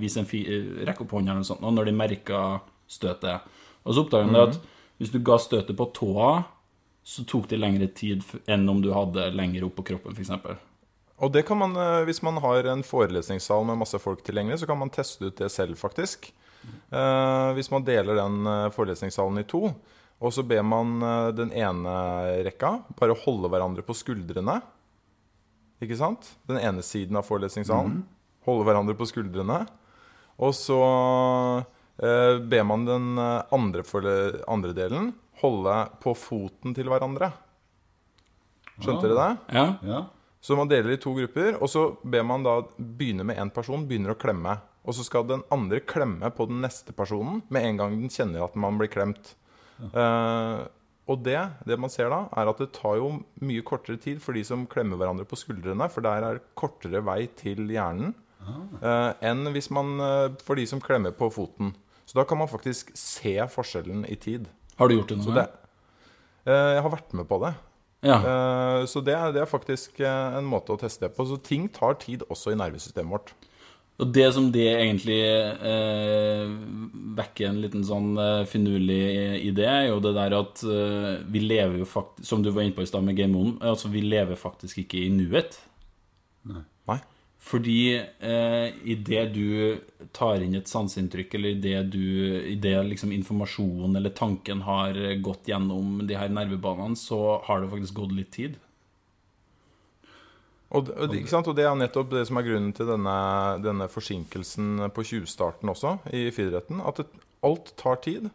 vise 0.00 0.22
en 0.22 0.28
fi, 0.28 0.40
rekke 0.88 1.04
opp 1.04 1.12
hånda 1.18 1.34
eller 1.34 1.44
noe 1.44 1.50
sånt, 1.50 1.66
når 1.66 1.90
de 1.90 1.96
merka 1.98 2.42
støtet. 2.88 3.52
Og 3.84 3.92
så 3.92 4.06
oppdaga 4.06 4.24
han 4.24 4.38
det 4.38 4.46
at 4.46 4.60
hvis 4.96 5.12
du 5.12 5.20
ga 5.20 5.36
støtet 5.36 5.76
på 5.76 5.90
tåa, 5.92 6.38
så 7.06 7.22
tok 7.24 7.44
det 7.48 7.60
lengre 7.60 7.86
tid 7.94 8.24
enn 8.50 8.64
om 8.68 8.80
du 8.82 8.88
hadde 8.90 9.28
lenger 9.30 9.68
opp 9.68 9.76
på 9.78 9.84
kroppen, 9.92 10.16
f.eks. 10.16 10.32
Og 11.22 11.30
det 11.32 11.44
kan 11.46 11.60
man, 11.60 11.76
eh, 11.78 12.02
hvis 12.08 12.18
man 12.26 12.40
har 12.42 12.66
en 12.66 12.82
forelesningssal 12.82 13.62
med 13.68 13.78
masse 13.78 14.00
folk 14.02 14.24
tilgjengelig, 14.26 14.58
så 14.58 14.66
kan 14.66 14.80
man 14.80 14.90
teste 14.90 15.28
ut 15.28 15.36
det 15.38 15.46
selv, 15.54 15.78
faktisk. 15.78 16.32
Eh, 16.66 17.50
hvis 17.54 17.70
man 17.70 17.86
deler 17.86 18.18
den 18.18 18.40
eh, 18.50 18.70
forelesningssalen 18.74 19.38
i 19.38 19.46
to, 19.46 19.70
og 20.18 20.32
så 20.34 20.42
ber 20.48 20.64
man 20.64 20.96
den 21.36 21.50
ene 21.52 21.94
rekka 22.46 22.70
bare 22.96 23.14
holde 23.20 23.50
hverandre 23.52 23.82
på 23.84 23.94
skuldrene. 23.94 24.54
Ikke 25.84 25.98
sant? 26.00 26.30
Den 26.48 26.56
ene 26.56 26.80
siden 26.82 27.18
av 27.20 27.26
forelesningssalen. 27.28 27.98
Holde 28.48 28.64
hverandre 28.64 28.96
på 28.96 29.06
skuldrene. 29.10 29.58
Og 30.40 30.54
så 30.56 30.80
ber 32.00 32.64
man 32.64 32.88
den 32.88 33.20
andre, 33.20 33.84
andre 34.48 34.72
delen 34.72 35.12
holde 35.42 35.76
på 36.02 36.14
foten 36.16 36.76
til 36.76 36.90
hverandre. 36.90 37.32
Skjønte 38.76 39.08
dere 39.08 39.16
det? 39.16 39.56
Ja. 39.56 39.66
Ja. 39.86 40.04
Så 40.44 40.56
man 40.58 40.70
deler 40.70 40.94
i 40.94 41.00
to 41.02 41.14
grupper, 41.16 41.56
og 41.58 41.70
så 41.72 41.88
ber 42.06 42.24
man 42.26 42.44
da 42.46 42.60
begynne 42.76 43.24
med 43.26 43.40
én 43.40 43.50
person, 43.52 43.86
begynner 43.88 44.14
å 44.14 44.20
klemme. 44.20 44.58
Og 44.86 44.94
så 44.94 45.02
skal 45.06 45.26
den 45.26 45.42
andre 45.50 45.80
klemme 45.82 46.30
på 46.30 46.46
den 46.46 46.60
neste 46.62 46.94
personen 46.94 47.40
med 47.50 47.66
en 47.66 47.80
gang 47.80 47.96
den 47.98 48.12
kjenner 48.12 48.44
at 48.46 48.54
man 48.58 48.78
blir 48.78 48.92
klemt. 48.92 49.32
Eh, 49.82 50.60
og 51.06 51.22
det, 51.22 51.38
det 51.66 51.78
man 51.78 51.92
ser 51.92 52.10
da, 52.10 52.24
er 52.34 52.50
at 52.50 52.60
det 52.62 52.72
tar 52.74 52.98
jo 53.00 53.10
mye 53.46 53.64
kortere 53.66 53.98
tid 54.02 54.20
for 54.22 54.36
de 54.36 54.42
som 54.46 54.66
klemmer 54.70 54.98
hverandre 54.98 55.26
på 55.28 55.38
skuldrene, 55.38 55.86
for 55.92 56.06
der 56.06 56.26
er 56.26 56.40
kortere 56.58 57.02
vei 57.06 57.24
til 57.38 57.66
hjernen 57.70 58.14
uh, 58.46 59.12
enn 59.22 59.46
hvis 59.54 59.70
man 59.74 59.92
uh, 60.02 60.34
for 60.42 60.58
de 60.58 60.66
som 60.66 60.82
klemmer 60.82 61.14
på 61.14 61.30
foten. 61.34 61.74
Så 62.06 62.18
da 62.18 62.26
kan 62.26 62.40
man 62.40 62.50
faktisk 62.50 62.90
se 62.98 63.38
forskjellen 63.50 64.02
i 64.10 64.18
tid. 64.18 64.50
Har 64.76 64.88
du 64.88 64.96
gjort 64.98 65.12
det 65.12 65.18
noen 65.20 65.38
noe? 65.40 65.46
eh, 66.46 66.70
jeg 66.76 66.84
har 66.84 66.92
vært 66.92 67.16
med 67.16 67.28
på 67.30 67.40
det. 67.44 67.54
Ja. 68.06 68.18
Eh, 68.20 68.84
så 68.90 69.02
det 69.04 69.16
er, 69.16 69.32
det 69.34 69.42
er 69.42 69.50
faktisk 69.50 70.00
eh, 70.04 70.38
en 70.38 70.46
måte 70.48 70.74
å 70.74 70.80
teste 70.80 71.06
det 71.06 71.16
på. 71.16 71.26
Så 71.28 71.38
ting 71.42 71.68
tar 71.72 71.98
tid 72.02 72.26
også 72.28 72.52
i 72.52 72.58
nervesystemet 72.60 73.14
vårt. 73.16 73.32
Og 73.96 74.10
det 74.12 74.26
som 74.36 74.50
det 74.52 74.66
egentlig 74.74 75.22
eh, 75.24 76.50
vekker 77.16 77.48
en 77.48 77.62
liten 77.62 77.84
sånn 77.88 78.10
finurlig 78.44 79.00
idé, 79.48 79.64
er 79.64 79.86
jo 79.88 80.02
det 80.04 80.12
der 80.18 80.36
at 80.36 80.60
eh, 80.68 81.12
vi 81.32 81.40
lever 81.40 81.80
jo 81.80 81.88
faktisk 81.88 82.28
Som 82.28 82.44
du 82.44 82.50
var 82.52 82.66
inne 82.66 82.76
på 82.76 82.84
i 82.84 82.90
stad 82.90 83.06
med 83.06 83.16
Game 83.16 83.38
On, 83.40 83.54
altså 83.64 83.88
vi 83.88 84.04
lever 84.04 84.36
faktisk 84.36 84.84
ikke 84.84 85.00
i 85.00 85.08
nuet. 85.14 85.56
Nei. 86.46 86.60
Fordi 87.46 87.94
eh, 87.94 88.68
idet 88.90 89.28
du 89.34 89.78
tar 90.16 90.42
inn 90.42 90.56
et 90.58 90.70
sanseinntrykk, 90.70 91.36
eller 91.38 91.54
idet 91.54 91.82
du 91.92 92.56
det 92.58 92.74
liksom 92.88 93.12
informasjonen 93.14 93.94
eller 94.00 94.10
tanken 94.10 94.64
har 94.66 94.98
gått 95.22 95.52
gjennom 95.52 96.00
de 96.08 96.16
her 96.18 96.32
nervebanene, 96.32 96.98
så 96.98 97.38
har 97.46 97.62
det 97.62 97.70
faktisk 97.70 98.00
gått 98.00 98.16
litt 98.16 98.32
tid. 98.34 98.56
Og, 100.74 100.90
og, 100.90 101.14
og 101.14 101.52
det 101.54 101.64
er 101.64 101.76
nettopp 101.78 102.10
det 102.10 102.24
som 102.26 102.40
er 102.40 102.46
grunnen 102.48 102.72
til 102.74 102.88
denne, 102.90 103.18
denne 103.62 103.86
forsinkelsen 103.90 104.88
på 104.94 105.04
20-starten 105.06 105.70
også, 105.70 105.94
i 106.10 106.26
friidretten. 106.34 106.82
At 106.82 106.98
det, 107.00 107.06
alt 107.46 107.70
tar 107.78 108.02
tid. 108.02 108.28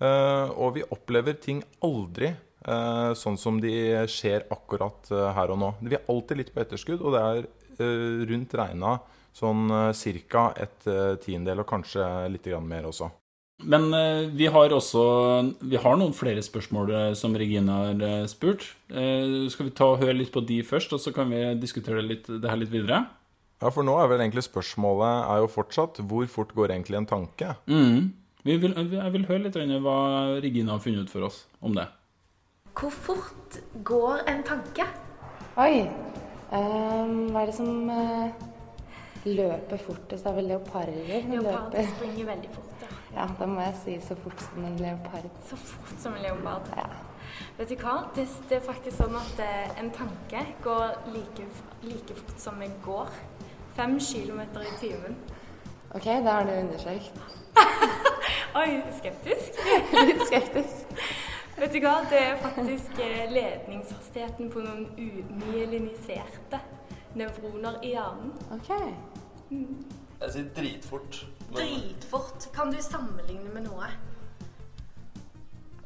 eh, 0.00 0.48
og 0.56 0.78
vi 0.78 0.86
opplever 0.94 1.36
ting 1.36 1.60
aldri 1.84 2.30
eh, 2.32 3.10
sånn 3.18 3.36
som 3.40 3.60
de 3.60 3.74
skjer 4.10 4.46
akkurat 4.54 5.10
eh, 5.12 5.28
her 5.36 5.52
og 5.52 5.60
nå. 5.60 5.70
Vi 5.84 5.98
er 5.98 6.08
alltid 6.08 6.40
litt 6.40 6.54
på 6.54 6.64
etterskudd, 6.64 7.04
og 7.04 7.14
det 7.14 7.22
er 7.22 7.50
rundt 7.80 8.54
regna 8.58 8.98
sånn 9.34 9.66
uh, 9.70 9.90
ca. 10.30 10.52
et 10.56 10.86
eh, 10.86 11.16
tiendedel, 11.22 11.64
og 11.64 11.68
kanskje 11.68 12.06
litt 12.30 12.46
grann 12.46 12.68
mer 12.68 12.86
også. 12.86 13.10
Men 13.62 13.86
eh, 13.94 14.28
vi 14.34 14.48
har 14.50 14.72
også 14.74 15.02
Vi 15.62 15.78
har 15.78 15.98
noen 15.98 16.14
flere 16.16 16.42
spørsmål 16.42 16.90
eh, 16.90 17.12
som 17.18 17.36
Regine 17.38 17.70
har 17.70 18.02
eh, 18.02 18.26
spurt. 18.30 18.66
Eh, 18.90 19.46
skal 19.52 19.68
vi 19.68 19.74
ta 19.74 19.92
og 19.92 20.02
høre 20.02 20.16
litt 20.18 20.32
på 20.34 20.42
de 20.42 20.60
først, 20.66 20.92
og 20.92 21.02
så 21.02 21.14
kan 21.14 21.30
vi 21.30 21.42
diskutere 21.60 22.02
det, 22.02 22.08
litt, 22.08 22.26
det 22.26 22.50
her 22.50 22.58
litt 22.60 22.72
videre? 22.74 23.04
Ja, 23.62 23.70
for 23.70 23.86
nå 23.86 23.94
er 23.98 24.10
vel 24.10 24.24
egentlig 24.24 24.44
spørsmålet 24.44 25.30
er 25.30 25.44
jo 25.44 25.52
fortsatt 25.54 26.02
hvor 26.02 26.26
fort 26.28 26.52
går 26.54 26.74
egentlig 26.74 26.98
en 27.00 27.08
tanke? 27.08 27.54
Mm. 27.70 28.12
Vi 28.44 28.58
vil, 28.60 28.74
jeg 28.76 29.14
vil 29.14 29.28
høre 29.30 29.46
litt 29.46 29.56
hva 29.86 30.00
Regine 30.44 30.74
har 30.74 30.82
funnet 30.84 31.06
ut 31.06 31.14
for 31.14 31.30
oss 31.30 31.44
om 31.64 31.78
det. 31.78 31.86
Hvor 32.74 32.92
fort 32.92 33.62
går 33.86 34.26
en 34.28 34.44
tanke? 34.44 34.90
Oi. 35.62 35.86
Ehm, 36.52 37.30
hva 37.32 37.42
er 37.42 37.46
det 37.50 37.56
som 37.56 37.88
uh, 37.88 38.44
løper 39.24 39.80
fortest? 39.80 40.24
Det 40.24 40.30
er 40.30 40.36
vel 40.36 40.50
leoparder? 40.52 41.28
Leoparder 41.30 41.90
springer 41.96 42.30
veldig 42.34 42.52
fort. 42.52 42.84
Ja. 42.84 42.94
Ja, 43.14 43.26
da 43.38 43.46
må 43.46 43.60
jeg 43.62 43.74
si 43.84 43.96
så 44.02 44.16
fort 44.18 44.40
som 44.42 44.64
en 44.66 44.76
leopard. 44.80 45.28
Så 45.48 45.56
fort 45.56 46.00
som 46.02 46.16
en 46.18 46.22
leopard. 46.22 46.70
Ja. 46.76 46.88
Vet 47.58 47.70
du 47.70 47.76
hva? 47.78 47.94
Det, 48.16 48.26
det 48.50 48.58
er 48.58 48.64
faktisk 48.66 48.98
sånn 48.98 49.14
at 49.18 49.42
eh, 49.42 49.70
en 49.78 49.90
tanke 49.94 50.42
går 50.64 50.96
like, 51.14 51.46
like 51.86 52.16
fort 52.18 52.42
som 52.42 52.62
en 52.62 52.74
går. 52.84 53.12
Fem 53.76 53.96
kilometer 54.02 54.66
i 54.66 54.74
timen. 54.80 55.16
Ok, 55.94 56.08
da 56.26 56.40
har 56.40 56.48
du 56.48 56.54
undersøkt. 56.56 57.22
Oi, 58.60 58.68
skeptisk? 58.98 59.62
Litt 60.08 60.26
skeptisk. 60.26 60.98
Vet 61.58 61.72
du 61.72 61.78
hva? 61.84 61.92
Det 62.10 62.18
er 62.18 62.38
faktisk 62.42 62.96
eh, 63.02 63.28
ledningshastigheten 63.30 64.48
på 64.50 64.62
noen 64.64 64.88
umyeliniserte 64.98 66.58
nevroner 67.14 67.76
i 67.86 67.92
hjernen. 67.94 68.32
Ok. 68.56 68.70
Jeg 69.54 70.32
sier 70.34 70.48
dritfort. 70.56 71.20
Men 71.52 71.60
Dritfort. 71.60 72.48
Kan 72.56 72.72
du 72.74 72.80
sammenligne 72.82 73.52
med 73.54 73.68
noe? 73.68 73.86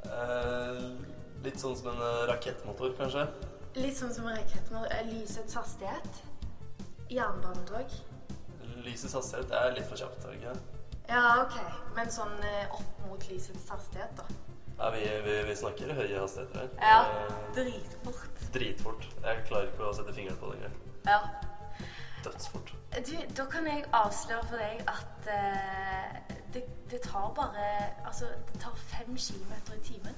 eh, 0.09 0.81
litt 1.45 1.61
sånn 1.61 1.77
som 1.77 1.91
en 1.93 2.01
eh, 2.07 2.23
rakettmotor, 2.33 2.95
kanskje. 2.99 3.27
Litt 3.77 3.99
sånn 4.01 4.15
som 4.17 4.27
en 4.31 4.39
rakettmotor. 4.41 4.89
eh, 4.97 5.05
Lysets 5.13 5.59
hastighet. 5.59 6.23
Jernbanetog. 7.13 7.93
Lysets 8.89 9.15
hastighet 9.19 9.53
er 9.53 9.77
litt 9.77 9.89
for 9.91 10.01
kjapt. 10.01 10.25
er 10.25 10.33
det 10.33 10.41
ikke? 10.41 10.57
Ja, 11.13 11.45
OK. 11.45 11.57
Men 11.97 12.11
sånn 12.13 12.35
opp 12.73 13.05
mot 13.05 13.29
lysets 13.29 13.69
hastighet, 13.73 14.17
da. 14.17 14.25
Ja, 14.79 14.91
vi, 14.95 15.01
vi, 15.25 15.43
vi 15.49 15.55
snakker 15.57 15.95
høye 15.95 16.21
hastigheter 16.21 16.61
her. 16.61 16.69
Ja. 16.83 16.99
Eh, 17.03 17.33
Dritfort. 17.57 18.43
dritfort. 18.55 19.07
Jeg 19.25 19.41
klarer 19.49 19.71
ikke 19.73 19.89
å 19.89 19.95
sette 19.97 20.15
fingeren 20.15 20.39
på 20.39 20.53
det 20.53 20.61
engang. 20.61 20.77
Ja. 21.09 21.19
Dødsfort. 22.25 22.71
Du, 23.07 23.13
da 23.37 23.45
kan 23.51 23.67
jeg 23.69 23.85
avsløre 23.95 24.45
for 24.49 24.57
deg 24.63 24.81
at 24.91 25.29
uh, 25.29 26.37
det, 26.55 26.63
det 26.91 27.01
tar 27.05 27.29
bare 27.37 27.67
Altså, 28.09 28.31
det 28.53 28.61
tar 28.63 28.75
fem 28.91 29.17
kilometer 29.17 29.77
i 29.77 29.83
timen. 29.87 30.17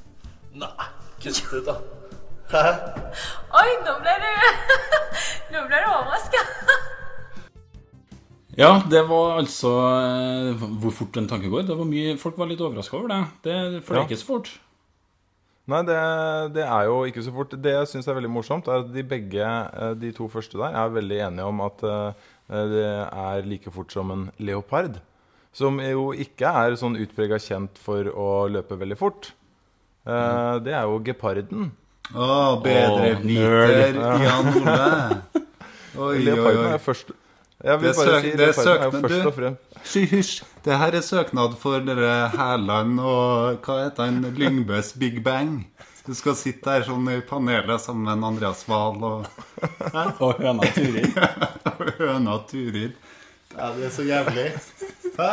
Nei, 0.52 0.86
kutt 1.22 1.40
ut, 1.52 1.66
da. 1.66 1.76
Hæ? 2.52 2.62
Oi, 3.60 3.68
nå 3.86 3.92
ble 4.02 4.14
du 4.22 4.30
Nå 5.54 5.64
ble 5.68 5.82
du 5.84 5.90
overraska. 5.90 6.40
Ja, 8.58 8.80
det 8.90 9.02
var 9.08 9.38
altså 9.38 9.70
eh, 10.00 10.64
hvor 10.82 10.90
fort 10.94 11.16
en 11.20 11.28
tanke 11.30 11.48
går. 11.52 11.66
Det 11.68 11.76
var 11.78 11.86
mye, 11.88 12.16
folk 12.18 12.38
var 12.40 12.48
litt 12.50 12.60
overraska 12.60 12.96
over 12.98 13.08
det. 13.12 13.20
det. 13.46 13.84
For 13.86 13.94
det 13.94 14.00
Ja. 14.00 14.02
er 14.04 14.08
ikke 14.10 14.20
så 14.22 14.26
fort. 14.32 14.50
Nei, 15.70 15.82
det, 15.86 15.98
det 16.56 16.64
er 16.66 16.84
jo 16.88 17.04
ikke 17.06 17.22
så 17.22 17.30
fort. 17.32 17.54
Det 17.62 17.70
jeg 17.76 17.86
syns 17.92 18.08
er 18.10 18.16
veldig 18.18 18.30
morsomt, 18.34 18.66
er 18.66 18.80
at 18.82 18.90
de 18.92 19.04
begge, 19.06 19.44
eh, 19.46 19.94
de 19.94 20.10
to 20.16 20.26
første 20.28 20.58
der, 20.58 20.74
er 20.74 20.88
veldig 20.96 21.20
enige 21.28 21.46
om 21.46 21.60
at 21.62 21.84
eh, 21.86 22.12
det 22.50 22.86
er 22.90 23.46
like 23.46 23.70
fort 23.70 23.92
som 23.94 24.10
en 24.10 24.24
leopard. 24.42 24.98
Som 25.54 25.78
jo 25.82 26.10
ikke 26.14 26.46
er 26.50 26.74
sånn 26.78 26.98
utprega 26.98 27.38
kjent 27.42 27.78
for 27.78 28.06
å 28.10 28.48
løpe 28.50 28.76
veldig 28.78 28.98
fort. 28.98 29.30
Eh, 30.06 30.58
Det 30.66 30.74
er 30.74 30.82
jo 30.90 30.98
geparden. 31.06 31.70
Å, 32.10 32.58
bedreviter 32.64 33.94
nerd. 33.94 34.22
Jan 34.26 34.50
Ole. 34.58 35.22
Oi, 36.00 36.16
oi, 36.18 36.34
er 36.34 36.78
oi. 36.78 36.78
Jeg 37.64 37.80
vil 37.80 37.88
Det 37.88 37.96
er 37.96 38.04
bare 38.04 38.14
søk- 38.14 38.22
si 38.24 38.30
det 38.36 38.40
er 38.40 38.48
er 38.48 38.52
søknad, 38.52 39.00
først 39.02 39.22
du. 39.22 39.28
og 39.28 39.34
fremst 39.34 39.94
Hysj. 40.12 40.42
Det 40.64 40.78
her 40.78 40.94
er 40.96 41.00
søknad 41.00 41.56
for 41.60 41.78
dere 41.80 42.28
Hærland 42.32 43.00
og 43.00 43.58
hva 43.64 43.76
heter 43.84 44.04
han, 44.04 44.22
Lyngbøs 44.36 44.92
Big 44.98 45.22
Bang. 45.24 45.66
Du 46.06 46.14
skal 46.14 46.34
sitte 46.34 46.64
der 46.64 46.82
sånn 46.82 47.08
i 47.12 47.20
panelet 47.20 47.80
sammen 47.80 48.04
med 48.04 48.12
en 48.16 48.24
Andreas 48.24 48.64
Wahl 48.68 48.96
og 49.04 49.26
Og 50.24 50.40
høna 50.40 50.64
Turid. 50.74 51.12
og 51.66 51.90
høna 51.98 52.38
Turid. 52.48 52.92
Ja, 53.56 53.72
det 53.76 53.84
er 53.86 53.90
så 53.90 54.02
jævlig. 54.08 54.46
Hæ? 55.18 55.30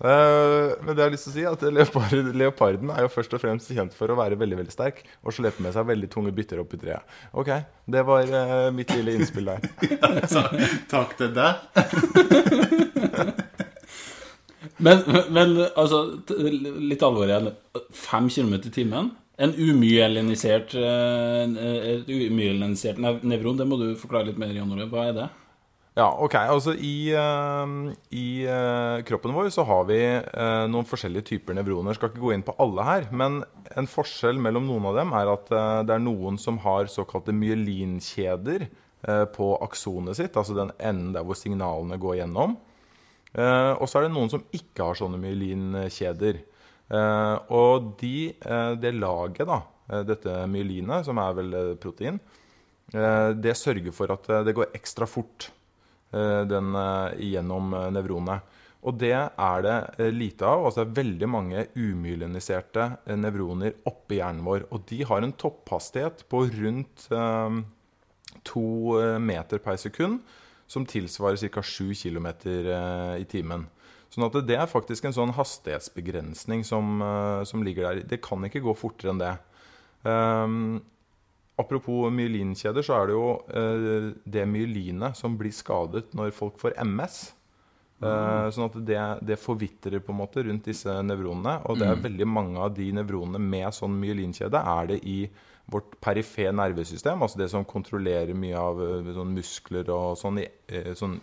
Eh, 0.00 0.70
Men 0.80 0.94
det 0.96 1.02
jeg 1.02 1.06
har 1.06 1.12
lyst 1.12 1.26
til 1.28 1.32
å 1.32 1.36
si 1.36 1.44
at 1.50 1.64
leopard, 1.76 2.14
leoparden 2.40 2.92
er 2.94 3.04
jo 3.04 3.12
først 3.12 3.34
og 3.36 3.42
fremst 3.42 3.68
kjent 3.76 3.92
for 3.96 4.08
å 4.12 4.16
være 4.16 4.38
veldig 4.40 4.56
veldig 4.62 4.72
sterk 4.72 5.02
og 5.20 5.34
slepe 5.36 5.60
med 5.60 5.74
seg 5.76 5.88
veldig 5.90 6.08
tunge 6.12 6.32
bytter 6.36 6.62
opp 6.62 6.72
i 6.76 6.80
treet. 6.80 7.18
Ok, 7.36 7.50
det 7.84 8.04
var 8.08 8.24
eh, 8.24 8.70
mitt 8.72 8.94
lille 8.96 9.18
innspill 9.18 9.50
der. 9.52 9.60
Så, 10.32 10.46
takk 10.92 11.16
til 11.20 11.34
deg. 11.36 11.52
Men, 14.80 15.02
men 15.32 15.50
altså, 15.76 15.98
litt 16.32 17.02
alvor 17.04 17.28
igjen. 17.28 17.50
Fem 17.92 18.30
kilometer 18.32 18.70
i 18.70 18.72
timen? 18.72 19.10
En 19.40 19.52
umyelinisert 19.56 20.72
eh, 20.76 21.44
Et 21.92 22.08
umyelinisert 22.08 23.00
nevron, 23.00 23.58
det 23.60 23.66
må 23.68 23.76
du 23.80 23.90
forklare 24.00 24.30
litt 24.30 24.40
mer, 24.40 24.52
Jan 24.56 24.72
Olav. 24.72 24.88
Hva 24.92 25.06
er 25.10 25.16
det? 25.16 25.28
Ja, 26.00 26.06
ok. 26.16 26.34
Altså 26.38 26.72
i, 26.80 27.12
uh, 27.12 27.90
i 28.16 28.26
uh, 28.48 29.02
kroppen 29.04 29.34
vår 29.36 29.50
så 29.52 29.66
har 29.68 29.84
vi 29.90 29.98
uh, 30.00 30.64
noen 30.70 30.86
forskjellige 30.88 31.26
typer 31.34 31.58
nevroner. 31.58 31.96
Skal 31.96 32.12
ikke 32.12 32.22
gå 32.22 32.32
inn 32.32 32.44
på 32.46 32.54
alle 32.62 32.86
her, 32.86 33.08
men 33.12 33.42
en 33.76 33.88
forskjell 33.90 34.40
mellom 34.40 34.64
noen 34.68 34.88
av 34.88 34.96
dem 34.96 35.12
er 35.14 35.28
at 35.30 35.52
eh, 35.54 35.82
det 35.86 35.92
er 35.94 36.02
noen 36.02 36.38
som 36.40 36.56
har 36.64 36.88
såkalte 36.90 37.34
myelinkjeder 37.36 38.64
på 39.32 39.46
aksonet 39.64 40.18
sitt, 40.18 40.34
altså 40.36 40.56
den 40.56 40.72
enden 40.76 41.14
der 41.14 41.22
hvor 41.24 41.38
signalene 41.38 41.96
går 42.02 42.18
gjennom. 42.18 42.56
Og 43.32 43.84
så 43.88 44.00
er 44.00 44.04
det 44.04 44.10
noen 44.12 44.28
som 44.32 44.42
ikke 44.52 44.88
har 44.90 44.98
sånne 44.98 45.20
myelinkjeder. 45.22 46.42
Og 47.56 47.86
de, 48.02 48.12
det 48.82 48.92
laget, 48.98 49.46
da, 49.48 49.62
dette 50.04 50.34
myelinet, 50.50 51.06
som 51.06 51.22
er 51.22 51.38
vel 51.38 51.56
protein, 51.80 52.18
det 52.90 53.56
sørger 53.56 53.94
for 53.96 54.12
at 54.18 54.28
det 54.50 54.56
går 54.58 54.74
ekstra 54.76 55.08
fort 55.08 55.48
den, 56.12 56.74
eh, 56.74 57.20
gjennom 57.32 57.74
eh, 57.74 57.90
nevronet. 57.94 58.56
Og 58.80 58.96
det 58.96 59.12
er 59.12 59.64
det 59.64 59.78
eh, 60.00 60.12
lite 60.14 60.46
av. 60.48 60.64
altså 60.64 60.84
Det 60.84 60.90
er 60.90 61.02
veldig 61.02 61.28
mange 61.28 61.66
umyeliniserte 61.76 62.86
eh, 63.04 63.18
nevroner 63.18 63.76
oppi 63.88 64.20
hjernen 64.20 64.46
vår. 64.46 64.68
Og 64.72 64.86
de 64.88 65.02
har 65.04 65.24
en 65.24 65.36
topphastighet 65.36 66.24
på 66.32 66.46
rundt 66.54 67.08
eh, 67.12 67.58
to 68.48 68.68
eh, 69.00 69.18
meter 69.20 69.60
per 69.60 69.76
sekund, 69.80 70.22
som 70.70 70.86
tilsvarer 70.86 71.40
ca. 71.50 71.62
7 71.66 71.92
km 71.98 72.30
i 73.18 73.26
timen. 73.28 73.66
Sånn 74.10 74.26
at 74.26 74.36
det 74.46 74.56
er 74.58 74.70
faktisk 74.70 75.06
en 75.06 75.14
sånn 75.14 75.34
hastighetsbegrensning 75.36 76.64
som, 76.66 77.02
eh, 77.02 77.42
som 77.44 77.62
ligger 77.66 77.86
der. 77.86 78.06
Det 78.06 78.22
kan 78.22 78.42
ikke 78.46 78.62
gå 78.64 78.74
fortere 78.78 79.12
enn 79.12 79.22
det. 79.22 79.34
Um, 80.02 80.80
apropos 81.60 82.10
myelinkjeder, 82.14 82.82
så 82.86 82.96
er 82.98 83.06
det 83.10 83.14
jo 83.18 83.28
eh, 83.52 84.08
det 84.24 84.46
myelinet 84.48 85.16
som 85.18 85.36
blir 85.38 85.52
skadet 85.54 86.10
når 86.16 86.32
folk 86.36 86.58
får 86.60 86.74
MS. 86.84 87.20
Eh, 88.00 88.46
sånn 88.56 88.64
at 88.70 88.76
det, 88.88 89.00
det 89.28 89.36
forvitrer 89.38 90.00
på 90.00 90.14
en 90.14 90.20
måte 90.22 90.42
rundt 90.46 90.64
disse 90.70 90.88
nevronene. 91.04 91.58
Og 91.68 91.76
det 91.78 91.86
er 91.90 91.96
Mm. 91.98 92.04
veldig 92.08 92.26
mange 92.26 92.58
av 92.64 92.74
de 92.74 92.90
nevronene 92.96 93.38
med 93.40 93.68
sånn 93.76 93.92
myelinkjede 94.00 94.56
er 94.56 94.86
det 94.94 95.00
i 95.04 95.18
vårt 95.70 96.00
perife 96.02 96.48
nervesystem, 96.50 97.20
altså 97.22 97.38
det 97.38 97.50
som 97.52 97.64
kontrollerer 97.64 98.34
mye 98.34 98.56
av 98.58 98.80
eh, 98.80 99.12
sånn 99.14 99.34
muskler 99.36 99.88
og 99.92 100.16
sånn, 100.18 100.40
i, 100.42 100.48
sånn 100.96 101.20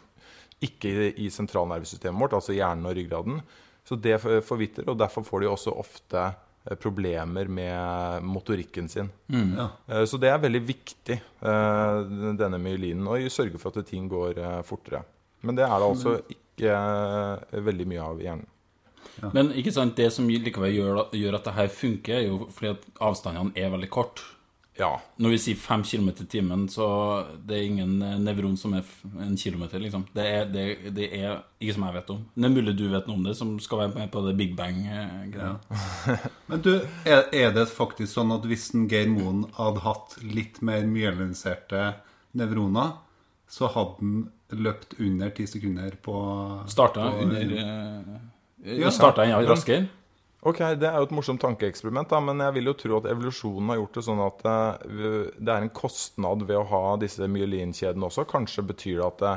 ikke 0.61 0.87
i, 0.89 1.09
i 1.25 1.29
sentralnervesystemet 1.33 2.21
vårt, 2.21 2.33
altså 2.37 2.53
hjernen 2.55 2.85
og 2.85 2.95
ryggraden. 2.95 3.41
Så 3.83 3.95
det 4.01 4.21
for- 4.21 4.41
forvitrer, 4.41 4.87
og 4.89 4.97
derfor 5.01 5.23
får 5.25 5.41
de 5.41 5.47
også 5.51 5.73
ofte 5.77 6.35
problemer 6.75 7.47
med 7.47 8.23
motorikken 8.23 8.89
sin. 8.89 9.09
Mm. 9.31 9.55
Ja. 9.57 9.69
Eh, 9.87 10.05
Så 10.05 10.17
det 10.19 10.29
er 10.29 10.37
veldig 10.43 10.61
viktig, 10.67 11.21
eh, 11.41 12.01
denne 12.37 12.59
myelinen, 12.59 13.07
å 13.07 13.17
sørge 13.29 13.57
for 13.59 13.71
at 13.77 13.87
ting 13.87 14.09
går 14.09 14.37
eh, 14.37 14.61
fortere. 14.63 15.03
Men 15.41 15.55
det 15.55 15.63
er 15.63 15.79
det 15.79 15.87
altså 15.89 16.17
ikke 16.29 16.73
eh, 16.73 17.59
veldig 17.61 17.87
mye 17.87 18.01
av 18.03 18.21
i 18.21 18.27
hjernen. 18.27 18.47
Men 19.33 19.49
ikke 19.57 19.71
sant, 19.73 19.95
det 19.97 20.11
som 20.13 20.27
likevel 20.29 20.73
gjør, 20.75 20.97
gjør 21.15 21.35
at 21.39 21.45
det 21.47 21.53
her 21.53 21.67
funker, 21.73 22.15
er 22.19 22.27
jo 22.27 22.47
fordi 22.53 22.69
at 22.75 22.83
avstandene 23.01 23.55
er 23.57 23.71
veldig 23.73 23.89
kort. 23.89 24.21
Ja. 24.77 24.91
Når 25.17 25.31
vi 25.33 25.37
sier 25.41 25.57
fem 25.57 25.81
km 25.83 26.09
i 26.13 26.25
timen, 26.29 26.67
så 26.69 26.85
det 27.47 27.55
er 27.57 27.63
ingen 27.65 27.95
eh, 28.05 28.17
nevron 28.21 28.57
som 28.59 28.75
er 28.77 28.83
en 29.23 29.35
kilometer, 29.39 29.79
liksom. 29.81 30.03
Det 30.13 30.25
er, 30.29 30.45
det, 30.53 30.65
det 30.93 31.07
er 31.17 31.39
ikke 31.59 31.73
som 31.77 31.85
jeg 31.87 31.95
vet 31.97 32.11
om. 32.13 32.19
Det 32.35 32.45
er 32.45 32.53
mulig 32.53 32.75
du 32.77 32.83
vet 32.91 33.07
noe 33.09 33.17
om 33.17 33.25
det, 33.25 33.33
som 33.39 33.55
skal 33.63 33.81
være 33.85 33.93
med 33.95 34.11
på 34.13 34.21
det 34.27 34.35
Big 34.37 34.53
Bang-greia. 34.59 35.55
Men 36.51 36.61
du, 36.65 36.71
er, 37.09 37.25
er 37.33 37.51
det 37.57 37.67
faktisk 37.73 38.13
sånn 38.13 38.31
at 38.37 38.45
hvis 38.45 38.69
en 38.77 38.85
Geir 38.91 39.09
Moen 39.09 39.45
hadde 39.57 39.81
hatt 39.87 40.17
litt 40.23 40.61
mer 40.61 40.85
myelinserte 40.87 41.95
nevroner, 42.37 42.95
så 43.49 43.69
hadde 43.73 43.97
han 44.01 44.25
løpt 44.63 44.93
under 45.03 45.31
ti 45.35 45.43
sekunder 45.49 45.95
på 46.03 46.15
Starta 46.71 47.09
på- 47.11 47.25
under 47.25 47.57
eh, 47.63 48.17
Ja. 48.77 48.89
Starta 48.91 49.23
en 49.25 49.35
raskere? 49.47 49.87
Ok, 50.47 50.59
Det 50.79 50.87
er 50.87 50.95
jo 51.01 51.07
et 51.09 51.13
morsomt 51.17 51.41
tankeeksperiment, 51.43 52.07
da, 52.09 52.19
men 52.23 52.39
jeg 52.45 52.53
vil 52.55 52.69
jo 52.69 52.73
tro 52.79 52.97
at 53.01 53.09
evolusjonen 53.11 53.71
har 53.73 53.79
gjort 53.81 53.97
det 53.99 54.03
sånn 54.07 54.21
at 54.23 54.45
eh, 54.47 55.31
det 55.43 55.51
er 55.53 55.65
en 55.65 55.73
kostnad 55.75 56.45
ved 56.47 56.55
å 56.61 56.65
ha 56.69 56.83
disse 57.01 57.27
myelinkjedene 57.27 58.07
også. 58.07 58.23
Kanskje 58.31 58.63
betyr 58.69 59.01
det 59.01 59.07
at 59.09 59.19
det, 59.25 59.33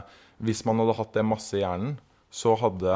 hvis 0.47 0.63
man 0.69 0.79
hadde 0.85 0.95
hatt 1.01 1.13
det 1.19 1.25
masse 1.27 1.59
i 1.59 1.65
hjernen, 1.65 1.97
så 2.31 2.55
hadde 2.61 2.95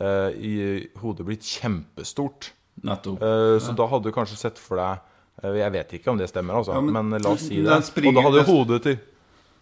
eh, 0.00 0.30
i 0.34 0.54
hodet 1.02 1.26
blitt 1.28 1.46
kjempestort. 1.46 2.50
Nettopp. 2.84 3.22
Eh, 3.22 3.56
så 3.62 3.72
da 3.78 3.86
hadde 3.92 4.10
du 4.10 4.16
kanskje 4.16 4.36
sett 4.40 4.58
for 4.58 4.80
deg 4.80 4.98
eh, 5.44 5.54
Jeg 5.60 5.70
vet 5.76 5.92
ikke 6.00 6.10
om 6.10 6.18
det 6.18 6.26
stemmer, 6.32 6.58
altså, 6.58 6.74
Ja, 6.74 6.80
men- 6.82 7.08
men, 7.12 7.22
la 7.22 7.30
oss 7.36 7.46
si 7.46 7.60
det. 7.62 7.70
Og 7.70 8.14
da 8.18 8.24
hadde 8.26 8.42
hodet 8.50 8.82
til 8.82 8.98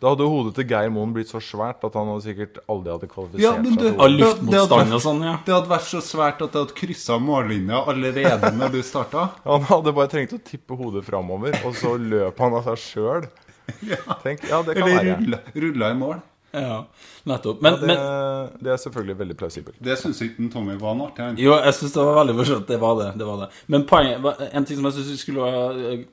da 0.03 0.11
hadde 0.11 0.27
hodet 0.27 0.53
til 0.57 0.67
Geir 0.67 0.91
Moen 0.91 1.13
blitt 1.15 1.31
så 1.31 1.39
svært 1.39 1.85
at 1.87 1.95
han 1.95 2.09
hadde 2.11 2.25
sikkert 2.25 2.57
aldri 2.73 2.91
hadde 2.91 3.09
kvalifisert 3.13 3.45
Ja, 3.45 3.53
men 3.63 3.77
du, 3.79 3.85
seg. 3.87 4.01
Av 4.03 4.09
det- 4.09 4.19
luftmotstand 4.19 4.97
og 4.97 5.03
sånn, 5.05 5.21
ja. 5.29 5.35
Det 5.47 5.55
hadde 5.55 5.71
vært 5.71 5.87
så 5.87 6.01
svært 6.03 6.43
at 6.43 6.51
det 6.57 6.59
hadde 6.65 6.77
kryssa 6.81 7.19
mållinja 7.23 7.85
allerede 7.93 8.51
når 8.59 8.75
du 8.75 8.81
starta. 8.83 9.29
Han 9.47 9.63
hadde 9.71 9.95
bare 9.95 10.11
trengt 10.11 10.35
å 10.35 10.41
tippe 10.43 10.75
hodet 10.81 11.05
framover, 11.07 11.55
og 11.63 11.79
så 11.79 11.95
løp 12.03 12.43
han 12.43 12.59
av 12.59 12.67
seg 12.73 12.83
sjøl. 12.83 13.31
Tenk, 14.27 14.43
ja, 14.51 14.59
det 14.67 14.75
kan 14.75 14.91
Eller 14.91 15.47
rulla 15.55 15.93
i 15.95 15.99
mål. 16.03 16.19
ja. 16.67 16.79
Nettopp. 17.25 17.63
Ja, 17.63 17.71
det, 17.77 17.87
men 17.87 18.01
det 18.65 18.73
er 18.75 18.81
selvfølgelig 18.83 19.17
veldig 19.21 19.37
plausibelt. 19.41 19.79
Det 19.83 19.97
syns 20.01 20.21
ikke 20.25 20.49
Tommy 20.53 20.75
var 20.81 20.97
noe 20.99 21.11
artig. 21.11 21.43
Jo, 21.43 21.55
jeg 21.57 21.77
syns 21.79 21.95
det 21.97 22.07
var 22.09 22.19
veldig 22.21 22.37
morsomt. 22.39 22.67
Det 22.69 22.79
var 22.83 22.99
det. 22.99 23.09
det 23.21 23.29
var 23.29 23.41
det. 23.45 23.49
Men 23.73 23.87
poenget, 23.89 24.43
en 24.51 24.69
ting 24.69 24.81
som 24.81 24.89
jeg 24.89 24.99
syns 24.99 25.13
vi 25.13 25.21
skulle 25.21 25.49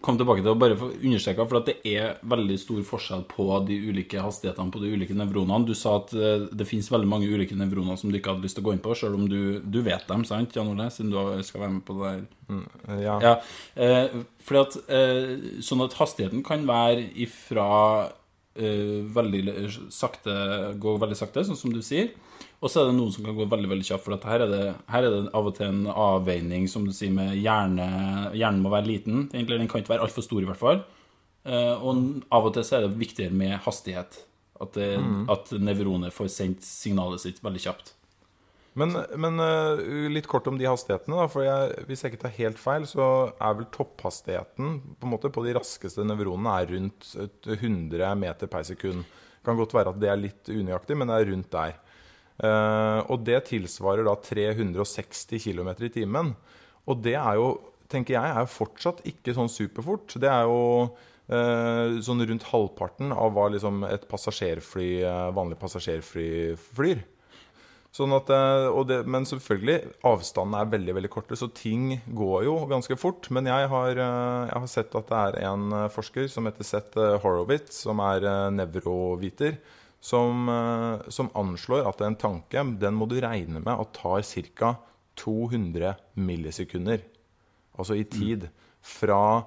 komme 0.06 0.22
tilbake 0.22 0.44
til, 0.44 0.52
og 0.54 0.62
bare 0.62 0.78
få 0.80 0.92
understreka, 0.96 1.48
for 1.50 1.62
at 1.62 1.72
det 1.72 1.78
er 1.96 2.20
veldig 2.36 2.60
stor 2.62 2.82
forskjell 2.92 3.26
på 3.30 3.48
de 3.68 3.80
ulike 3.90 4.24
hastighetene 4.24 4.74
på 4.74 4.84
de 4.84 4.94
ulike 4.94 5.18
nevronene. 5.18 5.68
Du 5.68 5.76
sa 5.78 5.98
at 6.00 6.14
eh, 6.16 6.48
det 6.50 6.68
finnes 6.70 6.92
veldig 6.92 7.10
mange 7.10 7.30
ulike 7.30 7.58
nevroner 7.58 8.00
som 8.00 8.12
du 8.12 8.20
ikke 8.20 8.34
hadde 8.34 8.46
lyst 8.46 8.60
til 8.60 8.66
å 8.66 8.70
gå 8.70 8.76
inn 8.76 8.84
på, 8.84 8.98
sjøl 8.98 9.18
om 9.18 9.30
du, 9.30 9.40
du 9.64 9.82
vet 9.86 10.06
dem, 10.10 10.26
sant, 10.28 10.56
Jan 10.56 10.72
Ole, 10.72 10.90
siden 10.94 11.14
du 11.14 11.48
skal 11.48 11.66
være 11.66 11.76
med 11.78 11.86
på 11.88 11.98
det 12.00 12.12
der. 12.14 12.28
Ja. 13.04 13.20
Ja, 13.22 13.34
eh, 13.76 14.10
fordi 14.42 14.62
at 14.64 14.78
eh, 14.90 15.34
Sånn 15.62 15.84
at 15.86 15.94
hastigheten 16.00 16.42
kan 16.46 16.64
være 16.66 17.04
ifra 17.22 17.68
eh, 18.08 18.16
veldig 18.56 19.70
sakte 19.94 20.34
Gå 20.82 20.96
veldig 21.00 21.18
sakte, 21.18 21.44
sånn 21.48 21.60
som 21.60 21.74
du 21.74 21.82
sier. 21.86 22.10
Og 22.60 22.72
så 22.72 22.82
er 22.82 22.90
det 22.90 22.96
noen 22.98 23.12
som 23.16 23.24
kan 23.24 23.38
gå 23.38 23.46
veldig 23.48 23.70
veldig 23.72 23.88
kjapt. 23.88 24.04
For 24.04 24.16
at 24.18 24.26
her, 24.28 24.44
er 24.44 24.52
det, 24.52 24.64
her 24.92 25.06
er 25.08 25.14
det 25.14 25.34
av 25.38 25.48
og 25.48 25.56
til 25.56 25.70
en 25.70 25.86
avveining, 25.94 26.66
som 26.72 26.88
du 26.88 26.92
sier, 26.96 27.14
med 27.16 27.38
hjerne 27.40 27.86
Hjernen 28.36 28.64
må 28.64 28.72
være 28.74 28.90
liten. 28.90 29.28
Egentlig, 29.32 29.62
Den 29.62 29.70
kan 29.72 29.84
ikke 29.84 29.94
være 29.96 30.08
altfor 30.08 30.26
stor, 30.26 30.42
i 30.44 30.50
hvert 30.50 30.60
fall. 30.60 30.82
Eh, 31.48 31.76
og 31.78 32.26
av 32.36 32.50
og 32.50 32.58
til 32.58 32.68
så 32.68 32.78
er 32.78 32.88
det 32.88 33.00
viktigere 33.00 33.36
med 33.36 33.56
hastighet. 33.64 34.26
At, 34.60 34.76
det, 34.76 34.90
at 35.32 35.54
nevronet 35.56 36.12
får 36.12 36.28
sendt 36.34 36.66
signalet 36.68 37.24
sitt 37.24 37.40
veldig 37.46 37.62
kjapt. 37.64 37.94
Men, 38.80 38.96
men 39.20 39.42
øh, 39.44 40.08
litt 40.14 40.28
kort 40.30 40.48
om 40.50 40.58
de 40.60 40.68
hastighetene. 40.70 41.18
Da, 41.20 41.28
for 41.32 41.44
jeg, 41.46 41.86
Hvis 41.90 42.04
jeg 42.04 42.14
ikke 42.14 42.24
tar 42.24 42.36
helt 42.38 42.62
feil, 42.62 42.88
så 42.88 43.08
er 43.36 43.58
vel 43.58 43.68
topphastigheten 43.76 44.78
på, 45.00 45.10
måte, 45.12 45.32
på 45.34 45.44
de 45.46 45.56
raskeste 45.58 46.06
nevronene 46.08 46.56
er 46.62 46.72
rundt 46.76 47.12
100 47.58 48.14
meter 48.20 48.52
per 48.52 48.66
sekund. 48.68 49.04
Kan 49.46 49.60
godt 49.60 49.76
være 49.76 49.94
at 49.94 50.02
det 50.02 50.12
er 50.12 50.22
litt 50.22 50.52
unøyaktig, 50.52 50.98
men 51.00 51.12
det 51.12 51.20
er 51.20 51.32
rundt 51.34 51.52
der. 51.56 51.78
Uh, 52.40 53.04
og 53.12 53.26
det 53.28 53.42
tilsvarer 53.50 54.06
da 54.08 54.16
360 54.24 55.42
km 55.44 55.74
i 55.84 55.92
timen. 55.92 56.34
Og 56.88 57.02
det 57.04 57.18
er 57.20 57.40
jo, 57.40 57.52
tenker 57.92 58.16
jeg, 58.16 58.32
er 58.32 58.52
fortsatt 58.52 59.04
ikke 59.10 59.36
sånn 59.36 59.52
superfort. 59.52 60.16
Det 60.22 60.30
er 60.32 60.48
jo 60.48 60.62
uh, 60.88 62.00
sånn 62.06 62.24
rundt 62.30 62.48
halvparten 62.52 63.12
av 63.16 63.36
hva 63.36 63.50
liksom 63.52 63.84
et 63.90 64.08
passasjerfly, 64.10 64.92
eh, 65.04 65.26
vanlig 65.36 65.60
passasjerfly 65.60 66.30
flyr. 66.72 67.04
Sånn 67.90 68.14
at, 68.14 68.30
eh, 68.30 68.68
det, 68.86 69.00
men 69.10 69.26
selvfølgelig, 69.26 69.96
avstandene 70.06 70.62
er 70.62 70.74
veldig 70.76 70.94
veldig 71.00 71.10
korte, 71.10 71.38
så 71.40 71.48
ting 71.50 71.98
går 72.06 72.46
jo 72.46 72.54
ganske 72.70 72.96
fort. 73.02 73.26
Men 73.34 73.50
jeg 73.50 73.70
har, 73.72 73.90
eh, 73.98 74.50
jeg 74.52 74.62
har 74.62 74.70
sett 74.70 74.96
at 74.96 75.10
det 75.10 75.22
er 75.22 75.38
en 75.50 75.74
eh, 75.74 75.90
forsker 75.90 76.30
som 76.30 76.46
heter 76.46 76.68
Seth 76.68 77.00
Horowitz, 77.24 77.82
som 77.88 78.02
er 78.06 78.28
nevroviter, 78.54 79.58
som, 80.00 80.48
som 81.12 81.28
anslår 81.36 81.84
at 81.90 82.00
en 82.06 82.16
tanke 82.16 82.62
den 82.80 82.96
må 82.96 83.04
du 83.10 83.18
regne 83.20 83.60
med 83.60 83.74
at 83.74 83.98
tar 83.98 84.24
ca. 84.56 84.78
200 85.20 85.98
millisekunder. 86.16 87.02
Altså 87.76 87.98
i 88.00 88.06
tid. 88.08 88.46
Fra 88.80 89.44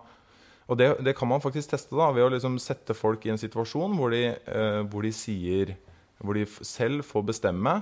Og 0.69 0.77
det, 0.77 0.91
det 1.01 1.15
kan 1.17 1.31
man 1.31 1.41
faktisk 1.41 1.71
teste 1.71 1.97
da, 1.97 2.11
ved 2.13 2.27
å 2.27 2.35
liksom 2.35 2.59
sette 2.61 2.93
folk 2.93 3.25
i 3.25 3.33
en 3.33 3.41
situasjon 3.41 3.97
hvor 3.97 4.13
de, 4.13 4.27
hvor 4.93 5.07
de 5.07 5.13
sier 5.17 5.73
Hvor 6.21 6.37
de 6.37 6.45
selv 6.45 7.01
får 7.09 7.25
bestemme 7.33 7.73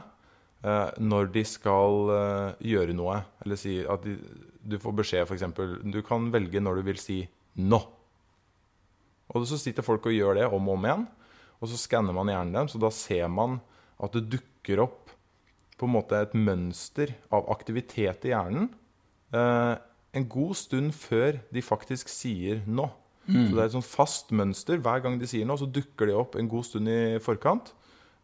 når 0.63 1.31
de 1.33 1.45
skal 1.49 2.13
eh, 2.17 2.65
gjøre 2.73 2.97
noe. 2.97 3.21
Eller 3.45 3.61
si 3.61 3.79
at 3.81 4.05
de, 4.05 4.17
du 4.61 4.77
får 4.81 4.97
beskjed, 4.99 5.25
f.eks. 5.25 5.47
Du 5.89 6.01
kan 6.07 6.29
velge 6.35 6.61
når 6.61 6.81
du 6.81 6.91
vil 6.91 7.01
si 7.01 7.23
'nå'. 7.57 7.81
Og 9.31 9.47
så 9.47 9.59
sitter 9.61 9.87
folk 9.87 10.07
og 10.07 10.15
gjør 10.15 10.41
det 10.41 10.47
om 10.51 10.69
og 10.69 10.75
om 10.75 10.85
igjen. 10.85 11.07
Og 11.61 11.71
så 11.71 11.79
skanner 11.79 12.17
man 12.17 12.29
hjernen 12.33 12.57
dem, 12.57 12.69
så 12.69 12.81
da 12.81 12.91
ser 12.91 13.29
man 13.29 13.61
at 14.01 14.13
det 14.17 14.31
dukker 14.33 14.83
opp 14.83 15.13
på 15.79 15.87
en 15.87 15.95
måte 15.95 16.19
et 16.19 16.35
mønster 16.37 17.15
av 17.33 17.49
aktivitet 17.53 18.27
i 18.29 18.33
hjernen 18.33 18.69
eh, 19.33 19.77
en 20.17 20.27
god 20.29 20.57
stund 20.59 20.93
før 20.97 21.39
de 21.55 21.63
faktisk 21.63 22.11
sier 22.11 22.65
nå. 22.67 22.89
Mm. 23.31 23.47
Så 23.47 23.55
det 23.55 23.61
er 23.61 23.67
et 23.69 23.77
sånn 23.77 23.87
fast 23.87 24.33
mønster. 24.35 24.81
Hver 24.83 25.05
gang 25.05 25.19
de 25.21 25.29
sier 25.31 25.47
noe, 25.47 25.61
så 25.61 25.69
dukker 25.71 26.11
de 26.11 26.17
opp 26.19 26.37
en 26.37 26.51
god 26.51 26.67
stund 26.67 26.91
i 26.91 27.21
forkant. 27.23 27.73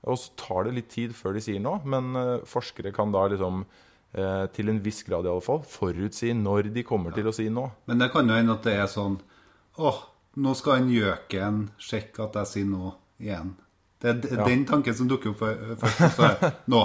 Og 0.05 0.19
så 0.21 0.31
tar 0.37 0.65
det 0.69 0.75
litt 0.77 0.89
tid 0.93 1.15
før 1.17 1.35
de 1.35 1.41
sier 1.41 1.61
noe, 1.63 1.81
men 1.85 2.13
eh, 2.17 2.45
forskere 2.47 2.93
kan 2.95 3.11
da 3.15 3.25
liksom 3.33 3.65
eh, 4.15 4.45
til 4.55 4.69
en 4.71 4.83
viss 4.85 5.03
grad 5.07 5.27
i 5.27 5.33
alle 5.33 5.43
fall 5.43 5.63
forutsi 5.67 6.35
når 6.37 6.71
de 6.75 6.85
kommer 6.87 7.15
til 7.17 7.27
å 7.27 7.35
si 7.35 7.49
noe. 7.51 7.73
Men 7.87 7.99
det 8.05 8.13
kan 8.13 8.29
jo 8.29 8.37
hende 8.37 8.55
at 8.59 8.63
det 8.67 8.77
er 8.77 8.87
sånn 8.93 9.19
Åh, 9.77 9.99
nå 10.41 10.55
skal 10.57 10.79
han 10.79 10.87
gjøken 10.93 11.59
sjekke 11.81 12.25
at 12.25 12.39
jeg 12.41 12.53
sier 12.53 12.69
noe 12.71 12.95
igjen. 13.21 13.55
Det 14.01 14.09
er 14.13 14.37
Ja. 14.39 14.45
den 14.45 14.65
tanken 14.69 14.95
som 14.95 15.09
dukker 15.09 15.31
opp 15.35 15.41
først. 15.81 16.01
og 16.01 16.13
Så 16.17 16.25
er 16.31 16.57
nå. 16.67 16.83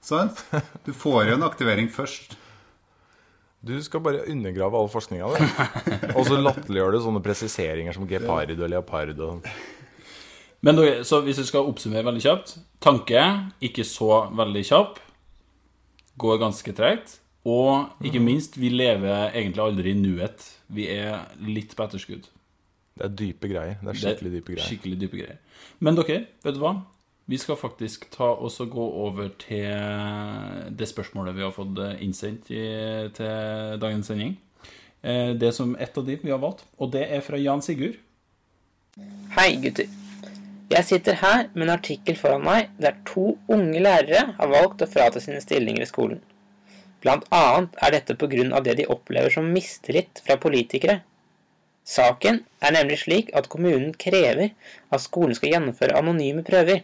Sant? 0.00 0.44
Du 0.86 0.92
får 0.92 1.26
jo 1.28 1.34
en 1.34 1.42
aktivering 1.42 1.88
først. 1.92 2.36
Du 3.66 3.74
skal 3.82 4.00
bare 4.00 4.24
undergrave 4.30 4.78
all 4.78 4.88
forskninga 4.88 5.26
di. 5.34 5.46
Og 6.16 6.26
så 6.28 6.36
latterliggjør 6.38 6.92
du 6.94 6.98
sånne 7.02 7.22
presiseringer 7.24 7.96
som 7.96 8.06
gepard 8.06 8.52
og 8.54 8.68
leopard. 8.70 9.18
Og... 9.18 9.48
Men 10.64 10.78
så 11.04 11.20
hvis 11.22 11.38
vi 11.38 11.44
skal 11.50 11.68
oppsummere 11.68 12.04
veldig 12.06 12.22
kjapt 12.24 12.56
Tanke, 12.82 13.20
ikke 13.64 13.84
så 13.84 14.26
veldig 14.36 14.62
kjapp. 14.68 14.98
Går 16.18 16.38
ganske 16.40 16.72
tregt. 16.76 17.18
Og 17.46 17.92
ikke 18.04 18.20
minst, 18.22 18.56
vi 18.58 18.68
lever 18.72 19.30
egentlig 19.36 19.62
aldri 19.62 19.92
i 19.92 19.98
nuet. 19.98 20.42
Vi 20.72 20.88
er 20.90 21.28
litt 21.46 21.76
på 21.76 21.84
etterskudd. 21.86 22.26
Det 22.96 23.04
er 23.06 23.12
dype 23.20 23.50
greier. 23.52 23.76
Det 23.82 23.92
er 23.92 24.00
skikkelig 24.00 24.32
dype 24.32 24.54
greier. 24.54 24.66
Skikkelig 24.66 24.98
dype 25.02 25.20
greier. 25.20 25.38
Men 25.84 25.98
dere, 25.98 26.22
vet 26.42 26.56
du 26.56 26.62
hva? 26.64 26.72
Vi 27.26 27.38
skal 27.42 27.58
faktisk 27.58 28.06
ta 28.14 28.28
oss 28.34 28.60
og 28.62 28.70
gå 28.74 28.86
over 29.02 29.28
til 29.42 30.72
det 30.78 30.86
spørsmålet 30.90 31.34
vi 31.36 31.42
har 31.42 31.54
fått 31.54 31.80
innsendt 32.02 32.50
i, 32.54 32.62
til 33.18 33.78
dagens 33.82 34.10
sending. 34.10 34.36
Eh, 35.02 35.34
Det 35.34 35.52
som 35.54 35.76
ett 35.78 35.98
av 35.98 36.06
de 36.06 36.18
vi 36.22 36.30
har 36.30 36.38
valgt. 36.42 36.64
Og 36.78 36.92
det 36.94 37.06
er 37.10 37.20
fra 37.26 37.38
Jan 37.38 37.62
Sigurd. 37.62 37.98
Hei, 39.36 39.56
gutter. 39.62 39.90
Jeg 40.66 40.82
sitter 40.84 41.14
her 41.20 41.44
med 41.54 41.68
en 41.68 41.76
artikkel 41.76 42.16
foran 42.18 42.42
meg 42.42 42.72
der 42.82 42.96
to 43.06 43.36
unge 43.46 43.78
lærere 43.78 44.32
har 44.38 44.48
valgt 44.50 44.82
å 44.82 44.88
frata 44.90 45.22
sine 45.22 45.38
stillinger 45.42 45.84
i 45.84 45.86
skolen. 45.86 46.18
Blant 47.04 47.28
annet 47.30 47.76
er 47.86 47.94
dette 47.94 48.16
av 48.18 48.64
det 48.64 48.74
de 48.80 48.88
opplever 48.90 49.30
som 49.30 49.52
mistillit 49.54 50.22
fra 50.26 50.36
politikere. 50.42 51.02
Saken 51.86 52.40
er 52.58 52.74
nemlig 52.74 52.98
slik 53.04 53.30
at 53.38 53.46
kommunen 53.48 53.94
krever 53.94 54.50
at 54.90 55.04
skolen 55.04 55.38
skal 55.38 55.52
gjennomføre 55.54 55.94
anonyme 55.94 56.42
prøver. 56.42 56.82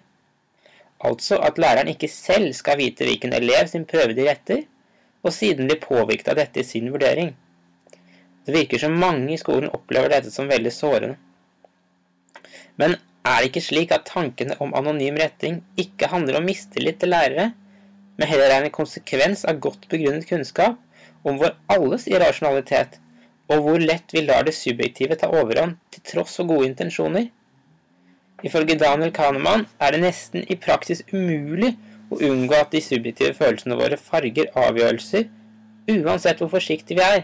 Altså 1.02 1.40
at 1.42 1.58
læreren 1.58 1.90
ikke 1.90 2.08
selv 2.08 2.52
skal 2.54 2.78
vite 2.78 3.04
hvilken 3.04 3.34
elev 3.34 3.66
sin 3.66 3.84
prøve 3.84 4.14
de 4.14 4.28
retter, 4.28 4.62
og 5.26 5.34
siden 5.34 5.66
blir 5.66 5.82
påvirket 5.82 6.30
av 6.30 6.38
dette 6.38 6.62
i 6.62 6.66
sin 6.66 6.92
vurdering. 6.94 7.34
Det 8.46 8.54
virker 8.54 8.78
som 8.78 8.94
mange 8.94 9.34
i 9.34 9.42
skolen 9.42 9.74
opplever 9.74 10.14
dette 10.14 10.30
som 10.30 10.46
veldig 10.50 10.70
sårende. 10.70 11.16
Men 12.78 12.94
er 13.22 13.38
det 13.38 13.50
ikke 13.50 13.62
slik 13.62 13.92
at 13.94 14.08
tankene 14.08 14.56
om 14.62 14.72
anonym 14.74 15.18
retting 15.20 15.60
ikke 15.78 16.10
handler 16.10 16.40
om 16.40 16.46
mistillit 16.48 16.98
til 16.98 17.12
lærere, 17.14 17.52
men 18.18 18.28
heller 18.28 18.50
er 18.50 18.64
en 18.66 18.74
konsekvens 18.74 19.44
av 19.48 19.60
godt 19.62 19.86
begrunnet 19.90 20.26
kunnskap 20.28 20.78
om 21.22 21.38
vår 21.38 21.54
alles 21.70 22.08
irrasjonalitet, 22.10 22.98
og 23.50 23.62
hvor 23.62 23.78
lett 23.78 24.10
vi 24.14 24.24
lar 24.26 24.42
det 24.46 24.54
subjektive 24.56 25.18
ta 25.18 25.30
overhånd 25.30 25.78
til 25.94 26.02
tross 26.10 26.34
for 26.40 26.50
gode 26.50 26.66
intensjoner? 26.70 27.28
Ifølge 28.42 28.74
Daniel 28.78 29.12
Kahneman 29.14 29.68
er 29.78 29.94
det 29.94 30.02
nesten 30.02 30.42
i 30.50 30.58
praksis 30.58 31.04
umulig 31.12 31.76
å 32.10 32.18
unngå 32.26 32.56
at 32.58 32.72
de 32.74 32.80
subjektive 32.82 33.36
følelsene 33.38 33.78
våre 33.78 33.98
farger 34.00 34.50
avgjørelser, 34.58 35.28
uansett 35.92 36.42
hvor 36.42 36.50
forsiktige 36.50 36.98
vi 36.98 37.20
er. 37.20 37.22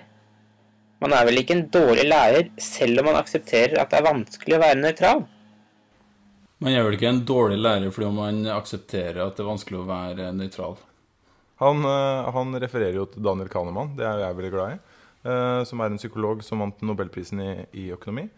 Man 1.03 1.15
er 1.15 1.27
vel 1.27 1.43
ikke 1.43 1.57
en 1.57 1.67
dårlig 1.75 2.07
lærer 2.07 2.47
selv 2.63 3.03
om 3.03 3.11
man 3.11 3.19
aksepterer 3.19 3.81
at 3.83 3.91
det 3.91 3.99
er 3.99 4.07
vanskelig 4.07 4.57
å 4.57 4.63
være 4.63 4.79
nøytral? 4.79 5.27
Man 6.59 6.75
er 6.75 6.85
vel 6.87 6.97
ikke 6.97 7.11
en 7.13 7.25
dårlig 7.29 7.59
lærer 7.61 7.93
fordi 7.95 8.11
man 8.15 8.43
aksepterer 8.51 9.21
at 9.23 9.37
det 9.39 9.45
er 9.45 9.51
vanskelig 9.53 9.81
å 9.81 9.89
være 9.89 10.31
nøytral. 10.35 10.79
Han, 11.63 11.83
eh, 11.87 12.31
han 12.35 12.61
refererer 12.63 12.99
jo 12.99 13.07
til 13.11 13.25
Daniel 13.27 13.51
Kahneman, 13.53 13.97
det 13.99 14.07
er 14.07 14.25
jeg 14.25 14.39
veldig 14.39 14.55
glad 14.55 14.77
i. 14.77 14.79
eh, 15.29 15.65
som 15.67 15.81
er 15.81 15.91
en 15.91 15.99
psykolog 15.99 16.43
som 16.47 16.63
vant 16.63 16.83
Nobelprisen 16.87 17.41
i, 17.43 17.53
i 17.75 17.89
økonomi. 17.93 18.29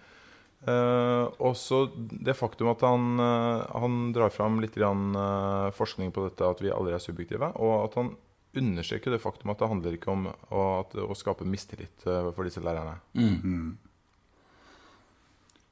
Uh, 0.60 1.32
også 1.40 1.86
det 1.96 2.34
faktum 2.36 2.68
at 2.68 2.82
han, 2.84 3.14
uh, 3.16 3.64
han 3.80 4.10
drar 4.12 4.28
fram 4.28 4.58
litt 4.60 4.74
grann, 4.76 5.14
uh, 5.16 5.70
forskning 5.72 6.12
på 6.12 6.26
dette 6.26 6.44
at 6.44 6.60
vi 6.60 6.68
aldri 6.68 6.92
er 6.92 7.00
subjektive, 7.00 7.48
og 7.56 7.86
at 7.86 7.96
han 7.96 8.10
understreker 8.56 9.14
det 9.14 9.22
faktum 9.22 9.52
at 9.52 9.60
det 9.60 9.68
handler 9.70 9.96
ikke 9.96 10.12
om 10.12 10.26
å, 10.30 10.64
at, 10.80 10.96
å 10.98 11.16
skape 11.18 11.46
mistillit 11.48 12.06
eh, 12.06 12.30
for 12.34 12.46
disse 12.46 12.62
lærerne. 12.64 12.98
Mm. 13.14 13.76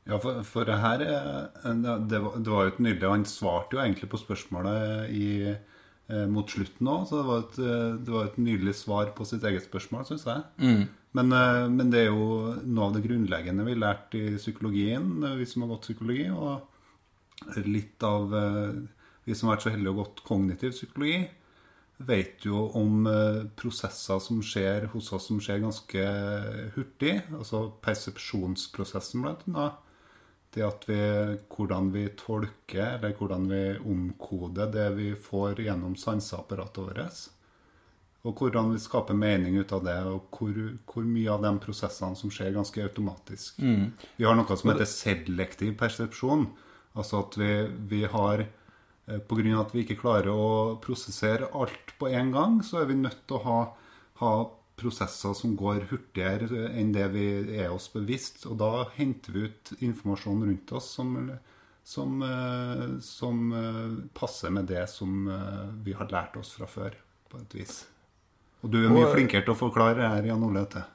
Ja, 0.08 0.16
for, 0.22 0.42
for 0.42 0.64
det 0.64 0.78
her 0.80 1.02
er- 1.04 1.48
det 2.08 2.20
var, 2.24 2.36
det 2.40 2.48
var 2.52 2.62
jo 2.64 2.70
et 2.72 2.78
nydelig 2.80 3.10
Han 3.10 3.24
svarte 3.28 3.76
jo 3.76 3.82
egentlig 3.82 4.08
på 4.08 4.20
spørsmålet 4.22 5.10
i, 5.12 5.26
eh, 6.08 6.26
mot 6.32 6.48
slutten 6.48 6.88
òg, 6.88 7.02
så 7.10 7.18
det 7.20 7.26
var, 7.28 7.42
et, 7.44 7.58
eh, 7.60 7.96
det 8.06 8.14
var 8.14 8.24
et 8.30 8.38
nydelig 8.40 8.74
svar 8.74 9.10
på 9.14 9.26
sitt 9.28 9.42
eget 9.44 9.66
spørsmål, 9.68 10.06
syns 10.08 10.24
jeg. 10.24 10.42
Mm. 10.64 10.88
Men, 11.18 11.32
eh, 11.32 11.68
men 11.68 11.90
det 11.92 12.06
er 12.06 12.08
jo 12.12 12.54
noe 12.64 12.86
av 12.88 12.94
det 12.96 13.04
grunnleggende 13.04 13.64
vi 13.66 13.74
lærte 13.76 14.14
i 14.20 14.36
psykologien, 14.40 15.10
eh, 15.24 15.36
vi 15.36 15.44
som 15.44 15.62
har 15.62 15.74
gått 15.74 15.88
psykologi, 15.90 16.30
og 16.30 16.62
litt 17.68 18.02
av 18.02 18.32
eh, 18.34 18.72
vi 19.26 19.34
som 19.36 19.48
har 19.48 19.56
vært 19.58 19.66
så 19.68 19.70
heldige 19.74 19.92
og 19.92 20.00
gått 20.06 20.24
kognitiv 20.24 20.72
psykologi, 20.72 21.28
vet 22.00 22.44
jo 22.46 22.70
om 22.78 23.06
eh, 23.10 23.44
prosesser 23.58 24.20
som 24.22 24.40
skjer 24.40 24.86
hos 24.92 25.12
oss 25.12 25.26
som 25.28 25.40
skjer 25.42 25.60
ganske 25.64 26.04
hurtig. 26.76 27.18
Altså 27.36 27.66
persepsjonsprosessen, 27.82 29.22
blant 29.24 29.44
annet. 29.48 29.84
Det 30.54 30.64
at 30.64 30.86
vi, 30.88 31.00
hvordan 31.52 31.90
vi 31.92 32.06
tolker, 32.16 32.94
eller 32.96 33.16
hvordan 33.18 33.48
vi 33.50 33.62
omkoder 33.84 34.70
det 34.72 34.86
vi 34.96 35.10
får 35.20 35.60
gjennom 35.66 35.96
sanseapparatet 36.00 36.86
vårt. 36.86 37.26
Og 38.26 38.40
hvordan 38.40 38.72
vi 38.72 38.80
skaper 38.82 39.16
mening 39.16 39.58
ut 39.60 39.72
av 39.76 39.84
det, 39.84 39.98
og 40.08 40.32
hvor, 40.34 40.56
hvor 40.88 41.04
mye 41.06 41.30
av 41.30 41.44
de 41.44 41.52
prosessene 41.62 42.16
som 42.18 42.32
skjer 42.32 42.56
ganske 42.56 42.82
automatisk. 42.82 43.60
Mm. 43.60 43.92
Vi 44.16 44.26
har 44.26 44.38
noe 44.38 44.56
som 44.56 44.72
heter 44.72 44.88
selektiv 44.88 45.76
persepsjon. 45.80 46.48
Altså 46.98 47.20
at 47.22 47.36
vi, 47.38 47.52
vi 47.92 48.02
har 48.08 48.48
Pga. 49.08 49.20
på 49.24 49.38
grunn 49.38 49.54
av 49.56 49.66
at 49.66 49.74
vi 49.74 49.82
ikke 49.84 50.00
klarer 50.02 50.28
å 50.28 50.76
prosessere 50.84 51.48
alt 51.56 51.94
på 52.00 52.10
en 52.12 52.32
gang, 52.34 52.58
så 52.60 52.82
er 52.82 52.90
vi 52.90 52.98
nødt 52.98 53.22
til 53.24 53.38
å 53.38 53.44
ha, 53.46 53.60
ha 54.20 54.32
prosesser 54.78 55.34
som 55.36 55.56
går 55.58 55.84
hurtigere 55.90 56.68
enn 56.78 56.92
det 56.94 57.06
vi 57.12 57.26
er 57.60 57.68
oss 57.74 57.88
bevisst. 57.92 58.46
Og 58.48 58.56
da 58.60 58.70
henter 58.96 59.34
vi 59.34 59.46
ut 59.50 59.72
informasjon 59.82 60.44
rundt 60.46 60.72
oss 60.78 60.88
som, 60.96 61.14
som, 61.84 62.18
eh, 62.22 62.84
som 63.04 63.42
eh, 63.52 63.96
passer 64.18 64.50
med 64.54 64.70
det 64.70 64.86
som 64.92 65.26
eh, 65.28 65.66
vi 65.86 65.92
har 65.98 66.08
lært 66.12 66.36
oss 66.40 66.54
fra 66.56 66.66
før, 66.70 66.94
på 67.28 67.42
et 67.42 67.58
vis. 67.60 67.80
Og 68.62 68.70
du 68.72 68.80
er 68.84 68.90
mye 68.90 69.06
Og- 69.06 69.14
flinkere 69.14 69.44
til 69.46 69.54
å 69.54 69.58
forklare 69.60 69.98
det 70.00 70.08
her, 70.14 70.30
Jan 70.32 70.42
Ole. 70.48 70.64
Til. 70.72 70.86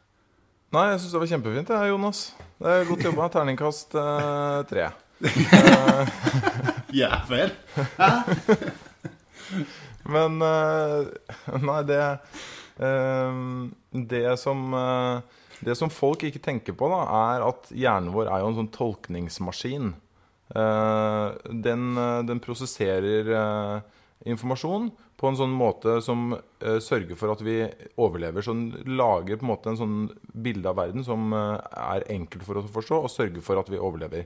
Nei, 0.74 0.88
jeg 0.89 1.00
syns 1.04 1.12
det 1.13 1.19
var 1.22 1.30
kjempefint, 1.36 1.69
det, 1.69 1.80
Jonas. 1.91 2.24
Det 2.60 2.72
er 2.80 2.88
Godt 2.89 3.04
jobba. 3.06 3.28
Terningkast 3.36 3.96
eh, 4.00 4.60
tre. 4.72 4.89
Eh, 5.24 6.10
Jævel! 6.93 7.52
Men 10.13 10.41
eh, 10.41 11.06
Nei, 11.63 11.78
det 11.88 12.00
Det 13.93 14.38
som 14.38 14.74
eh, 14.74 15.22
Det 15.63 15.76
som 15.80 15.91
folk 15.93 16.26
ikke 16.28 16.41
tenker 16.43 16.76
på, 16.76 16.89
da, 16.91 17.04
er 17.34 17.46
at 17.46 17.69
hjernen 17.72 18.12
vår 18.12 18.28
er 18.28 18.41
jo 18.41 18.50
en 18.52 18.58
sånn 18.58 18.74
tolkningsmaskin. 18.74 19.93
Eh, 20.54 21.28
den, 21.63 21.86
eh, 21.98 22.19
den 22.28 22.41
prosesserer 22.43 23.32
informasjon 24.28 24.89
på 25.19 25.30
en 25.30 25.38
sånn 25.39 25.54
måte 25.56 25.98
som 26.04 26.34
sørger 26.60 27.15
for 27.19 27.32
at 27.32 27.41
vi 27.43 27.62
overlever. 28.00 28.43
Så 28.43 28.56
den 28.56 28.98
lager 28.98 29.39
på 29.39 29.46
en 29.46 29.52
måte 29.54 29.72
en 29.72 29.80
sånn 29.80 29.96
bilde 30.32 30.67
av 30.67 30.80
verden 30.80 31.04
som 31.08 31.32
er 31.36 32.04
enkelt 32.12 32.44
for 32.48 32.60
oss 32.60 32.67
å 32.67 32.75
forstå, 32.75 33.00
og 33.04 33.12
sørger 33.12 33.44
for 33.44 33.60
at 33.60 33.71
vi 33.71 33.79
overlever. 33.79 34.25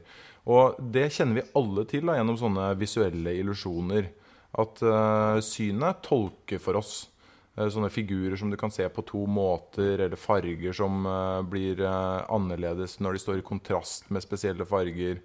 Og 0.49 0.77
det 0.93 1.09
kjenner 1.13 1.41
vi 1.41 1.45
alle 1.59 1.85
til 1.89 2.05
da, 2.05 2.17
gjennom 2.17 2.39
sånne 2.41 2.71
visuelle 2.81 3.35
illusjoner. 3.41 4.09
At 4.57 4.81
synet 5.45 6.01
tolker 6.05 6.61
for 6.61 6.81
oss. 6.81 6.95
Eh, 7.57 7.69
sånne 7.73 7.89
figurer 7.89 8.37
som 8.37 8.51
du 8.53 8.57
kan 8.59 8.71
se 8.73 8.85
på 8.89 9.03
to 9.07 9.25
måter, 9.29 9.97
eller 10.05 10.19
farger 10.19 10.75
som 10.77 11.05
eh, 11.05 11.41
blir 11.49 11.81
eh, 11.81 12.21
annerledes 12.33 12.99
når 13.01 13.17
de 13.17 13.23
står 13.23 13.41
i 13.41 13.47
kontrast 13.49 14.11
med 14.13 14.25
spesielle 14.25 14.67
farger. 14.67 15.21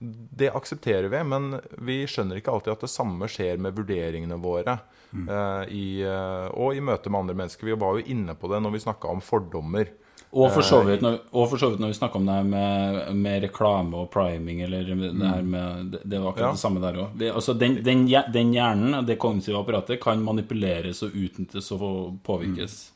Det 0.00 0.48
aksepterer 0.56 1.10
vi, 1.12 1.22
men 1.28 1.58
vi 1.84 2.02
skjønner 2.08 2.40
ikke 2.40 2.52
alltid 2.54 2.72
at 2.72 2.84
det 2.86 2.92
samme 2.92 3.28
skjer 3.28 3.60
med 3.60 3.76
vurderingene 3.76 4.40
våre. 4.40 4.78
Mm. 5.10 5.26
i, 5.74 6.06
og 6.54 6.76
i 6.78 6.82
møte 6.86 7.10
med 7.10 7.24
andre 7.24 7.34
mennesker. 7.34 7.66
Vi 7.66 7.74
var 7.82 7.96
jo 7.98 8.12
inne 8.14 8.36
på 8.38 8.46
det 8.46 8.60
når 8.62 8.76
vi 8.76 8.82
snakka 8.84 9.10
om 9.10 9.18
fordommer. 9.20 9.90
Og 10.32 10.52
for 10.54 10.62
så 10.62 10.78
Eh, 10.80 10.86
vidt 10.86 11.02
når, 11.02 11.16
og 11.34 11.48
for 11.50 11.58
så 11.58 11.70
vidt 11.70 11.80
når 11.82 11.90
vi 11.90 11.98
snakker 11.98 12.20
om 12.20 12.26
det 12.26 12.34
her 12.34 12.44
med, 12.46 13.16
med 13.18 13.42
reklame 13.42 13.96
og 13.98 14.10
priming, 14.10 14.60
eller 14.62 14.84
det 14.86 15.26
her 15.26 15.42
med 15.42 15.96
Det, 16.04 16.20
var 16.20 16.30
akkurat 16.30 16.46
Ja. 16.46 16.52
det 16.52 16.62
samme 16.62 16.80
der 16.80 17.00
òg. 17.02 17.24
Altså, 17.34 17.54
den, 17.54 17.82
den, 17.82 18.06
den 18.32 18.52
hjernen, 18.54 19.06
det 19.06 19.18
kognitive 19.18 19.58
apparatet, 19.58 20.00
kan 20.00 20.22
manipuleres 20.22 21.02
og 21.02 21.10
utnyttes 21.10 21.72
og 21.72 22.18
påvirkes. 22.22 22.92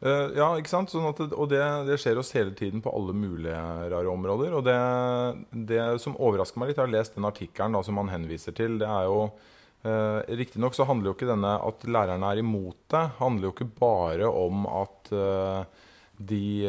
Mm. 0.00 0.36
ja, 0.36 0.56
ikke 0.56 0.70
sant? 0.70 0.90
Sånn 0.90 1.12
det, 1.18 1.32
og 1.34 1.48
det, 1.50 1.60
det 1.86 1.98
skjer 2.00 2.18
oss 2.18 2.32
hele 2.32 2.54
tiden 2.54 2.80
på 2.80 2.94
alle 2.94 3.12
mulige 3.12 3.58
rare 3.90 4.08
områder. 4.08 4.54
Og 4.54 4.64
det, 4.64 4.78
det 5.68 6.00
som 6.00 6.16
overrasker 6.16 6.58
meg 6.60 6.68
litt, 6.70 6.78
jeg 6.78 6.86
har 6.86 6.96
lest 6.96 7.14
den 7.18 7.28
artikkelen 7.28 7.84
som 7.84 7.96
han 7.98 8.08
henviser 8.08 8.56
til, 8.56 8.78
det 8.78 8.88
er 8.88 9.04
jo 9.10 9.30
Eh, 9.82 10.34
Riktignok 10.34 10.74
så 10.74 10.84
handler 10.88 11.12
jo 11.12 11.14
ikke 11.14 11.28
denne 11.28 11.52
at 11.62 11.84
lærerne 11.86 12.32
er 12.32 12.40
imot 12.42 12.78
det, 12.90 13.04
handler 13.20 13.46
jo 13.48 13.52
ikke 13.54 13.68
bare 13.78 14.26
om 14.26 14.64
at 14.66 15.12
eh, 15.14 15.84
de 16.18 16.68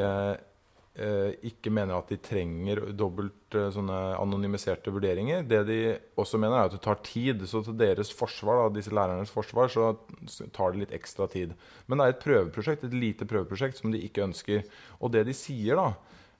eh, 1.00 1.32
ikke 1.50 1.72
mener 1.74 1.96
at 1.98 2.12
de 2.12 2.20
trenger 2.22 2.82
dobbelt 2.98 3.56
eh, 3.58 3.70
sånne 3.74 3.98
anonymiserte 4.20 4.94
vurderinger. 4.94 5.46
Det 5.48 5.62
de 5.70 5.80
også 6.20 6.40
mener, 6.42 6.58
er 6.58 6.70
at 6.70 6.76
det 6.76 6.82
tar 6.86 7.02
tid. 7.06 7.46
Så 7.50 7.64
til 7.66 7.78
deres 7.80 8.14
forsvar, 8.16 8.64
da, 8.64 8.74
disse 8.78 8.94
lærernes 8.96 9.34
forsvar, 9.34 9.72
så 9.74 9.94
tar 10.56 10.74
det 10.74 10.84
litt 10.84 10.98
ekstra 10.98 11.30
tid. 11.32 11.56
Men 11.88 12.00
det 12.02 12.08
er 12.08 12.16
et 12.16 12.26
prøveprosjekt, 12.26 12.86
et 12.86 12.98
lite 12.98 13.30
prøveprosjekt 13.30 13.82
som 13.82 13.94
de 13.94 14.02
ikke 14.06 14.26
ønsker. 14.28 14.66
Og 15.00 15.14
det 15.16 15.26
de 15.30 15.38
sier 15.38 15.80
da 15.80 15.90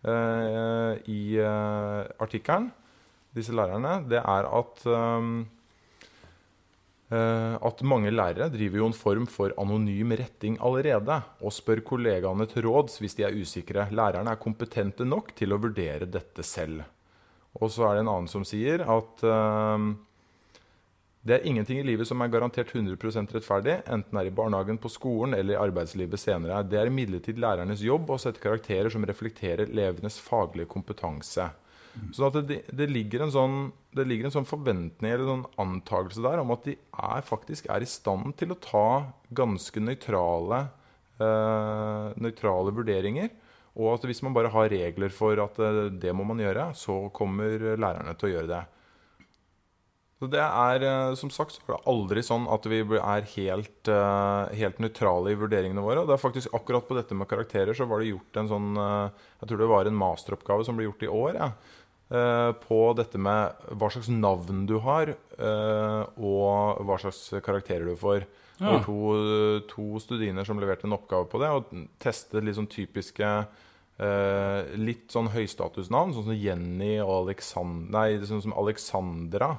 eh, 0.10 0.94
i 1.12 1.22
artikkelen, 1.40 2.72
disse 3.38 3.54
lærerne, 3.54 4.00
det 4.10 4.18
er 4.24 4.48
at 4.58 4.82
at 7.10 7.80
mange 7.90 8.12
lærere 8.14 8.52
driver 8.54 8.84
jo 8.84 8.88
en 8.90 8.94
form 8.94 9.24
for 9.26 9.56
anonym 9.58 10.12
retting 10.14 10.60
allerede, 10.62 11.16
og 11.42 11.56
spør 11.56 11.82
kollegaene 11.82 12.46
til 12.52 12.68
råds 12.68 13.00
hvis 13.02 13.18
de 13.18 13.26
er 13.26 13.34
usikre. 13.34 13.88
Lærerne 13.90 14.30
er 14.30 14.42
kompetente 14.44 15.08
nok 15.08 15.32
til 15.34 15.56
å 15.56 15.62
vurdere 15.64 16.06
dette 16.06 16.46
selv. 16.46 16.84
Og 17.58 17.72
så 17.74 17.88
er 17.88 17.98
det 17.98 18.04
en 18.06 18.12
annen 18.14 18.30
som 18.30 18.46
sier 18.46 18.84
at 18.86 19.26
eh, 19.26 19.88
det 21.30 21.36
er 21.36 21.48
ingenting 21.50 21.82
i 21.82 21.86
livet 21.86 22.08
som 22.08 22.22
er 22.24 22.32
garantert 22.32 22.70
100 22.72 22.96
rettferdig, 23.34 23.82
enten 23.92 24.16
det 24.16 24.22
er 24.22 24.30
i 24.30 24.36
barnehagen, 24.36 24.78
på 24.80 24.90
skolen 24.90 25.36
eller 25.36 25.58
i 25.58 25.60
arbeidslivet 25.60 26.22
senere. 26.22 26.62
Det 26.64 26.80
er 26.80 26.88
imidlertid 26.88 27.42
lærernes 27.42 27.84
jobb 27.84 28.10
å 28.10 28.18
sette 28.22 28.40
karakterer 28.40 28.90
som 28.94 29.04
reflekterer 29.06 29.68
elevenes 29.68 30.20
faglige 30.24 30.70
kompetanse. 30.72 31.50
Så 32.16 32.30
det, 32.36 32.62
det, 32.70 32.88
ligger 32.90 33.28
sånn, 33.34 33.72
det 33.96 34.06
ligger 34.08 34.30
en 34.30 34.36
sånn 34.40 34.48
forventning 34.50 35.12
eller 35.12 35.34
en 35.34 35.46
antakelse 35.62 36.24
der 36.24 36.42
om 36.42 36.54
at 36.56 36.66
de 36.68 36.76
er, 36.78 37.22
faktisk 37.26 37.70
er 37.70 37.86
i 37.86 37.90
stand 37.90 38.36
til 38.40 38.54
å 38.54 38.60
ta 38.64 38.88
ganske 39.36 39.84
nøytrale, 39.84 40.64
eh, 41.20 42.18
nøytrale 42.20 42.76
vurderinger. 42.76 43.32
Og 43.80 43.94
at 43.96 44.10
hvis 44.10 44.24
man 44.26 44.36
bare 44.36 44.52
har 44.52 44.72
regler 44.72 45.14
for 45.14 45.40
at 45.44 45.62
eh, 45.62 45.88
det 46.02 46.12
må 46.16 46.26
man 46.28 46.42
gjøre, 46.42 46.72
så 46.78 47.06
kommer 47.16 47.76
lærerne 47.80 48.16
til 48.18 48.30
å 48.30 48.34
gjøre 48.36 48.52
det. 48.52 48.66
Så 50.20 50.28
det 50.28 50.42
er, 50.44 50.84
eh, 50.84 51.16
Som 51.16 51.30
sagt 51.32 51.56
så 51.56 51.62
er 51.64 51.78
det 51.78 51.88
aldri 51.88 52.24
sånn 52.26 52.48
at 52.52 52.66
vi 52.68 52.82
er 52.82 53.30
helt, 53.36 53.88
eh, 53.88 54.56
helt 54.60 54.80
nøytrale 54.84 55.32
i 55.32 55.40
vurderingene 55.40 55.84
våre. 55.86 56.02
Og 56.02 56.08
det 56.08 56.18
er 56.18 56.26
faktisk 56.28 56.54
akkurat 56.54 56.88
på 56.88 56.98
dette 56.98 57.16
med 57.16 57.30
karakterer 57.30 57.74
så 57.74 57.88
var 57.88 58.00
det 58.00 58.12
gjort 58.12 58.36
en 58.36 58.50
sånn 58.50 58.70
Jeg 58.76 59.48
tror 59.48 59.58
det 59.58 59.72
var 59.72 59.86
en 59.86 59.96
masteroppgave 59.96 60.66
som 60.66 60.76
ble 60.76 60.90
gjort 60.90 61.04
i 61.04 61.08
år. 61.08 61.34
Ja, 61.36 61.54
på 62.10 62.78
dette 62.98 63.20
med 63.22 63.68
hva 63.78 63.90
slags 63.94 64.08
navn 64.10 64.64
du 64.66 64.80
har, 64.82 65.12
eh, 65.14 66.04
og 66.18 66.80
hva 66.82 66.96
slags 66.98 67.20
karakterer 67.46 67.86
du 67.86 67.94
får. 68.00 68.26
Det 68.60 68.66
var 68.66 68.82
to, 68.84 69.02
to 69.70 70.02
studiner 70.02 70.44
som 70.48 70.58
leverte 70.60 70.88
en 70.90 70.98
oppgave 70.98 71.30
på 71.30 71.40
det, 71.40 71.52
og 71.54 71.70
testet 72.02 72.42
litt 72.44 72.58
sånn 72.58 72.72
typiske 72.72 73.30
eh, 74.00 74.72
litt 74.80 75.12
sånn 75.14 75.30
høystatusnavn, 75.34 76.16
sånn 76.16 76.30
som 76.32 76.38
Jenny 76.38 76.96
og 77.04 77.14
Alexand 77.24 77.92
nei, 77.94 78.18
sånn 78.26 78.44
som 78.44 78.56
Alexandra 78.60 79.54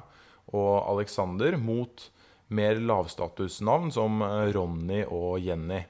og 0.51 0.73
Alexander, 0.91 1.57
mot 1.57 2.09
mer 2.51 2.81
lavstatusnavn 2.83 3.93
som 3.95 4.21
eh, 4.25 4.51
Ronny 4.55 5.01
og 5.07 5.39
Jenny. 5.43 5.81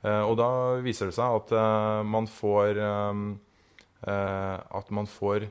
Eh, 0.00 0.22
og 0.24 0.38
da 0.40 0.50
viser 0.84 1.10
det 1.10 1.16
seg 1.18 1.38
at 1.42 1.54
eh, 1.54 2.02
man 2.08 2.28
får 2.30 2.78
eh, 2.80 3.24
eh, 4.08 4.56
At 4.80 4.94
man 4.96 5.10
får 5.10 5.50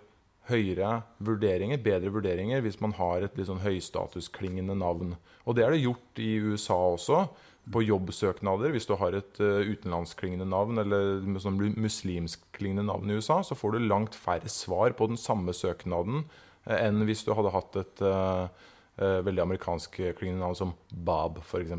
høyere 0.50 1.02
vurderinger, 1.24 1.80
bedre 1.84 2.12
vurderinger, 2.14 2.64
hvis 2.66 2.80
man 2.84 2.96
har 2.98 3.24
et 3.26 3.38
litt 3.38 3.50
sånn 3.50 3.62
høystatusklingende 3.64 4.76
navn. 4.80 5.16
Og 5.46 5.58
det 5.58 5.66
er 5.66 5.76
det 5.76 5.84
gjort 5.84 6.22
i 6.22 6.34
USA 6.44 6.78
også. 6.96 7.24
På 7.70 7.84
jobbsøknader, 7.86 8.72
hvis 8.74 8.88
du 8.90 8.96
har 8.98 9.14
et 9.14 9.40
uh, 9.44 9.62
utenlandsklingende 9.62 10.48
navn 10.50 10.82
eller 10.82 11.22
sånn 11.44 11.60
muslimskklingende 11.78 12.88
navn 12.88 13.12
i 13.12 13.20
USA, 13.20 13.44
så 13.46 13.58
får 13.58 13.76
du 13.76 13.86
langt 13.86 14.18
færre 14.18 14.50
svar 14.50 14.96
på 14.98 15.10
den 15.12 15.20
samme 15.22 15.54
søknaden 15.54 16.24
eh, 16.66 16.80
enn 16.80 17.04
hvis 17.06 17.22
du 17.28 17.36
hadde 17.38 17.54
hatt 17.54 17.78
et 17.78 18.02
uh, 18.02 18.50
eh, 18.98 19.20
veldig 19.28 19.44
amerikansk 19.46 20.00
klingende 20.18 20.42
navn 20.42 20.58
som 20.58 20.74
Bob, 20.90 21.44
f.eks. 21.44 21.76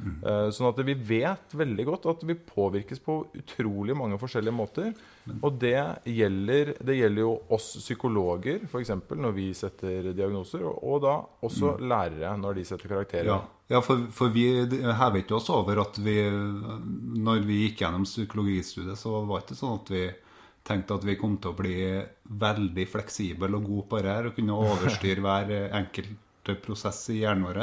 Mm. 0.00 0.22
Sånn 0.56 0.70
at 0.70 0.78
vi 0.88 0.94
vet 0.96 1.52
veldig 1.52 1.84
godt 1.84 2.06
at 2.08 2.22
vi 2.24 2.32
påvirkes 2.32 3.02
på 3.04 3.18
utrolig 3.36 3.92
mange 3.98 4.16
forskjellige 4.22 4.56
måter. 4.56 4.94
Og 5.46 5.58
det 5.60 5.78
gjelder, 6.08 6.72
det 6.84 6.96
gjelder 6.96 7.22
jo 7.24 7.32
oss 7.56 7.68
psykologer, 7.80 8.64
f.eks. 8.68 8.92
når 9.16 9.34
vi 9.36 9.46
setter 9.56 10.10
diagnoser, 10.12 10.64
og, 10.68 10.78
og 10.82 11.02
da 11.04 11.14
også 11.46 11.76
lærere 11.80 12.32
når 12.40 12.60
de 12.60 12.64
setter 12.68 12.92
karakterer. 12.92 13.30
Ja, 13.30 13.38
ja 13.74 13.82
for, 13.84 14.08
for 14.14 14.32
vi 14.34 14.46
hever 14.62 15.20
ikke 15.22 15.38
oss 15.38 15.50
over 15.54 15.82
at 15.84 16.00
vi 16.02 16.16
Når 16.30 17.44
vi 17.46 17.62
gikk 17.66 17.84
gjennom 17.84 18.08
psykologistudiet, 18.08 18.98
så 18.98 19.20
var 19.20 19.40
det 19.40 19.48
ikke 19.48 19.60
sånn 19.60 19.78
at 19.78 19.94
vi 19.94 20.08
tenkte 20.66 20.98
at 20.98 21.06
vi 21.08 21.18
kom 21.20 21.38
til 21.40 21.54
å 21.54 21.58
bli 21.58 21.76
veldig 22.40 22.84
fleksible 22.90 23.48
og 23.56 23.68
gode 23.68 23.86
på 23.90 24.02
det 24.04 24.12
her 24.12 24.28
og 24.28 24.36
kunne 24.36 24.58
overstyre 24.66 25.22
hver 25.26 25.54
enkelt 25.80 26.52
prosess 26.64 27.06
i 27.12 27.22
hjernen 27.22 27.46
vår. 27.48 27.62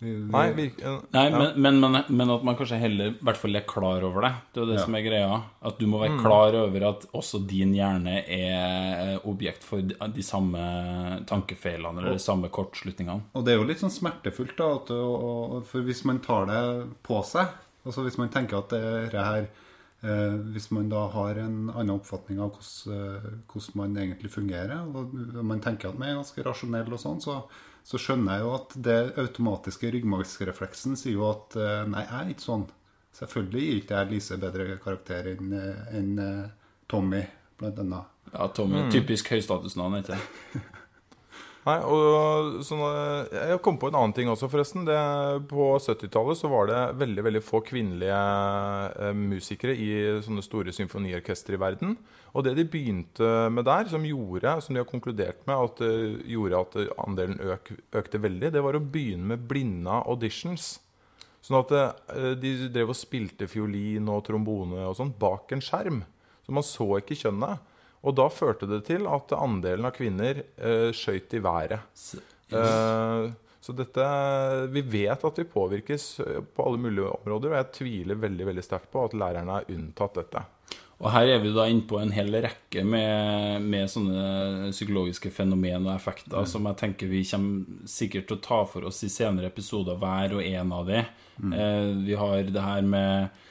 Nei, 0.00 0.46
virk- 0.56 0.80
eh, 0.80 1.00
Nei, 1.12 1.24
men, 1.30 1.60
men, 1.60 1.80
men, 1.80 2.04
men 2.08 2.30
at 2.32 2.42
man 2.48 2.56
kanskje 2.56 2.78
heller 2.80 3.10
i 3.10 3.16
hvert 3.20 3.36
fall 3.36 3.56
er 3.58 3.66
klar 3.68 4.02
over 4.08 4.24
det. 4.24 4.30
Det 4.54 4.60
er 4.60 4.64
jo 4.64 4.70
det 4.70 4.78
Ja. 4.78 4.84
som 4.86 4.94
er 4.96 5.02
greia. 5.04 5.42
At 5.62 5.78
du 5.78 5.86
må 5.86 6.00
være 6.00 6.14
Mm. 6.16 6.20
klar 6.24 6.54
over 6.56 6.86
at 6.88 7.04
også 7.12 7.46
din 7.46 7.74
hjerne 7.76 8.14
er 8.26 9.18
objekt 9.28 9.62
for 9.62 9.82
de, 9.82 10.22
samme 10.24 10.58
tankefeilene 11.26 11.98
eller 12.00 12.12
de 12.16 12.22
samme 12.22 12.48
kortslutningene. 12.48 13.22
Og 13.34 13.44
det 13.44 13.52
er 13.54 13.58
jo 13.60 13.66
litt 13.68 13.82
sånn 13.82 13.92
smertefullt, 13.92 14.56
da. 14.56 14.70
At, 14.80 14.90
og, 14.90 15.24
og, 15.24 15.64
for 15.68 15.82
hvis 15.82 16.04
man 16.08 16.20
tar 16.24 16.46
det 16.46 16.62
på 17.06 17.20
seg, 17.26 17.48
altså 17.84 18.04
hvis 18.06 18.18
man 18.20 18.28
tenker 18.32 18.58
at 18.62 18.68
det 18.70 19.14
er 19.14 19.24
her 19.24 19.48
eh, 20.02 20.36
Hvis 20.54 20.70
man 20.72 20.88
da 20.88 21.06
har 21.12 21.36
en 21.36 21.68
annen 21.74 21.90
oppfatning 21.98 22.38
av 22.40 22.54
hvordan, 22.54 22.94
eh, 22.96 23.32
hvordan 23.52 23.76
man 23.76 23.96
egentlig 24.00 24.30
fungerer, 24.32 24.78
og 24.80 25.12
man 25.44 25.60
tenker 25.60 25.90
at 25.90 25.98
man 25.98 26.08
er 26.08 26.14
ganske 26.22 26.42
rasjonell 26.46 26.88
og 26.96 26.98
sånn, 27.02 27.20
så, 27.20 27.42
så 27.90 27.98
skjønner 27.98 28.36
jeg 28.38 28.44
jo 28.44 28.50
at 28.54 28.74
det 28.86 28.98
automatiske 29.18 29.90
ryggmargsrefleksen 29.96 30.94
sier 31.00 31.16
jo 31.18 31.24
at 31.32 31.56
eh, 31.58 31.80
nei, 31.90 32.04
jeg 32.06 32.18
er 32.20 32.30
ikke 32.36 32.46
sånn. 32.46 32.66
Selvfølgelig 33.18 33.62
gir 33.66 33.78
ikke 33.82 33.96
jeg 33.98 34.10
Lise 34.12 34.36
bedre 34.38 34.66
karakter 34.84 35.32
enn 35.32 35.54
en 35.58 36.10
eh, 36.22 36.44
Tommy, 36.90 37.24
blant 37.58 37.80
annet. 37.82 38.16
Ja, 38.30 38.46
Tommy, 38.54 38.84
Mm. 38.84 38.92
typisk 38.94 39.32
høystatusnavn, 39.34 39.98
ikke 40.04 40.14
sant? 40.14 40.68
Nei, 41.60 41.76
og 41.84 42.62
eh, 42.72 43.34
Jeg 43.50 43.60
kom 43.60 43.76
på 43.80 43.90
en 43.90 43.96
annen 43.98 44.14
ting 44.16 44.30
også, 44.32 44.48
forresten. 44.48 44.86
Det, 44.88 44.96
på 45.50 45.66
70-tallet 45.76 46.38
så 46.40 46.48
var 46.48 46.70
det 46.70 46.78
veldig 47.02 47.24
veldig 47.26 47.42
få 47.44 47.60
kvinnelige 47.66 48.20
eh, 48.96 49.12
musikere 49.16 49.74
i 49.76 49.90
sånne 50.24 50.44
store 50.44 50.72
symfoniorkestre 50.72 51.58
i 51.58 51.60
verden. 51.60 51.98
Og 52.32 52.46
det 52.46 52.54
de 52.56 52.64
begynte 52.64 53.28
med 53.52 53.68
der, 53.68 53.90
som 53.92 54.06
gjorde, 54.08 54.54
som 54.64 54.76
de 54.76 54.80
har 54.80 54.88
konkludert 54.88 55.42
med 55.50 55.66
at 55.66 55.82
det 55.82 56.30
gjorde 56.32 56.62
at 56.64 56.78
andelen 57.04 57.40
øk, 57.52 57.74
økte 58.00 58.22
veldig, 58.22 58.54
det 58.54 58.64
var 58.64 58.78
å 58.78 58.84
begynne 58.84 59.34
med 59.34 59.44
blinda 59.50 60.00
auditions. 60.08 60.78
Sånn 61.44 61.60
at 61.60 61.76
eh, 61.76 62.32
de 62.40 62.54
drev 62.72 62.94
og 62.94 62.96
spilte 62.96 63.48
fiolin 63.50 64.08
og 64.12 64.24
trombone 64.28 64.86
og 64.88 64.96
sånn 64.96 65.12
bak 65.20 65.52
en 65.52 65.64
skjerm. 65.64 66.00
Så 66.40 66.56
man 66.56 66.64
så 66.64 66.88
ikke 67.02 67.20
kjønnet. 67.20 67.68
Og 68.00 68.16
da 68.16 68.30
førte 68.32 68.68
det 68.70 68.84
til 68.88 69.06
at 69.10 69.32
andelen 69.36 69.88
av 69.88 69.94
kvinner 69.96 70.42
uh, 70.62 70.88
skøyt 70.96 71.36
i 71.36 71.42
været. 71.44 71.82
Eh, 72.50 73.30
så 73.60 73.74
dette 73.76 74.04
Vi 74.72 74.80
vet 74.82 75.24
at 75.24 75.36
vi 75.38 75.44
påvirkes 75.46 76.06
eh, 76.24 76.40
på 76.42 76.64
alle 76.66 76.80
mulige 76.80 77.12
områder, 77.12 77.52
og 77.52 77.58
jeg 77.60 77.72
tviler 77.76 78.22
veldig 78.22 78.48
veldig 78.48 78.64
sterkt 78.64 78.90
på 78.90 79.04
at 79.04 79.14
lærerne 79.14 79.60
er 79.60 79.68
unntatt 79.76 80.16
dette. 80.16 80.42
Og 81.00 81.08
her 81.14 81.30
er 81.32 81.38
vi 81.40 81.52
da 81.56 81.64
inne 81.68 81.86
på 81.88 81.96
en 81.96 82.12
hel 82.12 82.34
rekke 82.44 82.82
med, 82.84 83.64
med 83.64 83.88
sånne 83.88 84.72
psykologiske 84.74 85.30
fenomen 85.32 85.86
og 85.86 85.94
effekter 85.94 86.42
Mm. 86.42 86.50
som 86.52 86.66
jeg 86.68 86.76
tenker 86.76 87.08
vi 87.08 87.22
kommer 87.24 87.86
sikkert 87.88 88.26
til 88.28 88.36
å 88.36 88.44
ta 88.44 88.58
for 88.68 88.88
oss 88.88 89.00
i 89.04 89.08
senere 89.08 89.48
episoder, 89.48 89.96
hver 89.96 90.36
og 90.36 90.44
en 90.44 90.74
av 90.76 90.90
de. 90.90 91.04
Mm. 91.40 91.52
Eh, 91.52 91.86
vi 92.04 92.18
har 92.20 92.42
det 92.42 92.66
her 92.66 92.82
med 92.82 93.22
eh, 93.22 93.48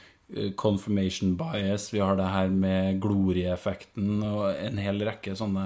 confirmation 0.56 1.36
bias, 1.36 1.88
vi 1.94 2.02
har 2.02 2.16
det 2.18 2.28
her 2.30 2.50
med 2.54 3.00
glorieeffekten 3.02 4.20
og 4.22 4.44
en 4.54 4.78
hel 4.78 5.02
rekke 5.06 5.34
sånne 5.38 5.64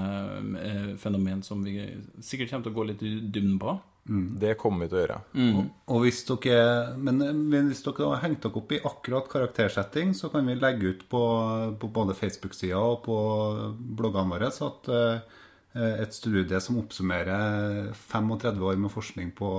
eh, 0.60 0.86
fenomen 1.00 1.42
som 1.44 1.64
vi 1.66 1.76
sikkert 2.24 2.52
kommer 2.52 2.68
til 2.68 2.72
å 2.72 2.78
gå 2.78 2.86
litt 2.90 3.04
i 3.04 3.12
dybden 3.20 3.58
på. 3.60 3.74
Det 4.04 4.52
kommer 4.60 4.84
vi 4.84 4.90
til 4.90 4.98
å 4.98 5.02
gjøre. 5.02 5.20
Og, 5.40 5.68
og 5.94 6.02
hvis 6.04 6.18
dere, 6.28 6.96
men, 7.00 7.22
men 7.48 7.70
hvis 7.70 7.80
dere 7.86 8.10
har 8.10 8.20
hengt 8.26 8.42
dere 8.44 8.60
opp 8.60 8.74
i 8.76 8.82
akkurat 8.84 9.30
karaktersetting, 9.32 10.12
så 10.16 10.28
kan 10.32 10.44
vi 10.48 10.58
legge 10.58 10.92
ut 10.92 11.06
på, 11.08 11.22
på 11.80 11.88
både 11.88 12.16
Facebook-sida 12.18 12.80
og 12.80 13.00
på 13.06 13.16
bloggene 13.96 14.36
våre 14.36 14.52
så 14.52 14.68
at 14.74 14.92
uh, 14.92 15.40
et 16.04 16.12
studie 16.14 16.60
som 16.60 16.78
oppsummerer 16.82 17.92
35 17.96 18.60
år 18.68 18.80
med 18.80 18.92
forskning 18.92 19.32
på, 19.40 19.50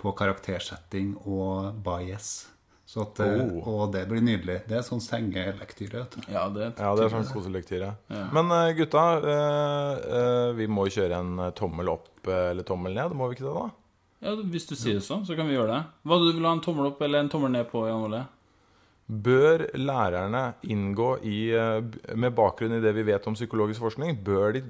på 0.00 0.16
karaktersetting 0.16 1.12
og 1.28 1.76
bias. 1.84 2.46
Så 2.96 3.02
at, 3.04 3.18
Oh. 3.20 3.66
Og 3.68 3.92
det 3.92 4.06
blir 4.08 4.22
nydelig. 4.24 4.62
Det 4.64 4.78
er 4.78 4.84
sånn 4.86 5.02
sengelektyre. 5.04 6.06
Ja, 6.32 6.46
det, 6.48 6.70
Ja, 6.80 6.94
det 6.96 7.04
er 7.04 7.12
sånn 7.12 7.26
koselektyre. 7.28 7.90
Men 8.32 8.48
eh, 8.56 8.70
gutta, 8.78 9.02
eh, 9.20 10.06
eh, 10.18 10.52
vi 10.56 10.66
må 10.66 10.86
jo 10.88 10.94
kjøre 10.96 11.18
en 11.20 11.50
tommel 11.58 11.90
opp 11.92 12.08
eller 12.26 12.64
tommel 12.64 12.96
ned, 12.96 13.12
må 13.12 13.28
vi 13.28 13.36
ikke 13.36 13.44
det, 13.50 13.52
da? 13.58 13.66
Ja, 14.24 14.32
Hvis 14.48 14.64
du 14.70 14.72
sier 14.74 14.96
det 14.96 15.04
sånn, 15.04 15.26
så 15.28 15.36
kan 15.36 15.46
vi 15.46 15.58
gjøre 15.58 15.74
det. 15.74 15.82
Hva 16.08 16.16
du 16.22 16.30
vil 16.32 16.48
ha 16.48 16.54
en 16.56 16.64
tommel 16.64 16.88
opp 16.88 17.02
eller 17.04 17.20
en 17.20 17.28
tommel 17.28 17.52
ned 17.52 17.68
på, 17.68 17.84
Jan 17.86 18.06
Ole? 18.08 18.22
Bør 19.06 19.62
lærerne 19.78 20.56
inngå 20.66 21.12
i 21.22 21.52
eh, 21.54 21.76
Med 22.18 22.34
bakgrunn 22.34 22.74
i 22.74 22.80
det 22.82 22.90
vi 22.96 23.04
vet 23.06 23.26
om 23.30 23.36
psykologisk 23.38 23.84
forskning, 23.84 24.16
bør 24.26 24.56
de 24.56 24.64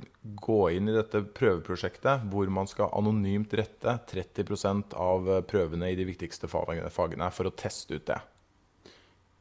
gå 0.44 0.58
inn 0.76 0.90
i 0.90 0.96
dette 0.96 1.22
prøveprosjektet 1.38 2.26
hvor 2.28 2.50
man 2.52 2.68
skal 2.68 2.92
anonymt 2.92 3.54
rette 3.56 3.96
30% 4.12 4.92
av 5.00 5.30
eh, 5.32 5.40
prøvene 5.48 5.88
i 5.88 5.96
de 5.96 6.04
viktigste 6.04 6.52
fagene 6.52 6.92
fagene 6.92 7.30
for 7.32 7.48
å 7.48 7.54
teste 7.56 7.96
ut 7.96 8.06
det? 8.12 8.20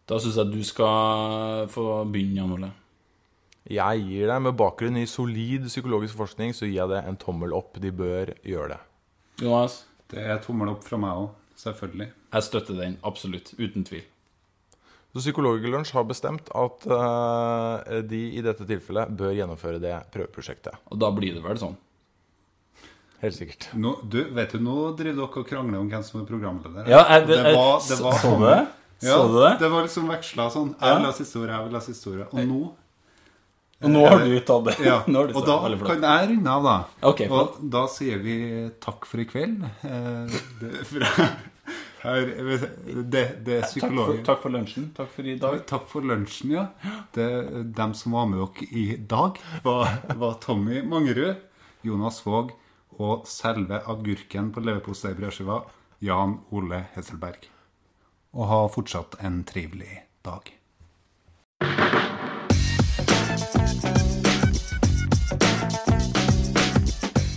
Da 0.08 0.22
syns 0.22 0.40
jeg 0.40 0.54
du 0.54 0.64
skal 0.64 1.68
få 1.74 2.06
begynne, 2.08 2.40
Jan 2.40 2.56
Ole. 2.56 2.72
Jeg 3.66 4.04
gir 4.06 4.30
deg, 4.30 4.42
med 4.48 4.56
bakgrunn 4.56 5.02
i 5.02 5.08
solid 5.10 5.68
psykologisk 5.68 6.16
forskning, 6.22 6.54
så 6.54 6.70
gir 6.70 6.84
jeg 6.84 6.94
det 6.94 7.04
en 7.04 7.18
tommel 7.20 7.56
opp. 7.58 7.82
De 7.82 7.92
bør 7.92 8.32
gjøre 8.46 8.76
det. 8.78 8.82
Jonas? 9.42 9.82
Det 10.08 10.22
er 10.22 10.38
tommel 10.46 10.70
opp 10.72 10.86
fra 10.86 11.02
meg 11.02 11.24
òg, 11.26 11.32
selvfølgelig. 11.60 12.12
Jeg 12.36 12.46
støtter 12.46 12.78
den, 12.78 13.00
absolutt. 13.04 13.56
Uten 13.58 13.84
tvil. 13.84 14.06
Så 15.16 15.22
Psykologlunsj 15.24 15.94
har 15.96 16.04
bestemt 16.10 16.50
at 16.52 16.86
uh, 16.92 18.02
de 18.04 18.18
i 18.36 18.42
dette 18.44 18.66
tilfellet 18.68 19.14
bør 19.16 19.32
gjennomføre 19.32 19.80
det 19.80 19.94
prøveprosjektet. 20.12 20.76
Og 20.92 21.00
da 21.00 21.08
blir 21.16 21.38
det 21.38 21.44
vel 21.46 21.56
sånn? 21.62 21.78
Helt 23.22 23.38
sikkert. 23.38 23.70
Nå, 23.80 23.94
du, 24.12 24.18
vet 24.36 24.52
du, 24.52 24.60
nå 24.60 24.74
driver 25.00 25.22
dere 25.22 25.40
og 25.40 25.48
krangler 25.48 25.80
om 25.80 25.88
hvem 25.90 26.04
som 26.04 26.20
er 26.20 26.26
programleder. 26.28 26.90
Ja, 26.92 27.06
jeg- 27.16 27.28
det 27.30 27.38
jeg- 27.40 27.56
var, 27.56 27.80
det 27.88 28.00
var 28.04 28.20
så 28.20 28.34
du 28.38 28.44
det? 28.46 28.68
Ja, 29.06 29.16
Så 29.16 29.28
du 29.32 29.38
det? 29.40 29.54
Det 29.64 29.70
var 29.72 29.88
liksom 29.88 30.10
veksla 30.12 30.50
sånn. 30.52 30.76
Jeg 30.82 30.98
vil 31.00 31.06
ha 31.06 31.12
siste 31.14 31.40
ordet, 31.40 31.56
jeg 31.56 31.64
vil 31.70 31.80
ha 31.80 31.86
siste 31.88 32.10
ordet. 32.12 32.28
Og 32.34 32.40
nå 32.52 32.62
Og 33.86 33.90
nå 33.92 34.04
har 34.08 34.20
du 34.20 34.40
tatt 34.40 34.64
det. 34.68 34.76
Ja, 34.86 35.04
Nå 35.08 35.20
har 35.20 35.28
du 35.28 35.34
og 35.40 35.46
da 35.46 35.56
kan 35.86 36.02
jeg 36.04 36.30
runde 36.36 36.48
av, 36.60 36.64
da. 36.64 36.76
Ok, 37.08 37.22
og 37.30 37.58
da 37.72 37.88
sier 37.88 38.20
vi 38.20 38.36
takk 38.84 39.06
for 39.06 39.20
i 39.20 39.26
kveld. 39.26 39.64
Eh, 39.84 40.40
det, 40.60 40.86
fra, 40.92 41.30
her, 42.06 42.30
det, 43.04 43.24
det 43.46 43.58
er 43.60 43.66
Takk 43.68 43.96
for, 43.96 44.20
takk 44.28 44.44
for 44.44 44.56
lunsjen. 44.56 44.90
Takk 44.98 45.10
for 45.14 45.28
i 45.28 45.38
dag. 45.42 45.58
Takk 45.70 45.88
for 45.92 46.06
lunsjen, 46.06 46.54
ja. 46.56 46.68
Det, 47.16 47.28
dem 47.78 47.96
som 47.98 48.16
var 48.18 48.30
med 48.32 48.44
dere 48.44 48.70
i 48.72 48.86
dag, 49.16 49.42
var, 49.66 49.98
var 50.22 50.38
Tommy 50.44 50.84
Mangerud, 50.86 51.42
Jonas 51.86 52.22
Våg 52.26 52.54
og 52.96 53.26
selve 53.28 53.82
agurken 53.92 54.52
på 54.56 54.64
leverposteibrødskiva, 54.64 55.62
Jan 56.06 56.40
Ole 56.56 56.86
Hesselberg. 56.96 57.50
Og 58.36 58.50
ha 58.52 58.62
fortsatt 58.72 59.20
en 59.24 59.44
trivelig 59.48 60.06
dag. 60.28 60.56